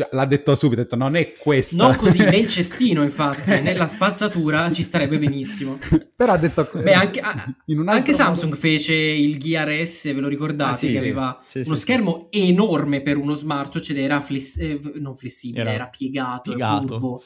cioè, 0.00 0.08
l'ha 0.12 0.24
detto 0.24 0.54
subito, 0.54 0.80
ha 0.80 0.84
detto 0.84 0.96
non 0.96 1.14
è 1.14 1.32
questo. 1.32 1.76
Non 1.76 1.94
così, 1.96 2.22
nel 2.22 2.46
cestino 2.48 3.02
infatti, 3.02 3.50
nella 3.60 3.86
spazzatura 3.86 4.70
ci 4.72 4.82
starebbe 4.82 5.18
benissimo. 5.18 5.78
Però 6.16 6.32
ha 6.32 6.38
detto... 6.38 6.68
Beh, 6.72 6.94
anche, 6.94 7.20
anche 7.20 8.12
Samsung 8.14 8.52
modo... 8.52 8.60
fece 8.60 8.94
il 8.94 9.38
Gear 9.38 9.86
S, 9.86 10.04
ve 10.14 10.20
lo 10.20 10.28
ricordate, 10.28 10.70
ah, 10.70 10.74
sì, 10.74 10.86
che 10.86 10.92
sì. 10.92 10.98
aveva 10.98 11.40
sì, 11.44 11.62
uno 11.66 11.74
schermo 11.74 12.28
enorme 12.30 13.02
per 13.02 13.18
uno 13.18 13.34
smartwatch 13.34 13.90
ed 13.90 13.98
era 13.98 14.20
fless- 14.20 14.58
eh, 14.58 14.80
non 14.94 15.14
flessibile, 15.14 15.62
era, 15.62 15.72
era 15.72 15.88
piegato, 15.88 16.50
piegato 16.50 16.98
curvo. 16.98 17.22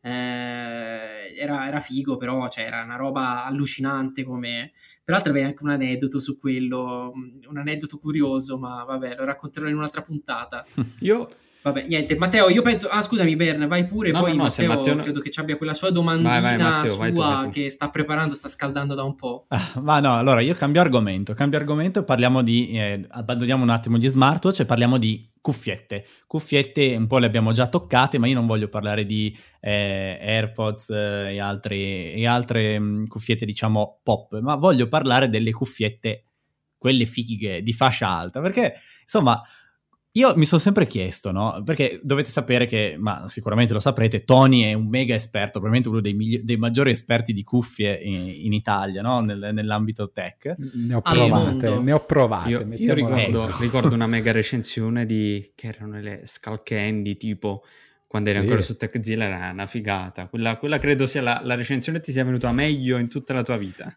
Eh, 0.00 1.34
era, 1.38 1.66
era, 1.66 1.80
figo, 1.80 2.16
però 2.16 2.48
cioè, 2.48 2.64
era 2.64 2.82
una 2.82 2.96
roba 2.96 3.44
allucinante 3.44 4.24
come... 4.24 4.72
Peraltro 5.04 5.30
avevi 5.30 5.46
anche 5.46 5.62
un 5.62 5.70
aneddoto 5.70 6.18
su 6.18 6.36
quello, 6.36 7.12
un 7.48 7.56
aneddoto 7.56 7.98
curioso, 7.98 8.58
ma 8.58 8.82
vabbè, 8.82 9.14
lo 9.14 9.24
racconterò 9.24 9.68
in 9.68 9.76
un'altra 9.76 10.02
puntata. 10.02 10.66
Io 11.00 11.28
Vabbè, 11.66 11.86
niente, 11.88 12.16
Matteo, 12.16 12.48
io 12.48 12.62
penso... 12.62 12.86
Ah, 12.86 13.02
scusami, 13.02 13.34
Bern, 13.34 13.66
vai 13.66 13.86
pure, 13.86 14.12
no, 14.12 14.20
poi 14.20 14.36
no, 14.36 14.44
Matteo, 14.44 14.68
Matteo, 14.68 14.94
credo 14.98 15.18
che 15.18 15.30
ci 15.30 15.40
abbia 15.40 15.56
quella 15.56 15.74
sua 15.74 15.90
domandina 15.90 16.38
vai, 16.38 16.56
vai, 16.56 16.58
Matteo, 16.58 16.92
sua 16.92 16.98
vai 16.98 17.12
tu, 17.12 17.18
vai 17.18 17.42
tu. 17.42 17.48
che 17.50 17.70
sta 17.70 17.90
preparando, 17.90 18.34
sta 18.34 18.46
scaldando 18.46 18.94
da 18.94 19.02
un 19.02 19.16
po'. 19.16 19.46
Ah, 19.48 19.72
ma 19.82 19.98
no, 19.98 20.16
allora 20.16 20.40
io 20.42 20.54
cambio 20.54 20.80
argomento, 20.80 21.34
cambio 21.34 21.58
argomento 21.58 21.98
e 21.98 22.04
parliamo 22.04 22.42
di... 22.42 22.70
Eh, 22.70 23.04
abbandoniamo 23.08 23.64
un 23.64 23.70
attimo 23.70 23.96
gli 23.96 24.06
smartwatch 24.06 24.60
e 24.60 24.64
parliamo 24.64 24.96
di 24.96 25.28
cuffiette. 25.40 26.06
Cuffiette 26.28 26.94
un 26.94 27.08
po' 27.08 27.18
le 27.18 27.26
abbiamo 27.26 27.50
già 27.50 27.66
toccate, 27.66 28.18
ma 28.18 28.28
io 28.28 28.34
non 28.34 28.46
voglio 28.46 28.68
parlare 28.68 29.04
di 29.04 29.36
eh, 29.58 30.18
AirPods 30.20 30.90
eh, 30.90 31.34
e, 31.34 31.40
altre, 31.40 31.76
e 32.12 32.26
altre 32.28 32.78
mh, 32.78 32.84
mm, 32.84 33.06
cuffiette, 33.06 33.44
diciamo, 33.44 34.02
pop, 34.04 34.38
ma 34.38 34.54
voglio 34.54 34.86
parlare 34.86 35.28
delle 35.28 35.50
cuffiette, 35.50 36.26
quelle 36.78 37.06
fighe, 37.06 37.60
di 37.60 37.72
fascia 37.72 38.06
alta, 38.06 38.40
perché, 38.40 38.74
insomma 39.00 39.42
io 40.16 40.34
mi 40.34 40.46
sono 40.46 40.60
sempre 40.60 40.86
chiesto, 40.86 41.30
no? 41.30 41.62
Perché 41.62 42.00
dovete 42.02 42.30
sapere 42.30 42.66
che, 42.66 42.96
ma 42.98 43.24
sicuramente 43.28 43.74
lo 43.74 43.80
saprete, 43.80 44.24
Tony 44.24 44.62
è 44.62 44.72
un 44.72 44.88
mega 44.88 45.14
esperto, 45.14 45.60
probabilmente 45.60 45.88
uno 45.90 46.00
dei, 46.00 46.14
migli- 46.14 46.40
dei 46.40 46.56
maggiori 46.56 46.90
esperti 46.90 47.34
di 47.34 47.44
cuffie 47.44 47.98
in, 48.02 48.46
in 48.46 48.52
Italia, 48.54 49.02
no? 49.02 49.20
Nel, 49.20 49.50
nell'ambito 49.52 50.10
tech. 50.10 50.54
Ne 50.86 50.94
ho 50.94 51.02
provate, 51.02 51.78
ne 51.80 51.92
ho 51.92 52.00
provate. 52.04 52.48
Io, 52.48 52.66
io 52.70 52.94
ricordo, 52.94 53.54
ricordo, 53.60 53.94
una 53.94 54.06
mega 54.08 54.32
recensione 54.32 55.04
di, 55.04 55.52
che 55.54 55.66
erano 55.68 56.00
le 56.00 56.22
Skull 56.24 56.62
Candy, 56.62 57.16
tipo 57.16 57.62
quando 58.06 58.30
eri 58.30 58.38
sì. 58.38 58.44
ancora 58.44 58.62
su 58.62 58.76
TechZilla 58.76 59.24
era 59.24 59.50
una 59.50 59.66
figata. 59.66 60.28
Quella, 60.28 60.56
quella 60.56 60.78
credo 60.78 61.04
sia 61.04 61.20
la, 61.20 61.40
la 61.44 61.54
recensione 61.54 61.98
che 61.98 62.04
ti 62.04 62.12
sia 62.12 62.24
venuta 62.24 62.50
meglio 62.52 62.96
in 62.96 63.08
tutta 63.08 63.34
la 63.34 63.42
tua 63.42 63.58
vita. 63.58 63.94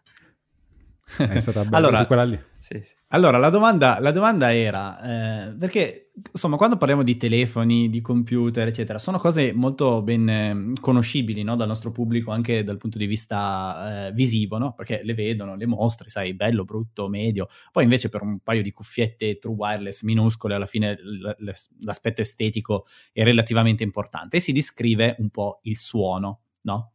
È 1.16 1.40
stata 1.40 1.64
bella 1.64 1.76
allora, 1.76 2.06
quella 2.06 2.24
lì. 2.24 2.40
Sì, 2.56 2.80
sì. 2.82 2.94
allora 3.08 3.38
la, 3.38 3.48
domanda, 3.48 3.98
la 4.00 4.10
domanda 4.10 4.54
era, 4.54 5.48
eh, 5.48 5.54
perché 5.54 6.09
insomma 6.32 6.56
quando 6.56 6.76
parliamo 6.76 7.02
di 7.02 7.16
telefoni, 7.16 7.88
di 7.88 8.00
computer, 8.00 8.66
eccetera, 8.66 8.98
sono 8.98 9.18
cose 9.18 9.52
molto 9.52 10.02
ben 10.02 10.28
eh, 10.28 10.72
conoscibili 10.80 11.42
no? 11.42 11.56
dal 11.56 11.68
nostro 11.68 11.90
pubblico 11.90 12.30
anche 12.30 12.62
dal 12.62 12.76
punto 12.76 12.98
di 12.98 13.06
vista 13.06 14.06
eh, 14.08 14.12
visivo, 14.12 14.58
no? 14.58 14.72
perché 14.72 15.00
le 15.02 15.14
vedono, 15.14 15.56
le 15.56 15.66
mostre, 15.66 16.08
sai, 16.08 16.34
bello, 16.34 16.64
brutto, 16.64 17.08
medio. 17.08 17.48
Poi 17.70 17.84
invece 17.84 18.08
per 18.08 18.22
un 18.22 18.40
paio 18.40 18.62
di 18.62 18.72
cuffiette 18.72 19.38
true 19.38 19.54
wireless 19.54 20.02
minuscole 20.02 20.54
alla 20.54 20.66
fine 20.66 20.94
l- 20.94 21.36
l- 21.38 21.50
l'aspetto 21.84 22.20
estetico 22.20 22.86
è 23.12 23.22
relativamente 23.22 23.82
importante 23.82 24.38
e 24.38 24.40
si 24.40 24.52
descrive 24.52 25.16
un 25.18 25.30
po' 25.30 25.60
il 25.62 25.76
suono, 25.76 26.40
no? 26.62 26.92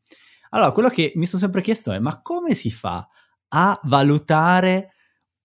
Allora, 0.49 0.71
quello 0.71 0.89
che 0.89 1.11
mi 1.15 1.25
sono 1.25 1.41
sempre 1.41 1.61
chiesto 1.61 1.91
è, 1.91 1.99
ma 1.99 2.21
come 2.21 2.53
si 2.53 2.69
fa 2.69 3.07
a 3.49 3.79
valutare 3.83 4.94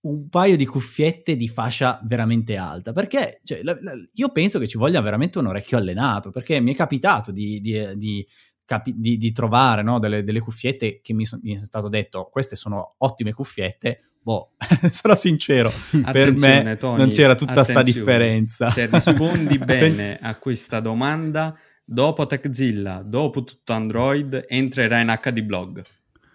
un 0.03 0.28
paio 0.28 0.57
di 0.57 0.64
cuffiette 0.64 1.36
di 1.36 1.48
fascia 1.48 2.01
veramente 2.05 2.57
alta 2.57 2.92
perché 2.92 3.40
cioè, 3.44 3.62
la, 3.62 3.76
la, 3.80 3.92
io 4.14 4.28
penso 4.30 4.59
che 4.59 4.66
ci 4.66 4.78
voglia 4.78 5.01
veramente 5.01 5.38
un 5.38 5.46
orecchio 5.46 5.76
allenato 5.76 6.30
perché 6.30 6.59
mi 6.61 6.72
è 6.72 6.76
capitato 6.76 7.30
di, 7.32 7.61
di, 7.61 7.96
di, 7.96 8.26
capi, 8.64 8.94
di 8.96 9.32
trovare 9.32 9.82
no, 9.82 9.98
delle, 9.98 10.22
delle, 10.22 10.40
cuffiette 10.40 11.01
che 11.03 11.12
mi, 11.12 11.26
so, 11.26 11.38
mi, 11.42 11.53
è 11.53 11.57
stato 11.59 11.88
detto 11.88 12.28
queste 12.30 12.57
sono 12.57 12.94
ottime 12.98 13.32
cuffiette 13.32 14.11
boh, 14.22 14.53
sarò 14.90 15.14
sincero, 15.14 15.72
per 16.12 16.36
me 16.36 16.76
Tony, 16.78 16.98
non 16.98 17.09
c'era 17.09 17.34
tutta 17.34 17.53
questa 17.53 17.82
differenza. 17.82 18.68
Se 18.68 18.86
rispondi 18.86 19.57
bene 19.64 20.18
a 20.20 20.36
questa 20.36 20.80
domanda, 20.80 21.57
dopo 21.84 22.26
TechZilla, 22.26 23.03
dopo 23.05 23.44
tutto 23.44 23.72
Android, 23.72 24.44
entrerà 24.46 25.01
in 25.01 25.18
HD 25.20 25.40
blog. 25.42 25.82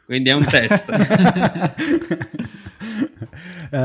Quindi 0.05 0.29
è 0.29 0.33
un 0.33 0.45
test. 0.45 0.91
uh, 3.71 3.77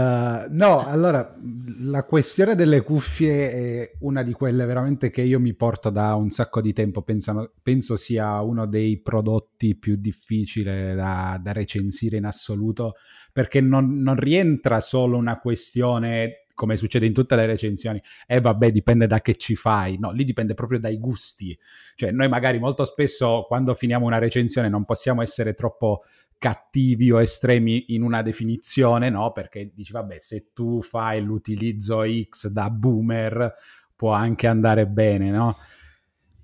no, 0.51 0.87
allora 0.87 1.37
la 1.81 2.05
questione 2.05 2.55
delle 2.55 2.83
cuffie 2.83 3.51
è 3.51 3.93
una 4.01 4.23
di 4.23 4.33
quelle 4.33 4.65
veramente 4.65 5.11
che 5.11 5.23
io 5.23 5.41
mi 5.41 5.55
porto 5.55 5.91
da 5.91 6.15
un 6.15 6.31
sacco 6.31 6.61
di 6.61 6.73
tempo. 6.73 7.03
Pensano, 7.03 7.51
penso 7.63 7.97
sia 7.97 8.41
uno 8.41 8.67
dei 8.67 9.01
prodotti 9.01 9.77
più 9.77 9.97
difficili 9.97 10.95
da, 10.95 11.39
da 11.43 11.53
recensire 11.53 12.17
in 12.17 12.25
assoluto 12.25 12.95
perché 13.33 13.61
non, 13.61 14.01
non 14.01 14.17
rientra 14.17 14.81
solo 14.81 15.17
una 15.17 15.39
questione 15.39 16.45
come 16.61 16.77
succede 16.77 17.07
in 17.07 17.15
tutte 17.15 17.37
le 17.37 17.47
recensioni, 17.47 17.99
e 18.27 18.37
eh 18.37 18.41
vabbè 18.43 18.71
dipende 18.71 19.07
da 19.07 19.23
che 19.23 19.37
ci 19.37 19.57
fai, 19.57 19.97
no, 19.99 20.11
lì 20.11 20.25
dipende 20.25 20.53
proprio 20.53 20.79
dai 20.79 20.99
gusti, 20.99 21.59
cioè 21.95 22.11
noi 22.11 22.29
magari 22.29 22.59
molto 22.59 22.85
spesso 22.85 23.47
quando 23.49 23.73
finiamo 23.73 24.05
una 24.05 24.19
recensione 24.19 24.69
non 24.69 24.85
possiamo 24.85 25.23
essere 25.23 25.55
troppo 25.55 26.03
cattivi 26.41 27.13
o 27.13 27.21
estremi 27.21 27.93
in 27.95 28.03
una 28.03 28.23
definizione, 28.23 29.11
no, 29.11 29.31
perché 29.31 29.71
dici 29.75 29.93
vabbè 29.93 30.19
se 30.19 30.51
tu 30.55 30.81
fai 30.81 31.23
l'utilizzo 31.23 32.03
X 32.03 32.49
da 32.49 32.71
boomer 32.71 33.53
può 33.95 34.13
anche 34.13 34.47
andare 34.47 34.87
bene, 34.87 35.31
no? 35.31 35.57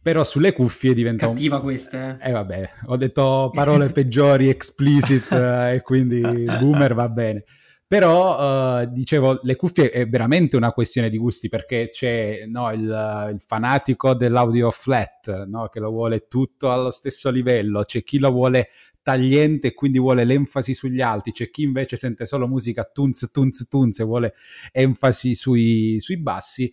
Però 0.02 0.22
sulle 0.22 0.52
cuffie 0.52 0.92
diventa 0.92 1.26
cattiva 1.26 1.56
un... 1.56 1.62
questa. 1.62 2.18
Eh. 2.18 2.28
eh 2.28 2.32
vabbè, 2.32 2.70
ho 2.84 2.96
detto 2.96 3.50
parole 3.52 3.88
peggiori, 3.88 4.48
explicit 4.50 5.32
eh, 5.32 5.76
e 5.76 5.80
quindi 5.80 6.20
boomer 6.20 6.94
va 6.94 7.08
bene. 7.08 7.44
Però, 7.88 8.80
uh, 8.82 8.86
dicevo, 8.92 9.38
le 9.42 9.56
cuffie 9.56 9.90
è 9.90 10.06
veramente 10.08 10.56
una 10.56 10.72
questione 10.72 11.08
di 11.08 11.16
gusti 11.16 11.48
perché 11.48 11.88
c'è 11.90 12.44
no, 12.46 12.70
il, 12.72 13.30
il, 13.32 13.40
fanatico 13.40 14.12
dell'audio 14.12 14.72
flat 14.72 15.44
no, 15.46 15.68
che 15.68 15.78
lo 15.78 15.90
vuole 15.90 16.26
tutto 16.26 16.72
allo 16.72 16.90
stesso 16.90 17.30
livello, 17.30 17.84
c'è 17.84 18.02
chi 18.02 18.18
lo 18.18 18.32
vuole 18.32 18.68
tagliente 19.06 19.68
e 19.68 19.72
quindi 19.72 20.00
vuole 20.00 20.24
l'enfasi 20.24 20.74
sugli 20.74 21.00
alti, 21.00 21.30
c'è 21.30 21.48
chi 21.48 21.62
invece 21.62 21.96
sente 21.96 22.26
solo 22.26 22.48
musica 22.48 22.82
tunz, 22.82 23.30
tunz, 23.30 23.68
tunz 23.68 24.00
e 24.00 24.04
vuole 24.04 24.34
enfasi 24.72 25.36
sui, 25.36 25.94
sui 26.00 26.18
bassi. 26.18 26.72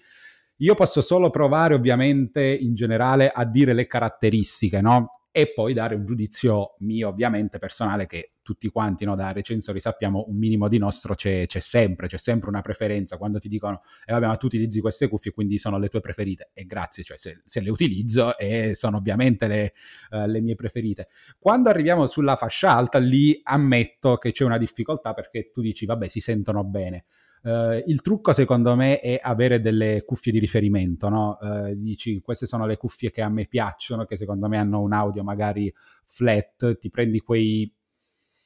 Io 0.58 0.74
posso 0.74 1.04
solo 1.04 1.30
provare 1.30 1.76
ovviamente 1.76 2.42
in 2.44 2.74
generale 2.74 3.30
a 3.30 3.46
dire 3.46 3.74
le 3.74 3.86
caratteristiche, 3.86 4.82
no? 4.82 5.24
e 5.36 5.52
poi 5.52 5.74
dare 5.74 5.96
un 5.96 6.06
giudizio 6.06 6.76
mio 6.80 7.10
ovviamente 7.10 7.58
personale 7.58 8.06
che 8.06 8.33
tutti 8.44 8.70
quanti 8.70 9.06
no, 9.06 9.16
da 9.16 9.32
recensori 9.32 9.80
sappiamo 9.80 10.26
un 10.28 10.38
minimo 10.38 10.68
di 10.68 10.78
nostro 10.78 11.16
c'è, 11.16 11.46
c'è, 11.48 11.60
sempre, 11.60 12.08
c'è 12.08 12.18
sempre 12.18 12.50
una 12.50 12.62
preferenza 12.62 13.18
quando 13.18 13.40
ti 13.40 13.48
dicono 13.48 13.82
e 14.06 14.12
eh, 14.12 14.14
vabbè 14.14 14.28
ma 14.28 14.36
tu 14.38 14.46
utilizzi 14.46 14.82
queste 14.82 15.08
cuffie 15.08 15.32
quindi 15.32 15.58
sono 15.58 15.80
le 15.80 15.88
tue 15.88 16.02
preferite 16.02 16.52
e 16.54 16.66
grazie, 16.66 17.04
cioè 17.04 17.18
se, 17.18 17.42
se 17.46 17.62
le 17.62 17.72
utilizzo 17.72 18.38
e 18.38 18.76
sono 18.76 18.98
ovviamente 18.98 19.48
le, 19.48 19.74
uh, 20.12 20.26
le 20.28 20.42
mie 20.42 20.56
preferite. 20.56 21.08
Quando 21.40 21.70
arriviamo 21.70 22.06
sulla 22.06 22.36
fascia 22.36 22.72
alta 22.72 23.00
lì 23.00 23.40
ammetto 23.42 24.18
che 24.18 24.32
c'è 24.32 24.44
una 24.44 24.58
difficoltà 24.58 25.14
perché 25.14 25.50
tu 25.52 25.62
dici 25.62 25.86
vabbè 25.86 26.08
si 26.08 26.20
sentono 26.20 26.64
bene 26.64 27.06
Uh, 27.44 27.84
il 27.88 28.02
trucco 28.02 28.32
secondo 28.32 28.74
me 28.74 29.02
è 29.02 29.20
avere 29.22 29.60
delle 29.60 30.06
cuffie 30.06 30.32
di 30.32 30.40
riferimento, 30.40 31.10
no? 31.10 31.38
uh, 31.42 31.74
dici 31.76 32.22
queste 32.22 32.46
sono 32.46 32.66
le 32.66 32.78
cuffie 32.78 33.12
che 33.12 33.22
a 33.22 33.28
me 33.28 33.48
piacciono, 33.48 34.06
che 34.06 34.16
secondo 34.16 34.48
me 34.48 34.58
hanno 34.58 34.80
un 34.80 34.94
audio 34.94 35.24
magari 35.24 35.74
flat, 36.06 36.78
ti 36.78 36.90
prendi 36.90 37.20
quei 37.20 37.70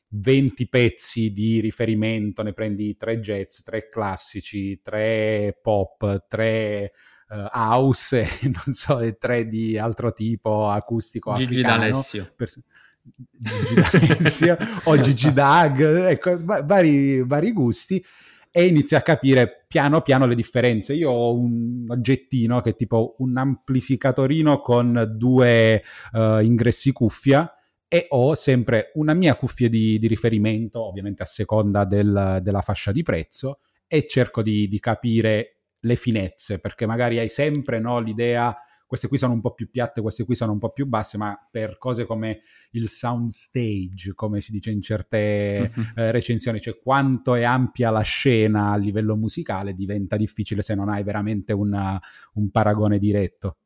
20 0.09 0.69
pezzi 0.69 1.31
di 1.31 1.59
riferimento, 1.59 2.43
ne 2.43 2.53
prendi 2.53 2.95
tre 2.95 3.19
jazz, 3.19 3.61
tre 3.61 3.89
classici, 3.89 4.79
tre 4.81 5.57
pop, 5.61 6.25
tre 6.27 6.91
uh, 7.29 7.47
house 7.51 8.21
e 8.21 8.27
non 8.65 8.73
so, 8.73 8.99
e 8.99 9.17
tre 9.17 9.47
di 9.47 9.77
altro 9.77 10.13
tipo, 10.13 10.69
acustico, 10.69 11.33
Gigi 11.33 11.59
africano. 11.59 11.77
D'Alessio. 11.79 12.31
Per... 12.35 12.49
Gigi 13.03 13.73
D'Alessio 13.75 14.57
o 14.83 14.99
Gigi 14.99 15.33
Dag, 15.33 15.81
ecco, 15.81 16.37
vari, 16.43 17.23
vari 17.25 17.51
gusti 17.51 18.03
e 18.49 18.65
inizi 18.65 18.95
a 18.95 19.01
capire 19.01 19.65
piano 19.67 20.01
piano 20.01 20.25
le 20.25 20.35
differenze. 20.35 20.93
Io 20.93 21.11
ho 21.11 21.35
un 21.37 21.85
oggettino 21.89 22.61
che 22.61 22.71
è 22.71 22.75
tipo 22.75 23.15
un 23.19 23.37
amplificatorino 23.37 24.61
con 24.61 25.13
due 25.15 25.83
uh, 26.13 26.39
ingressi 26.39 26.91
cuffia 26.91 27.51
e 27.87 28.05
ho 28.09 28.35
sempre 28.35 28.91
una 28.95 29.13
mia 29.13 29.35
cuffia 29.35 29.69
di, 29.69 29.97
di 29.97 30.07
riferimento, 30.07 30.83
ovviamente 30.83 31.23
a 31.23 31.25
seconda 31.25 31.85
del, 31.85 32.39
della 32.41 32.61
fascia 32.61 32.91
di 32.91 33.01
prezzo, 33.01 33.59
e 33.87 34.07
cerco 34.07 34.41
di, 34.41 34.67
di 34.67 34.79
capire 34.79 35.61
le 35.81 35.95
finezze, 35.95 36.59
perché 36.59 36.85
magari 36.85 37.19
hai 37.19 37.29
sempre 37.29 37.79
no, 37.79 37.99
l'idea 37.99 38.55
queste 38.87 39.09
qui 39.09 39.17
sono 39.17 39.33
un 39.33 39.41
po' 39.41 39.53
più 39.53 39.69
piatte, 39.69 40.01
queste 40.01 40.23
qui 40.23 40.33
sono 40.33 40.53
un 40.53 40.59
po' 40.59 40.71
più 40.71 40.87
basse, 40.87 41.17
ma 41.17 41.37
per 41.51 41.77
cose 41.77 42.05
come 42.05 42.39
il 42.71 42.87
soundstage, 42.87 44.13
come 44.15 44.39
si 44.39 44.53
dice 44.53 44.71
in 44.71 44.81
certe 44.81 45.69
uh-huh. 45.75 45.83
eh, 45.95 46.11
recensioni, 46.11 46.61
cioè 46.61 46.79
quanto 46.79 47.35
è 47.35 47.43
ampia 47.43 47.89
la 47.89 48.01
scena 48.01 48.71
a 48.71 48.77
livello 48.77 49.17
musicale, 49.17 49.73
diventa 49.73 50.15
difficile 50.15 50.61
se 50.61 50.73
non 50.73 50.87
hai 50.87 51.03
veramente 51.03 51.51
una, 51.51 52.01
un 52.35 52.49
paragone 52.49 52.97
diretto. 52.97 53.57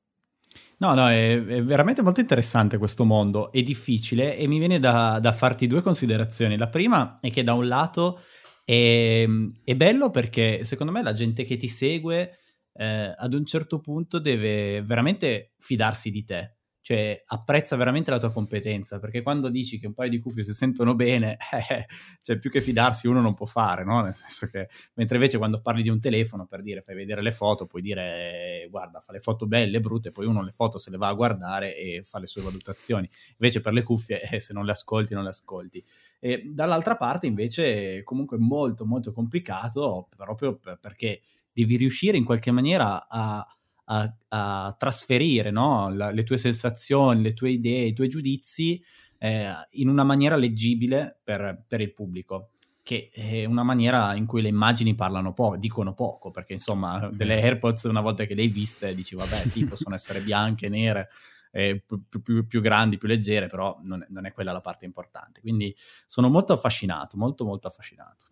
No, 0.82 0.96
no, 0.96 1.08
è, 1.10 1.34
è, 1.34 1.64
veramente 1.64 2.02
molto 2.02 2.22
interessante 2.22 2.80
questo 2.80 3.06
mondo, 3.06 3.52
è 3.52 3.62
difficile 3.62 4.36
e 4.36 4.48
mi 4.48 4.58
viene 4.58 4.80
da, 4.80 5.20
da 5.22 5.32
farti 5.32 5.68
due 5.68 5.84
considerazioni. 5.84 6.58
La 6.58 6.70
prima 6.70 7.18
è 7.22 7.30
che 7.30 7.44
da 7.44 7.54
un 7.54 7.68
lato 7.68 8.22
è, 8.66 9.28
è 9.64 9.76
bello 9.76 10.10
perché 10.10 10.64
secondo 10.64 10.92
me 10.92 11.04
la 11.04 11.14
gente 11.14 11.44
che 11.44 11.56
ti 11.58 11.68
segue 11.68 12.40
eh, 12.74 13.14
ad 13.16 13.34
un 13.36 13.46
certo 13.46 13.80
punto 13.80 14.18
deve 14.18 14.82
veramente 14.82 15.54
fidarsi 15.60 16.10
di 16.10 16.24
te, 16.24 16.58
cioè 16.82 17.22
apprezza 17.28 17.76
veramente 17.76 18.10
la 18.10 18.20
tua 18.20 18.32
competenza, 18.32 19.00
perché 19.00 19.22
quando 19.22 19.50
dici 19.50 19.78
che 19.78 19.86
un 19.86 19.94
paio 19.94 20.10
di 20.10 20.20
cuffie 20.20 20.44
si 20.44 20.54
sentono 20.54 20.96
bene, 20.96 21.38
eh, 21.70 21.86
cioè 22.22 22.40
più 22.40 22.50
che 22.50 22.62
fidarsi 22.62 23.08
uno 23.08 23.22
non 23.22 23.36
può 23.36 23.46
fare, 23.46 23.84
no? 23.84 24.02
Nel 24.02 24.16
senso 24.16 24.48
che, 24.48 24.68
mentre 24.96 25.18
invece 25.18 25.38
quando 25.38 25.62
parli 25.62 25.84
di 25.84 25.90
un 25.90 26.00
telefono, 26.00 26.48
per 26.48 26.64
dire, 26.64 26.82
fai 26.82 26.96
vedere 26.96 27.22
le 27.22 27.32
foto, 27.32 27.68
puoi 27.68 27.84
dire, 27.84 28.68
guarda, 28.70 29.00
fa 29.00 29.12
le 29.12 29.20
foto 29.20 29.46
belle, 29.46 29.80
brutte, 29.80 30.12
poi 30.12 30.26
uno 30.26 30.44
le 30.44 30.52
foto 30.52 30.80
se 30.80 30.90
le 30.90 30.98
va 30.98 31.08
a 31.08 31.14
guardare 31.14 31.78
e 31.78 32.02
fa 32.04 32.18
le 32.18 32.26
sue 32.26 32.42
valutazioni. 32.42 33.08
Invece 33.38 33.62
per 33.62 33.74
le 33.74 33.84
cuffie, 33.84 34.22
eh, 34.22 34.40
se 34.40 34.54
non 34.54 34.66
le 34.66 34.72
ascolti, 34.72 35.14
non 35.14 35.24
le 35.24 35.30
ascolti. 35.30 35.84
E 36.20 36.44
dall'altra 36.46 36.96
parte 36.96 37.28
invece 37.28 38.04
comunque 38.04 38.38
molto 38.38 38.86
molto 38.86 39.12
complicato 39.12 40.08
proprio 40.16 40.60
perché 40.80 41.22
devi 41.52 41.78
riuscire 41.78 42.18
in 42.18 42.24
qualche 42.24 42.52
maniera 42.52 43.08
a, 43.08 43.46
a, 43.86 44.16
a 44.30 44.76
trasferire 44.78 45.52
no? 45.52 45.94
La, 45.94 46.12
le 46.12 46.24
tue 46.24 46.38
sensazioni, 46.38 47.22
le 47.22 47.34
tue 47.34 47.52
idee, 47.52 47.88
i 47.88 47.94
tuoi 47.94 48.08
giudizi 48.08 48.82
eh, 49.18 49.54
in 49.72 49.88
una 49.88 50.04
maniera 50.04 50.36
leggibile 50.36 51.20
per, 51.24 51.64
per, 51.68 51.80
il 51.80 51.94
pubblico, 51.94 52.50
che 52.82 53.12
è 53.14 53.46
una 53.46 53.64
maniera 53.64 54.16
in 54.16 54.26
cui 54.26 54.42
le 54.42 54.48
immagini 54.48 54.96
parlano 54.96 55.34
poco, 55.34 55.58
dicono 55.58 55.94
poco, 55.94 56.32
perché 56.32 56.54
insomma 56.54 57.08
delle 57.14 57.40
AirPods 57.42 57.84
una 57.84 58.02
volta 58.02 58.26
che 58.26 58.34
le 58.34 58.42
hai 58.42 58.48
viste 58.48 58.96
dici 58.96 59.16
vabbè 59.16 59.36
sì, 59.46 59.66
possono 59.66 59.94
essere 59.94 60.22
bianche, 60.22 60.70
nere, 60.70 61.10
eh, 61.52 61.84
più, 61.86 62.22
più, 62.22 62.48
più, 62.48 62.62
grandi, 62.62 62.98
più 62.98 63.08
leggere, 63.08 63.48
però 63.48 63.80
non 63.84 64.02
è, 64.02 64.08
non 64.10 64.26
è 64.26 64.32
quella 64.32 64.52
la 64.52 64.62
parte 64.62 64.86
importante. 64.86 65.40
Quindi 65.42 65.76
sono 66.06 66.30
molto 66.30 66.54
affascinato, 66.54 67.18
molto 67.18 67.46
molto 67.46 67.68
affascinato. 67.68 68.31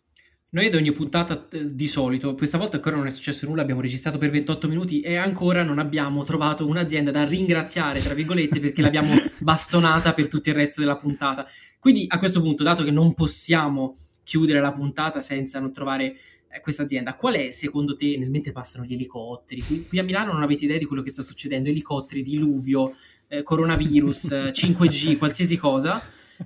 Noi 0.52 0.66
ad 0.66 0.74
ogni 0.74 0.92
puntata 0.92 1.48
di 1.72 1.88
solito, 1.88 2.34
questa 2.34 2.58
volta 2.58 2.78
ancora 2.78 2.96
non 2.96 3.06
è 3.06 3.12
successo 3.12 3.46
nulla, 3.46 3.62
abbiamo 3.62 3.82
registrato 3.82 4.18
per 4.18 4.32
28 4.32 4.68
minuti 4.68 5.00
e 5.00 5.16
ancora 5.16 5.62
non 5.62 5.78
abbiamo 5.78 6.24
trovato 6.24 6.66
un'azienda 6.66 7.12
da 7.12 7.24
ringraziare, 7.24 8.02
tra 8.02 8.16
virgolette, 8.16 8.58
perché 8.60 8.82
l'abbiamo 8.82 9.14
bastonata 9.38 10.16
per 10.16 10.28
tutto 10.28 10.50
il 10.50 10.56
resto 10.56 10.82
della 10.82 10.96
puntata. 10.96 11.46
Quindi 11.78 12.06
a 12.08 12.18
questo 12.18 12.42
punto, 12.42 12.64
dato 12.64 12.84
che 12.84 12.90
non 12.90 13.14
possiamo 13.14 13.98
chiudere 14.24 14.60
la 14.60 14.72
puntata 14.72 15.22
senza 15.22 15.60
non 15.60 15.72
trovare 15.72 16.18
eh, 16.52 16.60
questa 16.62 16.82
azienda, 16.82 17.14
qual 17.14 17.36
è 17.36 17.52
secondo 17.52 17.96
te, 17.96 18.18
nel 18.18 18.32
mentre 18.32 18.52
passano 18.52 18.86
gli 18.86 18.94
elicotteri, 18.94 19.62
qui, 19.62 19.86
qui, 19.86 20.00
a 20.00 20.04
Milano 20.04 20.34
non 20.34 20.42
avete 20.42 20.66
idea 20.66 20.80
di 20.80 20.86
quello 20.86 21.04
che 21.04 21.12
sta 21.12 21.22
succedendo, 21.22 21.70
elicotteri, 21.70 22.24
diluvio, 22.24 22.94
eh, 23.28 23.44
coronavirus, 23.44 24.50
5G, 24.50 25.20
qualsiasi 25.20 25.58
cosa. 25.58 26.04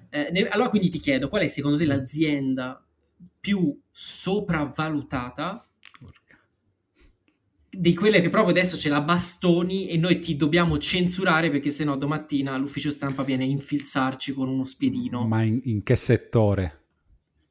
Eh, 0.09 0.27
ne, 0.29 0.45
allora 0.49 0.67
quindi 0.67 0.89
ti 0.89 0.99
chiedo, 0.99 1.29
qual 1.29 1.43
è 1.43 1.47
secondo 1.47 1.77
te 1.77 1.85
l'azienda 1.85 2.85
più 3.39 3.77
sopravvalutata 3.95 5.67
di 7.69 7.93
quelle 7.93 8.21
che 8.21 8.29
proprio 8.29 8.51
adesso 8.51 8.75
ce 8.75 8.89
la 8.89 9.01
bastoni 9.01 9.87
e 9.87 9.97
noi 9.97 10.19
ti 10.19 10.35
dobbiamo 10.35 10.77
censurare 10.77 11.49
perché 11.49 11.69
sennò 11.69 11.95
domattina 11.95 12.57
l'ufficio 12.57 12.89
stampa 12.89 13.23
viene 13.23 13.43
a 13.43 13.47
infilzarci 13.47 14.33
con 14.33 14.47
uno 14.47 14.63
spiedino. 14.63 15.25
Ma 15.27 15.43
in, 15.43 15.61
in 15.65 15.83
che 15.83 15.95
settore? 15.95 16.79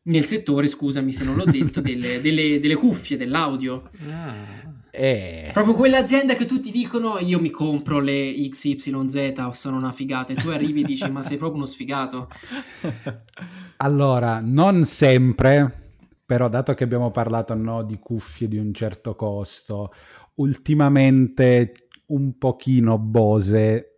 Nel 0.04 0.24
settore, 0.24 0.66
scusami 0.66 1.12
se 1.12 1.24
non 1.24 1.36
l'ho 1.36 1.44
detto, 1.44 1.80
delle, 1.82 2.20
delle, 2.20 2.58
delle 2.58 2.74
cuffie, 2.74 3.16
dell'audio. 3.16 3.90
Ah. 4.08 4.70
Eh. 4.94 5.50
Proprio 5.52 5.74
quell'azienda 5.74 6.34
che 6.34 6.44
tutti 6.44 6.70
dicono 6.70 7.18
io 7.18 7.40
mi 7.40 7.48
compro 7.48 7.98
le 7.98 8.34
XYZ 8.50 9.48
sono 9.52 9.78
una 9.78 9.90
figata 9.90 10.34
e 10.34 10.36
tu 10.36 10.50
arrivi 10.50 10.82
e 10.82 10.84
dici 10.84 11.10
ma 11.10 11.22
sei 11.22 11.38
proprio 11.38 11.58
uno 11.58 11.66
sfigato. 11.66 12.28
Allora, 13.82 14.38
non 14.40 14.84
sempre, 14.84 15.81
però 16.32 16.48
dato 16.48 16.72
che 16.72 16.84
abbiamo 16.84 17.10
parlato 17.10 17.52
no, 17.52 17.82
di 17.82 17.98
cuffie 17.98 18.48
di 18.48 18.56
un 18.56 18.72
certo 18.72 19.14
costo, 19.14 19.92
ultimamente 20.36 21.88
un 22.06 22.38
pochino 22.38 22.96
Bose 22.96 23.88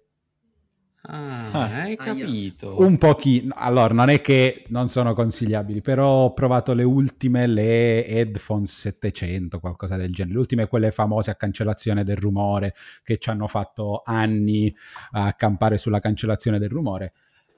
Ah, 1.06 1.82
hai 1.82 1.92
Ah, 1.92 2.02
capito. 2.02 2.80
Un 2.80 2.96
pochino, 2.98 3.54
allora 3.56 3.92
non 3.92 4.08
è 4.08 4.20
che 4.20 4.64
non 4.68 4.88
sono 4.88 5.12
consigliabili, 5.14 5.80
però 5.80 6.24
ho 6.24 6.32
provato 6.32 6.72
le 6.72 6.82
ultime, 6.82 7.46
le 7.46 8.06
Headphones 8.06 8.72
700, 8.80 9.60
qualcosa 9.60 9.96
del 9.96 10.12
genere, 10.12 10.34
le 10.34 10.40
ultime 10.40 10.66
quelle 10.66 10.90
famose 10.90 11.30
a 11.30 11.34
cancellazione 11.34 12.02
del 12.02 12.16
rumore, 12.16 12.74
che 13.04 13.18
ci 13.18 13.28
hanno 13.28 13.46
fatto 13.46 14.02
anni 14.04 14.74
a 15.12 15.34
campare 15.34 15.76
sulla 15.76 16.00
cancellazione 16.00 16.58
del 16.58 16.70
rumore. 16.70 17.12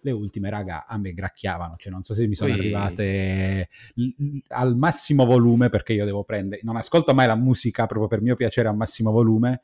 Le 0.07 0.13
ultime, 0.13 0.51
raga, 0.51 0.87
a 0.87 0.97
me 0.99 1.13
gracchiavano, 1.13 1.75
cioè 1.77 1.91
non 1.91 2.03
so 2.05 2.15
se 2.15 2.29
mi 2.29 2.37
sono 2.37 2.51
Poi- 2.51 2.59
arrivate 2.61 3.69
l- 3.95 4.39
al 4.49 4.77
massimo 4.77 5.25
volume 5.25 5.69
perché 5.69 5.95
io 5.95 6.05
devo 6.05 6.23
prendere, 6.23 6.61
non 6.63 6.77
ascolto 6.77 7.13
mai 7.13 7.27
la 7.27 7.35
musica 7.35 7.87
proprio 7.87 8.09
per 8.09 8.21
mio 8.21 8.37
piacere 8.37 8.69
a 8.69 8.73
massimo 8.73 9.11
volume, 9.11 9.63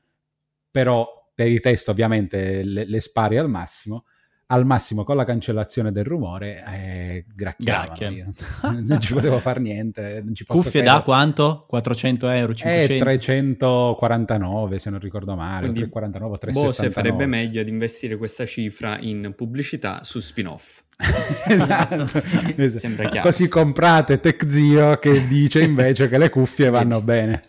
però 0.71 1.07
per 1.35 1.47
i 1.47 1.61
test 1.61 1.89
ovviamente 1.89 2.63
le, 2.65 2.85
le 2.85 3.01
spari 3.01 3.39
al 3.39 3.49
massimo 3.49 4.05
al 4.53 4.67
massimo 4.67 5.03
con 5.03 5.17
la 5.17 5.25
cancellazione 5.25 5.93
del 5.93 6.05
rumore 6.05 6.63
eh, 6.71 7.25
gracchiavano 7.35 8.35
non 8.83 9.01
ci 9.01 9.15
potevo 9.15 9.39
fare 9.39 9.61
niente 9.61 10.21
non 10.23 10.35
ci 10.35 10.45
posso 10.45 10.63
Cuffie 10.63 10.81
credere. 10.83 10.99
da 10.99 11.03
quanto? 11.05 11.65
400 11.69 12.29
euro, 12.29 12.53
Eh, 12.53 12.57
500? 12.57 13.05
349 13.05 14.79
se 14.79 14.91
non 14.91 14.99
ricordo 14.99 15.35
male 15.37 15.61
Quindi 15.71 15.79
349 15.89 16.29
Bose 16.29 16.39
379 16.41 16.93
farebbe 16.93 17.27
meglio 17.27 17.61
ad 17.63 17.69
investire 17.69 18.17
questa 18.17 18.45
cifra 18.45 18.99
in 19.01 19.33
pubblicità 19.35 20.01
su 20.05 20.21
spin-off. 20.21 20.83
esatto, 21.49 22.07
Sì. 22.19 22.37
esatto. 22.57 22.79
Sembra 22.79 23.09
chiaro. 23.09 23.27
così 23.29 23.49
comprate 23.49 24.21
Tech 24.21 24.45
Zio 24.49 24.99
che 24.99 25.27
dice 25.27 25.63
invece 25.63 26.09
che 26.09 26.19
le 26.19 26.29
cuffie 26.29 26.69
vanno 26.71 27.01
bene? 27.01 27.45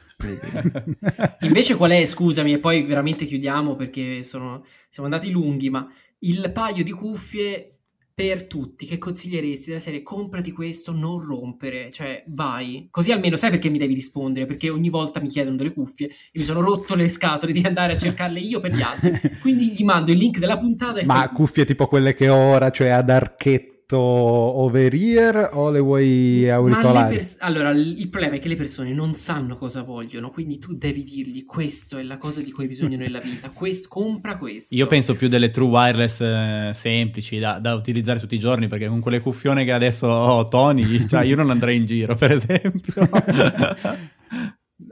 Invece 1.41 1.75
qual 1.75 1.91
è, 1.91 2.05
scusami, 2.05 2.53
e 2.53 2.59
poi 2.59 2.83
veramente 2.83 3.25
chiudiamo 3.25 3.75
perché 3.75 4.23
sono- 4.23 4.63
siamo 4.89 5.09
andati 5.09 5.29
lunghi, 5.31 5.69
ma 5.69 5.85
il 6.23 6.51
paio 6.51 6.83
di 6.83 6.91
cuffie 6.91 7.69
per 8.15 8.45
tutti 8.45 8.85
che 8.85 8.99
consiglieresti 8.99 9.69
della 9.69 9.79
serie 9.79 10.03
comprati 10.03 10.51
questo, 10.51 10.93
non 10.93 11.19
rompere, 11.19 11.89
cioè 11.91 12.23
vai. 12.27 12.87
Così 12.91 13.11
almeno 13.11 13.35
sai 13.35 13.49
perché 13.49 13.69
mi 13.69 13.79
devi 13.79 13.95
rispondere, 13.95 14.45
perché 14.45 14.69
ogni 14.69 14.89
volta 14.89 15.19
mi 15.19 15.29
chiedono 15.29 15.55
delle 15.55 15.73
cuffie 15.73 16.07
e 16.07 16.39
mi 16.39 16.43
sono 16.43 16.61
rotto 16.61 16.93
le 16.93 17.09
scatole 17.09 17.51
di 17.51 17.63
andare 17.65 17.93
a 17.93 17.97
cercarle 17.97 18.39
io 18.39 18.59
per 18.59 18.73
gli 18.73 18.81
altri. 18.81 19.19
Quindi 19.41 19.71
gli 19.71 19.83
mando 19.83 20.11
il 20.11 20.17
link 20.17 20.37
della 20.37 20.57
puntata 20.57 20.99
e 20.99 21.05
ma 21.05 21.25
fai 21.25 21.29
cuffie 21.29 21.65
tipo 21.65 21.87
quelle 21.87 22.13
che 22.13 22.29
ho 22.29 22.35
ora 22.35 22.69
cioè 22.69 22.89
ad 22.89 23.09
archetto 23.09 23.72
over 23.97 24.93
ear 24.93 25.49
o 25.53 25.69
le 25.69 25.79
vuoi 25.79 26.39
Ma 26.39 26.45
le 26.45 26.51
auricolari 26.51 27.15
pers- 27.15 27.37
allora, 27.39 27.69
il 27.71 28.09
problema 28.09 28.35
è 28.35 28.39
che 28.39 28.47
le 28.47 28.55
persone 28.55 28.93
non 28.93 29.13
sanno 29.13 29.55
cosa 29.55 29.81
vogliono, 29.81 30.29
quindi 30.29 30.57
tu 30.57 30.75
devi 30.75 31.03
dirgli 31.03 31.45
questo 31.45 31.97
è 31.97 32.03
la 32.03 32.17
cosa 32.17 32.41
di 32.41 32.51
cui 32.51 32.63
hai 32.63 32.69
bisogno 32.69 32.97
nella 32.97 33.19
vita, 33.19 33.49
Quest- 33.49 33.87
compra 33.87 34.37
questo. 34.37 34.75
Io 34.75 34.87
penso 34.87 35.15
più 35.15 35.27
delle 35.27 35.49
true 35.49 35.67
wireless 35.67 36.21
eh, 36.21 36.69
semplici 36.73 37.39
da, 37.39 37.59
da 37.59 37.73
utilizzare 37.73 38.19
tutti 38.19 38.35
i 38.35 38.39
giorni 38.39 38.67
perché 38.67 38.87
con 38.87 38.99
quelle 38.99 39.19
cuffione 39.19 39.65
che 39.65 39.71
adesso 39.71 40.07
ho 40.07 40.45
Tony, 40.45 41.05
cioè 41.07 41.23
io 41.23 41.35
non 41.35 41.49
andrei 41.49 41.77
in 41.77 41.85
giro 41.85 42.15
per 42.15 42.31
esempio. 42.31 42.93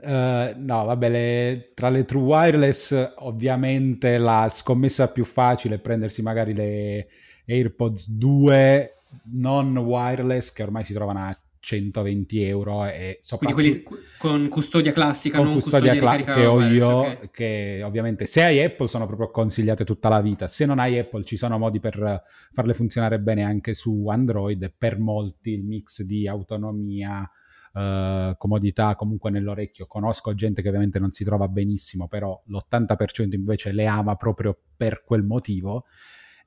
Eh, 0.04 0.54
no, 0.56 0.84
vabbè, 0.84 1.08
le- 1.08 1.70
tra 1.74 1.88
le 1.88 2.04
true 2.04 2.22
wireless, 2.22 3.12
ovviamente 3.18 4.18
la 4.18 4.48
scommessa 4.50 5.08
più 5.08 5.24
facile 5.24 5.76
è 5.76 5.78
prendersi 5.78 6.22
magari 6.22 6.54
le 6.54 7.08
AirPods 7.46 8.10
2 8.10 8.94
non 9.32 9.76
wireless 9.76 10.52
che 10.52 10.62
ormai 10.62 10.84
si 10.84 10.92
trovano 10.92 11.20
a 11.20 11.36
120 11.62 12.42
euro 12.42 12.84
e 12.86 13.20
Quindi 13.36 13.54
quelli 13.54 13.84
con 14.18 14.48
custodia 14.48 14.90
classica, 14.90 15.36
con 15.36 15.46
non 15.46 15.54
custodia 15.54 15.92
custodia, 15.92 16.24
cla- 16.24 16.34
che 16.34 16.44
ho 16.44 16.54
wireless, 16.54 16.82
io, 16.82 16.96
ok. 16.96 17.30
che 17.30 17.82
ovviamente 17.84 18.26
se 18.26 18.42
hai 18.42 18.60
Apple 18.60 18.88
sono 18.88 19.06
proprio 19.06 19.30
consigliate 19.30 19.84
tutta 19.84 20.08
la 20.08 20.20
vita, 20.20 20.48
se 20.48 20.66
non 20.66 20.80
hai 20.80 20.98
Apple 20.98 21.22
ci 21.22 21.36
sono 21.36 21.58
modi 21.58 21.78
per 21.78 22.22
farle 22.50 22.74
funzionare 22.74 23.20
bene 23.20 23.44
anche 23.44 23.74
su 23.74 24.08
Android. 24.08 24.60
E 24.60 24.74
per 24.76 24.98
molti 24.98 25.52
il 25.52 25.62
mix 25.62 26.02
di 26.02 26.26
autonomia, 26.26 27.30
eh, 27.74 28.34
comodità 28.36 28.96
comunque 28.96 29.30
nell'orecchio, 29.30 29.86
conosco 29.86 30.34
gente 30.34 30.62
che 30.62 30.68
ovviamente 30.68 30.98
non 30.98 31.12
si 31.12 31.22
trova 31.22 31.46
benissimo, 31.46 32.08
però 32.08 32.42
l'80% 32.46 33.34
invece 33.34 33.70
le 33.70 33.86
ama 33.86 34.16
proprio 34.16 34.58
per 34.76 35.04
quel 35.04 35.22
motivo 35.22 35.84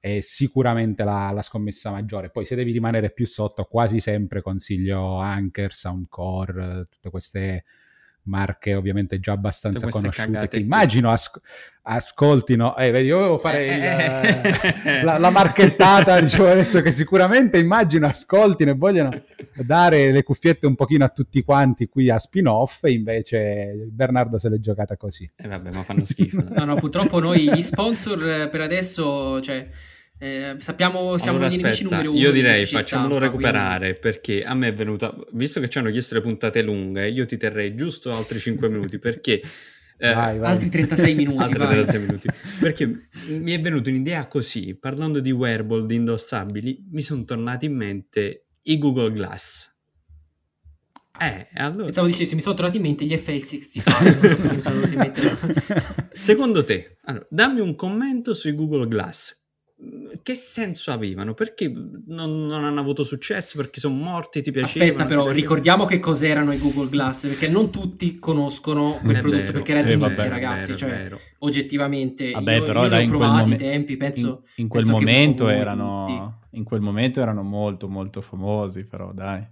è 0.06 0.20
sicuramente 0.22 1.03
la, 1.03 1.32
la 1.34 1.41
scommessa 1.41 1.89
maggiore. 1.89 2.30
Poi 2.30 2.45
se 2.45 2.53
devi 2.56 2.72
rimanere 2.72 3.10
più 3.10 3.26
sotto, 3.26 3.64
quasi 3.64 3.99
sempre 3.99 4.43
consiglio 4.43 5.18
Anker, 5.18 5.74
Soundcore, 5.74 6.86
tutte 6.91 7.10
queste 7.10 7.64
marche 8.28 8.74
ovviamente 8.74 9.20
già 9.20 9.34
abbastanza 9.34 9.88
conosciute 9.88 10.26
cagate 10.32 10.47
che 10.47 10.60
immagino 10.60 11.10
asc- 11.10 11.39
ascoltino. 11.84 12.76
Eh, 12.78 12.91
vedi, 12.91 13.08
io 13.08 13.20
devo 13.20 13.38
fare 13.39 13.66
Eh, 13.66 13.76
il- 13.76 14.88
eh. 14.88 15.03
la, 15.03 15.18
la 15.18 15.30
marchettata, 15.32 16.20
dicevo 16.20 16.49
adesso 16.49 16.82
che 16.82 16.91
sicuramente 16.91 17.58
immagino 17.58 18.06
ascoltino 18.08 18.72
e 18.72 18.76
vogliono 18.76 19.22
dare 19.56 20.12
le 20.12 20.22
cuffiette 20.24 20.66
un 20.68 20.76
pochino 20.76 21.03
a 21.06 21.10
tutti 21.10 21.43
quanti 21.43 21.88
qui 21.88 22.10
a 22.12 22.18
spin-off 22.20 22.84
e 22.84 22.91
invece 22.91 23.88
Bernardo 23.89 24.38
se 24.38 24.49
l'è 24.49 24.60
giocata 24.60 24.97
così. 24.97 25.28
Eh, 25.36 25.47
vabbè, 25.47 25.72
ma 25.74 25.82
fanno 25.84 26.06
schifo. 26.06 26.43
No, 26.56 26.64
no, 26.66 26.76
purtroppo 26.76 27.20
noi 27.20 27.51
gli 27.51 27.62
sponsor 27.62 28.28
eh, 28.41 28.49
per 28.49 28.62
adesso, 28.62 29.39
cioè, 29.41 29.68
eh, 30.18 30.55
sappiamo, 30.59 31.18
siamo 31.18 31.38
Allora, 31.38 31.51
gli 31.53 31.57
nemici 31.57 31.84
aspetta, 31.84 31.95
numero 31.95 32.11
uno. 32.11 32.20
io 32.20 32.32
direi 32.32 32.66
facciamolo 32.66 33.16
stampa, 33.16 33.26
recuperare 33.26 33.93
perché 33.95 34.43
a 34.43 34.53
me 34.53 34.70
è 34.70 34.74
venuta, 34.74 35.13
visto 35.34 35.59
che 35.59 35.70
ci 35.70 35.78
hanno 35.78 35.91
chiesto 35.91 36.16
le 36.16 36.22
puntate 36.22 36.61
lunghe, 36.61 37.09
io 37.09 37.26
ti 37.26 37.38
terrei 37.38 37.76
giusto 37.76 38.11
altri 38.11 38.39
5 38.39 38.70
minuti 38.70 38.97
perché... 38.99 39.41
eh, 39.97 40.13
Vai, 40.13 40.24
quindi 40.24 40.39
vai. 40.39 40.51
Altri 40.51 40.70
36 40.70 41.16
minuti. 41.16 41.41
Altri 41.43 41.57
vai. 41.59 41.68
36 41.70 41.99
minuti. 42.01 42.28
Perché 42.59 43.07
mi 43.28 43.51
è 43.51 43.59
venuta 43.59 43.89
un'idea 43.89 44.28
così, 44.28 44.76
parlando 44.78 45.20
di 45.20 45.32
wearable, 45.32 45.86
di 45.86 45.95
indossabili, 45.95 46.86
mi 46.91 47.01
sono 47.01 47.24
tornati 47.26 47.66
in 47.66 47.76
mente 47.76 48.45
i 48.63 48.78
Google 48.78 49.11
Glass. 49.11 49.74
Eh, 51.18 51.47
allora, 51.53 51.86
Pensavo 51.86 52.07
dicessi, 52.07 52.36
mi 52.36 52.41
sono 52.41 52.55
tornati 52.55 52.76
in 52.78 52.84
mente 52.84 53.05
gli 53.05 53.13
FL65, 53.13 54.03
non 54.03 54.30
so 54.30 54.36
perché 54.38 54.53
mi 54.55 54.61
sono 54.61 54.76
venuti 54.76 54.93
in 54.95 54.99
mente. 54.99 55.22
secondo 56.13 56.63
te, 56.66 56.97
allora, 57.03 57.26
dammi 57.30 57.61
un 57.61 57.76
commento 57.76 58.34
sui 58.34 58.53
Google 58.53 58.88
Glass. 58.88 59.43
Che 60.23 60.36
senso 60.36 60.91
avevano? 60.91 61.34
Perché 61.34 61.67
non, 61.67 62.45
non 62.45 62.63
hanno 62.63 62.80
avuto 62.80 63.03
successo? 63.03 63.57
Perché 63.57 63.82
sono 63.82 63.95
morti? 63.95 64.41
Ti 64.41 64.51
piacevano? 64.51 64.89
Aspetta, 64.91 65.05
però, 65.05 65.23
piacevano? 65.23 65.34
ricordiamo 65.34 65.86
che 65.86 65.99
cos'erano 65.99 66.53
i 66.53 66.57
Google 66.57 66.88
Glass, 66.88 67.28
perché 67.28 67.49
non 67.49 67.69
tutti 67.71 68.17
conoscono 68.17 68.97
quel 69.03 69.17
È 69.17 69.19
prodotto, 69.19 69.41
vero, 69.41 69.51
perché 69.51 69.71
era 69.71 69.82
eh, 69.82 69.84
di 69.84 69.95
vabbè, 69.97 70.13
nicchia, 70.13 70.30
ragazzi, 70.30 70.67
vero, 70.67 70.78
cioè, 70.78 70.89
vero. 70.89 71.19
oggettivamente, 71.39 72.32
Vabbè, 72.32 72.55
io, 72.55 72.63
però 72.63 72.80
io 72.80 72.86
li 72.86 72.89
dai, 72.89 73.03
ai 73.03 73.09
momen- 73.09 73.57
tempi, 73.57 73.97
penso... 73.97 74.43
in, 74.55 74.63
in 74.63 74.67
quel 74.69 74.84
penso 74.86 74.97
momento 74.97 75.47
erano 75.49 76.03
tutti. 76.05 76.57
in 76.57 76.63
quel 76.63 76.82
momento 76.82 77.21
erano 77.21 77.43
molto 77.43 77.89
molto 77.89 78.21
famosi, 78.21 78.86
però 78.86 79.11
dai. 79.11 79.45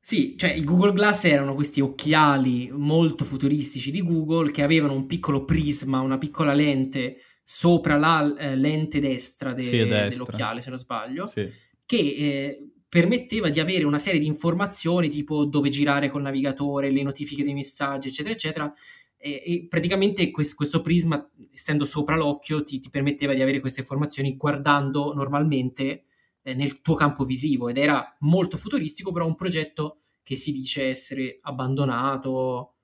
Sì, 0.00 0.36
cioè 0.38 0.52
i 0.52 0.64
Google 0.64 0.92
Glass 0.92 1.24
erano 1.24 1.54
questi 1.54 1.80
occhiali 1.80 2.70
molto 2.72 3.24
futuristici 3.24 3.90
di 3.90 4.02
Google 4.02 4.52
che 4.52 4.62
avevano 4.62 4.94
un 4.94 5.06
piccolo 5.06 5.44
prisma, 5.44 6.00
una 6.00 6.16
piccola 6.16 6.54
lente 6.54 7.16
sopra 7.48 7.96
la 7.96 8.34
eh, 8.36 8.56
lente 8.56 8.98
destra, 8.98 9.52
de- 9.52 9.62
Sì, 9.62 9.76
destra. 9.76 10.08
dell'occhiale, 10.08 10.60
se 10.60 10.68
non 10.68 10.78
sbaglio, 10.80 11.28
Sì. 11.28 11.48
che 11.86 11.96
eh, 11.96 12.70
permetteva 12.88 13.48
di 13.50 13.60
avere 13.60 13.84
una 13.84 14.00
serie 14.00 14.18
di 14.18 14.26
informazioni 14.26 15.08
tipo 15.08 15.44
dove 15.44 15.68
girare 15.68 16.08
col 16.08 16.22
navigatore, 16.22 16.90
le 16.90 17.04
notifiche 17.04 17.44
dei 17.44 17.54
messaggi, 17.54 18.08
eccetera, 18.08 18.34
eccetera. 18.34 18.72
E, 19.16 19.42
e 19.46 19.66
praticamente 19.68 20.28
quest- 20.32 20.56
questo 20.56 20.80
prisma, 20.80 21.24
essendo 21.52 21.84
sopra 21.84 22.16
l'occhio, 22.16 22.64
ti, 22.64 22.80
ti 22.80 22.90
permetteva 22.90 23.32
di 23.32 23.42
avere 23.42 23.60
queste 23.60 23.78
informazioni 23.80 24.36
guardando 24.36 25.14
normalmente 25.14 26.02
eh, 26.42 26.52
nel 26.54 26.80
tuo 26.80 26.94
campo 26.94 27.22
visivo 27.24 27.68
ed 27.68 27.76
era 27.76 28.16
molto 28.20 28.56
futuristico, 28.56 29.12
però 29.12 29.24
un 29.24 29.36
progetto 29.36 29.98
che 30.24 30.34
si 30.34 30.50
dice 30.50 30.88
essere 30.88 31.38
abbandonato 31.42 32.74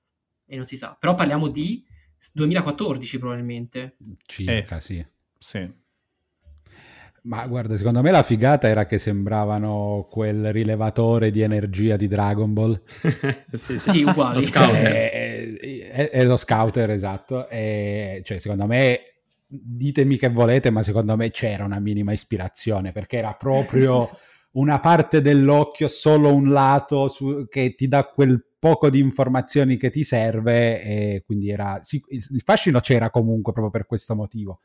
e 0.45 0.55
non 0.55 0.65
si 0.65 0.77
sa. 0.77 0.95
Però 0.97 1.15
parliamo 1.15 1.49
di 1.49 1.83
2014 2.33 3.19
probabilmente. 3.19 3.97
Circa, 4.25 4.77
Eh. 4.77 4.81
sì. 4.81 5.05
Sì. 5.37 5.81
Ma 7.23 7.47
guarda, 7.47 7.77
secondo 7.77 8.01
me 8.01 8.11
la 8.11 8.21
figata 8.23 8.67
era 8.67 8.85
che 8.85 8.97
sembravano 8.97 10.07
quel 10.11 10.51
rilevatore 10.51 11.31
di 11.31 11.39
energia 11.41 11.95
di 11.95 12.09
Dragon 12.09 12.51
Ball. 12.51 12.81
sì, 13.53 13.79
Sì, 13.79 14.03
uguali. 14.03 14.35
Lo 14.35 14.41
scouter. 14.41 14.91
È, 14.91 15.57
è- 15.91 16.09
è 16.09 16.25
lo 16.25 16.35
scouter, 16.35 16.89
esatto. 16.91 17.47
E, 17.47 18.21
cioè, 18.25 18.39
secondo 18.39 18.65
me, 18.65 18.99
ditemi 19.47 20.17
che 20.17 20.27
volete, 20.29 20.69
ma 20.69 20.83
secondo 20.83 21.15
me 21.15 21.31
c'era 21.31 21.63
una 21.63 21.79
minima 21.79 22.11
ispirazione 22.11 22.91
perché 22.91 23.17
era 23.17 23.33
proprio 23.35 24.09
una 24.53 24.79
parte 24.79 25.21
dell'occhio, 25.21 25.87
solo 25.87 26.33
un 26.33 26.49
lato 26.49 27.07
su- 27.07 27.47
che 27.49 27.73
ti 27.75 27.87
dà 27.87 28.05
quel 28.05 28.43
poco 28.59 28.89
di 28.89 28.99
informazioni 28.99 29.77
che 29.77 29.89
ti 29.89 30.03
serve 30.03 30.81
e 30.81 31.23
quindi 31.25 31.49
era 31.49 31.79
sì, 31.81 32.01
il 32.09 32.41
fascino 32.45 32.79
c'era 32.79 33.09
comunque 33.09 33.51
proprio 33.51 33.71
per 33.71 33.85
questo 33.85 34.15
motivo. 34.15 34.61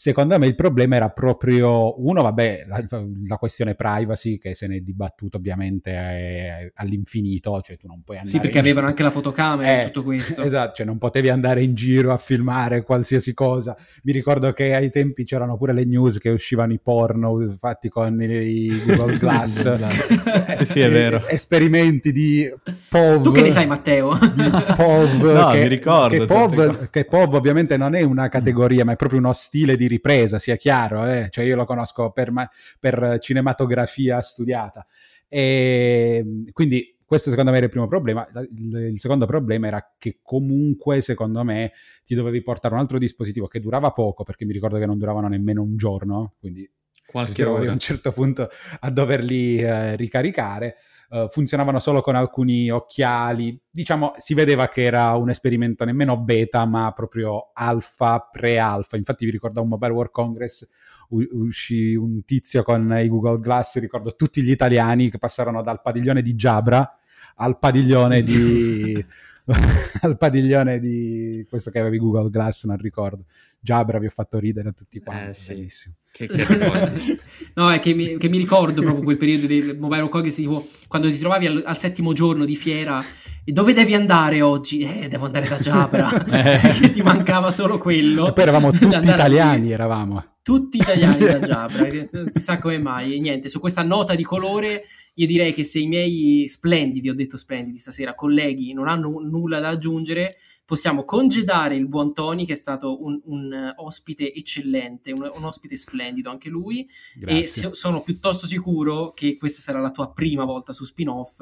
Secondo 0.00 0.38
me 0.38 0.46
il 0.46 0.54
problema 0.54 0.96
era 0.96 1.10
proprio, 1.10 2.02
uno, 2.02 2.22
vabbè, 2.22 2.64
la, 2.66 2.82
la 3.28 3.36
questione 3.36 3.74
privacy 3.74 4.38
che 4.38 4.54
se 4.54 4.66
ne 4.66 4.76
è 4.76 4.80
dibattuto 4.80 5.36
ovviamente 5.36 5.90
è 5.90 6.72
all'infinito, 6.76 7.60
cioè 7.60 7.76
tu 7.76 7.86
non 7.86 8.00
puoi 8.02 8.16
andare... 8.16 8.34
Sì, 8.34 8.40
perché 8.40 8.58
avevano 8.60 8.86
anche 8.86 9.02
la 9.02 9.10
fotocamera 9.10 9.70
e 9.70 9.80
eh, 9.82 9.84
tutto 9.90 10.04
questo. 10.04 10.40
Esatto, 10.40 10.76
cioè 10.76 10.86
non 10.86 10.96
potevi 10.96 11.28
andare 11.28 11.62
in 11.62 11.74
giro 11.74 12.14
a 12.14 12.16
filmare 12.16 12.82
qualsiasi 12.82 13.34
cosa. 13.34 13.76
Mi 14.04 14.12
ricordo 14.12 14.54
che 14.54 14.74
ai 14.74 14.88
tempi 14.88 15.24
c'erano 15.24 15.58
pure 15.58 15.74
le 15.74 15.84
news 15.84 16.16
che 16.16 16.30
uscivano 16.30 16.72
i 16.72 16.80
porno 16.82 17.54
fatti 17.58 17.90
con 17.90 18.22
i 18.22 18.68
Google 18.86 19.18
Glass. 19.18 20.56
sì, 20.56 20.64
sì, 20.64 20.80
è 20.80 20.88
vero. 20.90 21.26
Esperimenti 21.26 22.10
di 22.10 22.50
POV. 22.88 23.22
Tu 23.22 23.32
che 23.32 23.42
ne 23.42 23.50
sai, 23.50 23.66
Matteo? 23.66 24.16
POV. 24.16 25.22
no, 25.24 25.50
che, 25.50 25.60
mi 25.60 25.68
ricordo. 25.68 26.16
Che 26.16 26.24
POV, 26.24 26.88
che 26.88 27.04
POV 27.04 27.34
ovviamente 27.34 27.76
non 27.76 27.94
è 27.94 28.00
una 28.00 28.30
categoria, 28.30 28.82
ma 28.86 28.92
è 28.92 28.96
proprio 28.96 29.18
uno 29.18 29.34
stile 29.34 29.76
di 29.76 29.88
ripresa, 29.90 30.38
sia 30.38 30.56
chiaro. 30.56 31.04
Eh? 31.04 31.28
Cioè 31.30 31.44
io 31.44 31.56
lo 31.56 31.66
conosco 31.66 32.10
per, 32.10 32.32
per 32.78 33.18
cinematografia 33.20 34.20
studiata. 34.20 34.86
E 35.28 36.24
quindi 36.52 36.96
questo 37.10 37.30
secondo 37.30 37.50
me 37.50 37.56
era 37.56 37.66
il 37.66 37.72
primo 37.72 37.88
problema. 37.88 38.24
Il, 38.56 38.74
il, 38.92 39.00
secondo 39.00 39.26
problema 39.26 39.66
era 39.66 39.94
che 39.98 40.20
comunque, 40.22 41.00
secondo 41.00 41.42
me, 41.42 41.72
ti 42.04 42.14
dovevi 42.14 42.40
portare 42.40 42.74
un 42.74 42.80
altro 42.80 42.98
dispositivo 42.98 43.48
che 43.48 43.58
durava 43.58 43.90
poco, 43.90 44.22
perché 44.22 44.44
mi 44.44 44.52
ricordo 44.52 44.78
che 44.78 44.86
non 44.86 44.96
duravano 44.96 45.26
nemmeno 45.26 45.60
un 45.60 45.76
giorno, 45.76 46.34
quindi 46.38 46.70
qualche 47.04 47.44
ora 47.44 47.68
a 47.68 47.72
un 47.72 47.80
certo 47.80 48.12
punto 48.12 48.48
a 48.78 48.90
doverli 48.90 49.58
eh, 49.58 49.96
ricaricare. 49.96 50.76
Uh, 51.10 51.28
funzionavano 51.28 51.80
solo 51.80 52.00
con 52.00 52.14
alcuni 52.14 52.70
occhiali. 52.70 53.60
Diciamo, 53.68 54.14
si 54.16 54.34
vedeva 54.34 54.68
che 54.68 54.84
era 54.84 55.14
un 55.16 55.28
esperimento 55.28 55.84
nemmeno 55.84 56.16
beta, 56.16 56.64
ma 56.66 56.92
proprio 56.92 57.50
alfa, 57.52 58.28
pre-alfa. 58.30 58.96
Infatti, 58.96 59.24
vi 59.24 59.32
ricordo 59.32 59.58
a 59.58 59.62
un 59.64 59.68
Mobile 59.70 59.92
World 59.92 60.12
Congress 60.12 60.68
uscì 61.12 61.96
un 61.96 62.24
tizio 62.24 62.62
con 62.62 62.96
i 62.96 63.08
Google 63.08 63.40
Glass, 63.40 63.80
ricordo 63.80 64.14
tutti 64.14 64.42
gli 64.42 64.50
italiani 64.52 65.10
che 65.10 65.18
passarono 65.18 65.60
dal 65.60 65.82
padiglione 65.82 66.22
di 66.22 66.36
Giabra 66.36 66.88
al 67.34 67.58
padiglione 67.58 68.22
di... 68.22 69.04
al 70.02 70.16
padiglione 70.16 70.78
di 70.78 71.44
questo 71.48 71.70
che 71.70 71.80
avevi 71.80 71.98
Google 71.98 72.30
Glass, 72.30 72.64
non 72.64 72.76
ricordo. 72.76 73.24
Giabra 73.62 73.98
vi 73.98 74.06
ho 74.06 74.10
fatto 74.10 74.38
ridere 74.38 74.72
tutti 74.72 75.00
quanti, 75.00 75.30
eh, 75.30 75.34
sì. 75.34 75.54
bellissimo. 75.54 75.94
Che, 76.10 76.26
che 76.26 76.46
no, 77.54 77.70
è 77.70 77.78
che 77.78 77.94
mi, 77.94 78.16
che 78.16 78.28
mi, 78.28 78.38
ricordo 78.38 78.80
proprio 78.80 79.04
quel 79.04 79.16
periodo 79.16 79.46
del 79.46 79.78
Mobile 79.78 80.02
World 80.02 80.32
tipo 80.32 80.66
quando 80.88 81.08
ti 81.08 81.18
trovavi 81.18 81.46
al, 81.46 81.62
al, 81.64 81.78
settimo 81.78 82.12
giorno 82.12 82.44
di 82.44 82.56
fiera 82.56 83.00
e 83.44 83.52
dove 83.52 83.72
devi 83.72 83.94
andare 83.94 84.40
oggi? 84.42 84.80
Eh, 84.80 85.06
devo 85.08 85.26
andare 85.26 85.46
da 85.46 85.58
Giabra, 85.58 86.10
eh. 86.26 86.72
che 86.80 86.90
ti 86.90 87.02
mancava 87.02 87.50
solo 87.50 87.78
quello. 87.78 88.28
E 88.28 88.32
poi 88.32 88.42
eravamo 88.42 88.70
tutti 88.72 88.86
italiani, 88.86 89.70
eravamo 89.70 90.24
tutti 90.42 90.78
italiani 90.78 91.18
da 91.18 91.38
Giabra, 91.38 91.86
non 92.12 92.28
si 92.30 92.40
sa 92.40 92.58
come 92.58 92.78
mai. 92.78 93.14
E 93.14 93.20
niente, 93.20 93.48
su 93.48 93.60
questa 93.60 93.82
nota 93.82 94.14
di 94.14 94.24
colore 94.24 94.84
io 95.14 95.26
direi 95.26 95.52
che 95.52 95.64
se 95.64 95.78
i 95.78 95.86
miei 95.86 96.48
splendidi, 96.48 97.10
ho 97.10 97.14
detto 97.14 97.36
splendidi 97.36 97.78
stasera, 97.78 98.14
colleghi 98.14 98.72
non 98.72 98.88
hanno 98.88 99.20
nulla 99.20 99.60
da 99.60 99.68
aggiungere, 99.68 100.36
possiamo 100.70 101.04
congedare 101.04 101.74
il 101.74 101.88
buon 101.88 102.14
Tony 102.14 102.46
che 102.46 102.52
è 102.52 102.56
stato 102.56 103.02
un, 103.02 103.20
un 103.24 103.74
ospite 103.78 104.32
eccellente, 104.32 105.10
un, 105.10 105.28
un, 105.34 105.42
ospite 105.42 105.76
splendido 105.76 106.30
anche 106.30 106.48
lui 106.48 106.88
Grazie. 107.16 107.42
e 107.42 107.46
so, 107.48 107.74
sono 107.74 108.02
piuttosto 108.02 108.46
sicuro 108.46 109.10
che 109.10 109.36
questa 109.36 109.62
sarà 109.62 109.80
la 109.80 109.90
tua 109.90 110.12
prima 110.12 110.44
volta 110.44 110.72
su 110.72 110.84
spin-off 110.84 111.40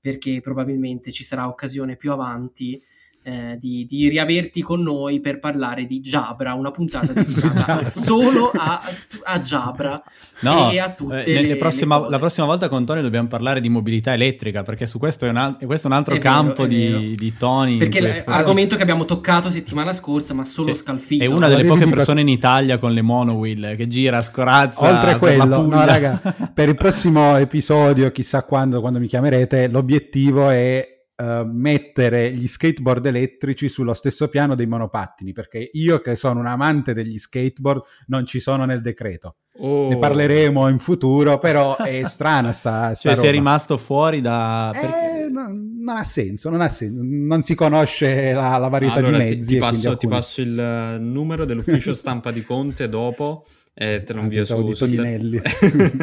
perché 0.00 0.40
probabilmente 0.40 1.12
ci 1.12 1.22
sarà 1.22 1.46
occasione 1.46 1.94
più 1.94 2.10
avanti 2.10 2.82
eh, 3.26 3.56
di, 3.58 3.86
di, 3.86 4.10
riaverti 4.10 4.60
con 4.60 4.82
noi 4.82 5.18
per 5.18 5.38
parlare 5.38 5.86
di 5.86 6.00
Jabra, 6.00 6.52
una 6.52 6.70
puntata 6.70 7.10
dedicata 7.10 7.82
solo 7.88 8.50
a, 8.54 8.82
a 9.22 9.40
Jabra 9.40 10.02
no, 10.40 10.70
e 10.70 10.78
a 10.78 10.92
tutte 10.92 11.22
eh, 11.22 11.40
le, 11.40 11.56
prossima, 11.56 11.98
le 12.00 12.10
La 12.10 12.18
prossima 12.18 12.44
volta 12.44 12.68
con 12.68 12.84
Tony 12.84 13.00
dobbiamo 13.00 13.26
parlare 13.26 13.62
di 13.62 13.70
mobilità 13.70 14.12
elettrica, 14.12 14.62
perché 14.62 14.84
su 14.84 14.98
questo 14.98 15.24
è 15.24 15.30
un, 15.30 15.38
al- 15.38 15.56
questo 15.64 15.88
è 15.88 15.90
un 15.90 15.96
altro 15.96 16.14
è 16.16 16.18
campo 16.18 16.66
vero, 16.66 16.98
di, 16.98 17.16
di, 17.16 17.34
Tony. 17.34 17.78
Perché 17.78 18.24
l'argomento 18.26 18.76
che 18.76 18.82
abbiamo 18.82 19.06
toccato 19.06 19.48
settimana 19.48 19.94
scorsa, 19.94 20.34
ma 20.34 20.44
solo 20.44 20.74
sì, 20.74 20.80
scalfito. 20.80 21.24
È 21.24 21.26
una 21.26 21.48
delle 21.48 21.64
poche 21.64 21.86
persone 21.86 22.20
in 22.20 22.28
Italia 22.28 22.76
con 22.76 22.92
le 22.92 23.00
monowheel 23.00 23.74
che 23.74 23.88
gira, 23.88 24.20
scorazza. 24.20 24.86
Oltre 24.86 25.16
quello, 25.16 25.66
no, 25.66 25.84
raga, 25.86 26.20
per 26.52 26.68
il 26.68 26.74
prossimo 26.74 27.36
episodio, 27.36 28.12
chissà 28.12 28.42
quando, 28.42 28.82
quando 28.82 28.98
mi 28.98 29.06
chiamerete, 29.06 29.68
l'obiettivo 29.68 30.50
è 30.50 30.93
Uh, 31.16 31.48
mettere 31.48 32.32
gli 32.32 32.48
skateboard 32.48 33.06
elettrici 33.06 33.68
sullo 33.68 33.94
stesso 33.94 34.28
piano 34.28 34.56
dei 34.56 34.66
monopattini, 34.66 35.32
perché 35.32 35.70
io 35.74 36.00
che 36.00 36.16
sono 36.16 36.40
un 36.40 36.46
amante 36.46 36.92
degli 36.92 37.18
skateboard 37.18 37.82
non 38.06 38.26
ci 38.26 38.40
sono 38.40 38.64
nel 38.64 38.80
decreto. 38.80 39.36
Oh. 39.58 39.88
Ne 39.88 39.98
parleremo 39.98 40.68
in 40.68 40.80
futuro, 40.80 41.38
però 41.38 41.76
è 41.76 42.02
strana 42.06 42.50
sta, 42.50 42.94
sta 42.94 43.10
Cioè 43.10 43.14
sei 43.14 43.30
rimasto 43.30 43.76
fuori 43.76 44.20
da... 44.20 44.72
Eh, 44.72 45.28
non, 45.30 45.76
non, 45.78 45.96
ha 45.96 46.04
senso, 46.04 46.50
non 46.50 46.60
ha 46.60 46.68
senso, 46.68 47.00
non 47.00 47.42
si 47.44 47.54
conosce 47.54 48.32
la, 48.32 48.56
la 48.56 48.68
varietà 48.68 48.94
allora, 48.94 49.18
di 49.18 49.24
mezzi. 49.24 49.38
Ti, 49.38 49.54
ti, 49.54 49.58
passo, 49.58 49.96
ti 49.96 50.08
passo 50.08 50.40
il 50.40 50.98
numero 51.00 51.44
dell'ufficio 51.44 51.94
stampa 51.94 52.32
di 52.32 52.42
Conte 52.42 52.88
dopo 52.88 53.44
e 53.76 54.04
te 54.04 54.12
lo 54.12 54.20
invio 54.20 54.42
ah, 54.42 54.44
su, 54.44 54.72
su 54.72 54.86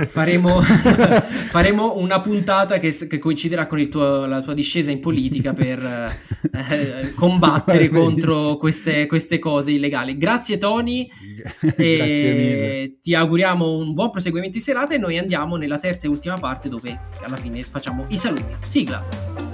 faremo, 0.07 0.59
faremo, 1.49 1.97
una 1.97 2.19
puntata 2.19 2.77
che, 2.79 2.93
che 3.07 3.17
coinciderà 3.17 3.65
con 3.65 3.87
tuo, 3.87 4.25
la 4.25 4.41
tua 4.41 4.53
discesa 4.53 4.91
in 4.91 4.99
politica 4.99 5.53
per 5.53 5.79
eh, 5.81 7.13
combattere 7.13 7.87
contro 7.87 8.57
queste, 8.57 9.05
queste, 9.07 9.39
cose 9.39 9.71
illegali. 9.71 10.17
Grazie 10.17 10.57
Tony, 10.57 11.09
Grazie 11.61 12.97
ti 13.01 13.15
auguriamo 13.15 13.77
un 13.77 13.93
buon 13.93 14.09
proseguimento 14.09 14.57
di 14.57 14.63
serata 14.63 14.93
e 14.93 14.97
noi 14.97 15.17
andiamo 15.17 15.55
nella 15.55 15.77
terza 15.77 16.07
e 16.07 16.09
ultima 16.09 16.35
parte 16.35 16.67
dove 16.67 16.99
alla 17.21 17.37
fine 17.37 17.63
facciamo 17.63 18.05
i 18.09 18.17
saluti. 18.17 18.53
Sigla! 18.65 19.50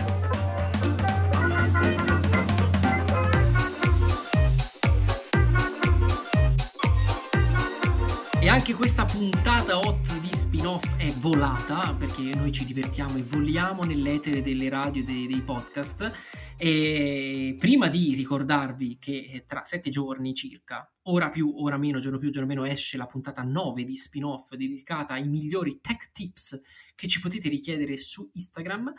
E 8.48 8.50
anche 8.50 8.76
questa 8.76 9.04
puntata 9.04 9.78
8 9.78 10.20
di 10.20 10.30
spin-off 10.32 10.96
è 10.96 11.12
volata 11.16 11.94
perché 12.00 12.34
noi 12.34 12.54
ci 12.54 12.64
divertiamo 12.64 13.18
e 13.18 13.22
voliamo 13.22 13.84
nell'etere 13.84 14.40
delle 14.40 14.70
radio 14.70 15.02
e 15.02 15.04
dei, 15.04 15.28
dei 15.28 15.42
podcast. 15.42 16.10
E 16.56 17.58
prima 17.60 17.90
di 17.90 18.16
ricordarvi 18.16 19.00
che 19.00 19.44
tra 19.46 19.66
sette 19.66 19.90
giorni 19.90 20.34
circa, 20.34 20.90
ora 21.10 21.30
più, 21.30 21.56
ora 21.58 21.78
meno, 21.78 22.00
giorno 22.00 22.18
più, 22.18 22.30
giorno 22.30 22.48
meno, 22.48 22.64
esce 22.64 22.96
la 22.96 23.06
puntata 23.06 23.42
9 23.42 23.84
di 23.84 23.98
spin-off 23.98 24.54
dedicata 24.54 25.16
ai 25.16 25.28
migliori 25.28 25.82
tech 25.82 26.14
tips 26.14 26.62
che 26.96 27.08
ci 27.10 27.20
potete 27.20 27.50
richiedere 27.50 27.98
su 27.98 28.30
Instagram 28.32 28.94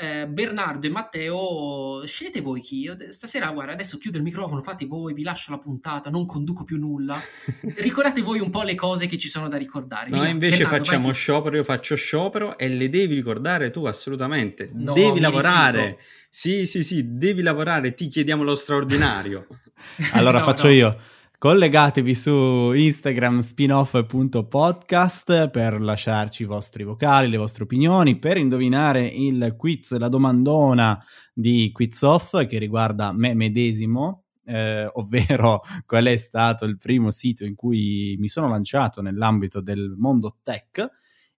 eh, 0.00 0.26
Bernardo 0.26 0.86
e 0.86 0.90
Matteo, 0.90 2.06
scegliete 2.06 2.40
voi 2.40 2.62
chi. 2.62 2.78
Io 2.80 2.96
stasera, 3.08 3.50
guarda, 3.52 3.72
adesso 3.72 3.98
chiudo 3.98 4.16
il 4.16 4.22
microfono, 4.22 4.62
fate 4.62 4.86
voi, 4.86 5.12
vi 5.12 5.22
lascio 5.22 5.50
la 5.50 5.58
puntata, 5.58 6.08
non 6.08 6.24
conduco 6.24 6.64
più 6.64 6.78
nulla. 6.78 7.20
Ricordate 7.76 8.22
voi 8.22 8.40
un 8.40 8.48
po' 8.48 8.62
le 8.62 8.74
cose 8.74 9.06
che 9.06 9.18
ci 9.18 9.28
sono 9.28 9.46
da 9.48 9.58
ricordare. 9.58 10.08
Noi 10.08 10.30
invece 10.30 10.62
Bernardo, 10.62 10.84
facciamo 10.84 11.12
sciopero, 11.12 11.56
io 11.56 11.64
faccio 11.64 11.94
sciopero 11.96 12.56
e 12.56 12.68
le 12.68 12.88
devi 12.88 13.14
ricordare 13.14 13.70
tu 13.70 13.84
assolutamente. 13.84 14.70
No, 14.72 14.94
devi 14.94 15.20
lavorare. 15.20 15.80
Rifiuto. 15.80 16.02
Sì, 16.32 16.64
sì, 16.64 16.82
sì, 16.82 17.16
devi 17.16 17.42
lavorare, 17.42 17.92
ti 17.92 18.08
chiediamo 18.08 18.42
lo 18.42 18.54
straordinario. 18.54 19.46
allora 20.12 20.38
no, 20.38 20.44
faccio 20.44 20.66
no. 20.66 20.72
io. 20.72 20.98
Collegatevi 21.40 22.14
su 22.14 22.70
Instagram 22.72 23.38
spinoff.podcast 23.38 25.48
per 25.48 25.80
lasciarci 25.80 26.42
i 26.42 26.44
vostri 26.44 26.84
vocali, 26.84 27.30
le 27.30 27.38
vostre 27.38 27.64
opinioni, 27.64 28.18
per 28.18 28.36
indovinare 28.36 29.06
il 29.06 29.54
quiz, 29.56 29.96
la 29.96 30.10
domandona 30.10 31.02
di 31.32 31.70
Quiz 31.72 32.02
Off 32.02 32.44
che 32.44 32.58
riguarda 32.58 33.12
me 33.12 33.32
medesimo, 33.32 34.24
eh, 34.44 34.86
ovvero 34.92 35.62
qual 35.86 36.04
è 36.04 36.16
stato 36.16 36.66
il 36.66 36.76
primo 36.76 37.10
sito 37.10 37.46
in 37.46 37.54
cui 37.54 38.16
mi 38.18 38.28
sono 38.28 38.46
lanciato 38.46 39.00
nell'ambito 39.00 39.62
del 39.62 39.94
mondo 39.96 40.40
tech. 40.42 40.86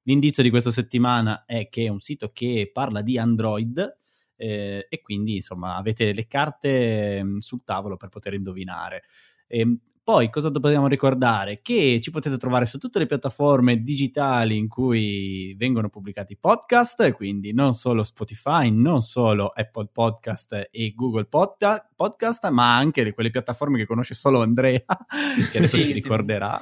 L'indizio 0.03 0.43
di 0.43 0.51
questa 0.51 0.73
settimana 0.73 1.45
è 1.45 1.69
che 1.69 1.85
è 1.85 1.89
un 1.89 2.01
sito 2.01 2.33
che 2.33 2.69
parla 2.73 3.03
di 3.03 3.19
Android 3.19 3.99
eh, 4.35 4.85
e 4.89 5.01
quindi 5.01 5.37
insomma 5.37 5.77
avete 5.77 6.13
le 6.13 6.27
carte 6.27 7.23
mm, 7.23 7.39
sul 7.39 7.63
tavolo 7.63 7.97
per 7.97 8.09
poter 8.09 8.35
indovinare. 8.35 9.05
E 9.47 9.61
ehm, 9.61 9.79
poi 10.05 10.31
cosa 10.31 10.49
dobbiamo 10.49 10.89
ricordare? 10.89 11.61
Che 11.63 12.01
ci 12.03 12.11
potete 12.11 12.37
trovare 12.37 12.65
su 12.65 12.79
tutte 12.79 12.99
le 12.99 13.07
piattaforme 13.07 13.83
digitali 13.83 14.57
in 14.57 14.67
cui 14.67 15.55
vengono 15.57 15.89
pubblicati 15.89 16.37
podcast, 16.37 17.13
quindi 17.13 17.53
non 17.53 17.73
solo 17.73 18.03
Spotify, 18.03 18.69
non 18.71 19.01
solo 19.01 19.53
Apple 19.55 19.91
Podcast 19.93 20.69
e 20.73 20.93
Google 20.97 21.27
Podcast, 21.27 21.87
podcast 21.95 22.49
ma 22.49 22.77
anche 22.77 23.13
quelle 23.15 23.31
piattaforme 23.31 23.79
che 23.79 23.87
conosce 23.87 24.15
solo 24.15 24.43
Andrea, 24.43 24.83
che 25.53 25.59
adesso 25.59 25.77
sì, 25.77 25.85
ci 25.85 25.93
ricorderà. 25.93 26.61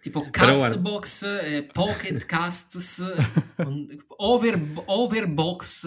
Tipo 0.00 0.26
Castbox, 0.30 1.22
eh, 1.42 1.64
Pocket 1.64 2.24
Casts, 2.24 3.02
over, 4.18 4.64
Overbox, 4.84 5.86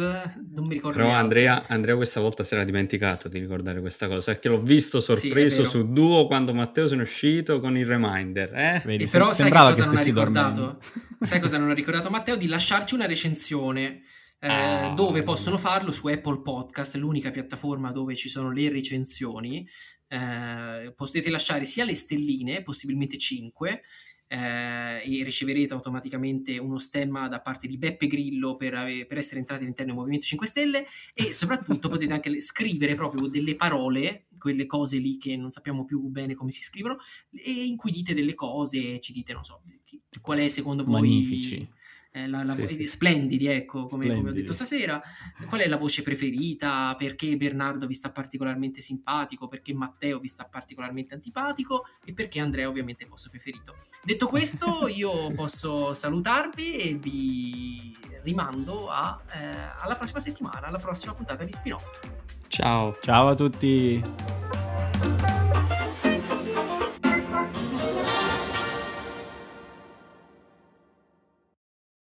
non 0.54 0.66
mi 0.66 0.74
ricordo. 0.74 0.97
Però 0.97 1.12
Andrea, 1.12 1.64
Andrea, 1.68 1.95
questa 1.95 2.20
volta 2.20 2.43
si 2.43 2.56
era 2.56 2.66
dimenticato 2.66 3.30
di 3.30 3.39
ricordare 3.39 3.80
questa 3.80 4.10
cosa, 4.10 4.34
perché 4.34 4.50
l'ho 4.50 4.62
visto 4.62 5.00
sorpreso 5.00 5.64
sì, 5.64 5.70
su 5.70 5.93
Duo 5.93 6.26
quando 6.26 6.54
Matteo 6.54 6.88
sono 6.89 7.03
uscito 7.03 7.61
con 7.61 7.77
il 7.77 7.85
reminder. 7.85 8.53
Eh? 8.53 8.81
Vedi, 8.83 9.03
e 9.03 9.07
però 9.07 9.31
sai 9.31 9.49
cosa 9.49 9.85
non 9.85 9.95
ha 9.95 10.01
ricordato? 10.01 10.79
sai 11.19 11.39
cosa 11.39 11.57
non 11.57 11.69
ha 11.69 11.73
ricordato 11.73 12.09
Matteo? 12.09 12.35
Di 12.35 12.47
lasciarci 12.47 12.95
una 12.95 13.05
recensione. 13.05 14.03
Eh, 14.41 14.47
ah, 14.47 14.93
dove 14.95 15.21
possono 15.21 15.57
farlo 15.57 15.91
su 15.91 16.07
Apple 16.07 16.41
Podcast, 16.41 16.95
l'unica 16.95 17.29
piattaforma 17.29 17.91
dove 17.91 18.15
ci 18.15 18.29
sono 18.29 18.51
le 18.51 18.69
recensioni. 18.69 19.67
Eh, 20.07 20.91
potete 20.95 21.29
lasciare 21.29 21.65
sia 21.65 21.85
le 21.85 21.93
stelline, 21.93 22.61
possibilmente 22.61 23.17
5, 23.17 23.81
eh, 24.30 25.01
e 25.03 25.23
riceverete 25.23 25.73
automaticamente 25.73 26.59
uno 26.59 26.77
stemma 26.77 27.27
da 27.27 27.41
parte 27.41 27.67
di 27.67 27.77
Beppe 27.77 28.05
Grillo 28.05 28.55
per, 28.55 29.05
per, 29.07 29.17
essere 29.17 29.39
entrati 29.39 29.63
all'interno 29.63 29.91
del 29.91 29.99
Movimento 29.99 30.27
5 30.27 30.47
Stelle 30.47 30.86
e 31.15 31.34
soprattutto 31.34 31.89
potete 31.89 32.13
anche 32.13 32.39
scrivere 32.39 32.93
proprio 32.93 33.27
delle 33.27 33.55
parole, 33.55 34.27
quelle 34.38 34.67
cose 34.67 34.99
lì 34.99 35.17
che 35.17 35.36
non 35.36 35.51
sappiamo 35.51 35.84
più 35.84 36.07
bene 36.09 36.36
come 36.36 36.51
si 36.51 36.61
scrivono, 36.61 36.97
e 37.32 37.65
in 37.65 37.75
cui 37.75 37.91
dite 37.91 38.13
delle 38.13 38.36
cose 38.36 38.99
ci 38.99 39.11
dite, 39.11 39.34
non 39.34 39.43
so, 39.43 39.63
qual 40.21 40.38
è 40.38 40.47
secondo 40.47 40.84
voi... 40.84 41.01
Magnifici 41.01 41.77
la, 42.28 42.43
la, 42.43 42.55
sì, 42.55 42.67
sì. 42.67 42.86
splendidi, 42.86 43.47
ecco, 43.47 43.86
come, 43.86 44.03
splendidi. 44.03 44.17
come, 44.17 44.30
ho 44.30 44.34
detto 44.34 44.53
stasera. 44.53 45.01
Qual 45.47 45.61
è 45.61 45.67
la 45.67 45.78
voce 45.78 46.01
preferita? 46.01 46.95
Perché 46.97 47.36
Bernardo 47.38 47.88
vi 47.88 47.93
sta 47.93 48.11
particolarmente 48.11 48.82
simpatico? 48.82 49.47
Perché 49.47 49.74
Matteo 49.74 50.20
vi 50.20 50.28
sta 50.28 50.45
particolarmente 50.45 51.13
antipatico? 51.13 51.86
E 52.03 52.13
perché 52.13 52.39
Andrea 52.39 52.67
ovviamente 52.67 53.03
è 53.03 53.05
il 53.05 53.11
vostro 53.11 53.30
preferito? 53.30 53.76
Detto 54.03 54.28
questo, 54.28 54.88
io 54.93 55.32
posso 55.34 55.93
salutarvi 55.93 56.78
e 56.78 56.95
vi 56.95 57.95
rimando 58.24 58.89
a, 58.89 59.22
eh, 59.34 59.82
alla 59.82 59.95
prossima 59.95 60.20
settimana, 60.20 60.67
alla 60.67 60.80
prossima 60.80 61.13
puntata 61.13 61.43
di 61.43 61.51
spin-off. 61.51 61.99
Ciao. 62.47 62.97
Ciao 63.01 63.28
a 63.28 63.36
tutti. 63.36 65.18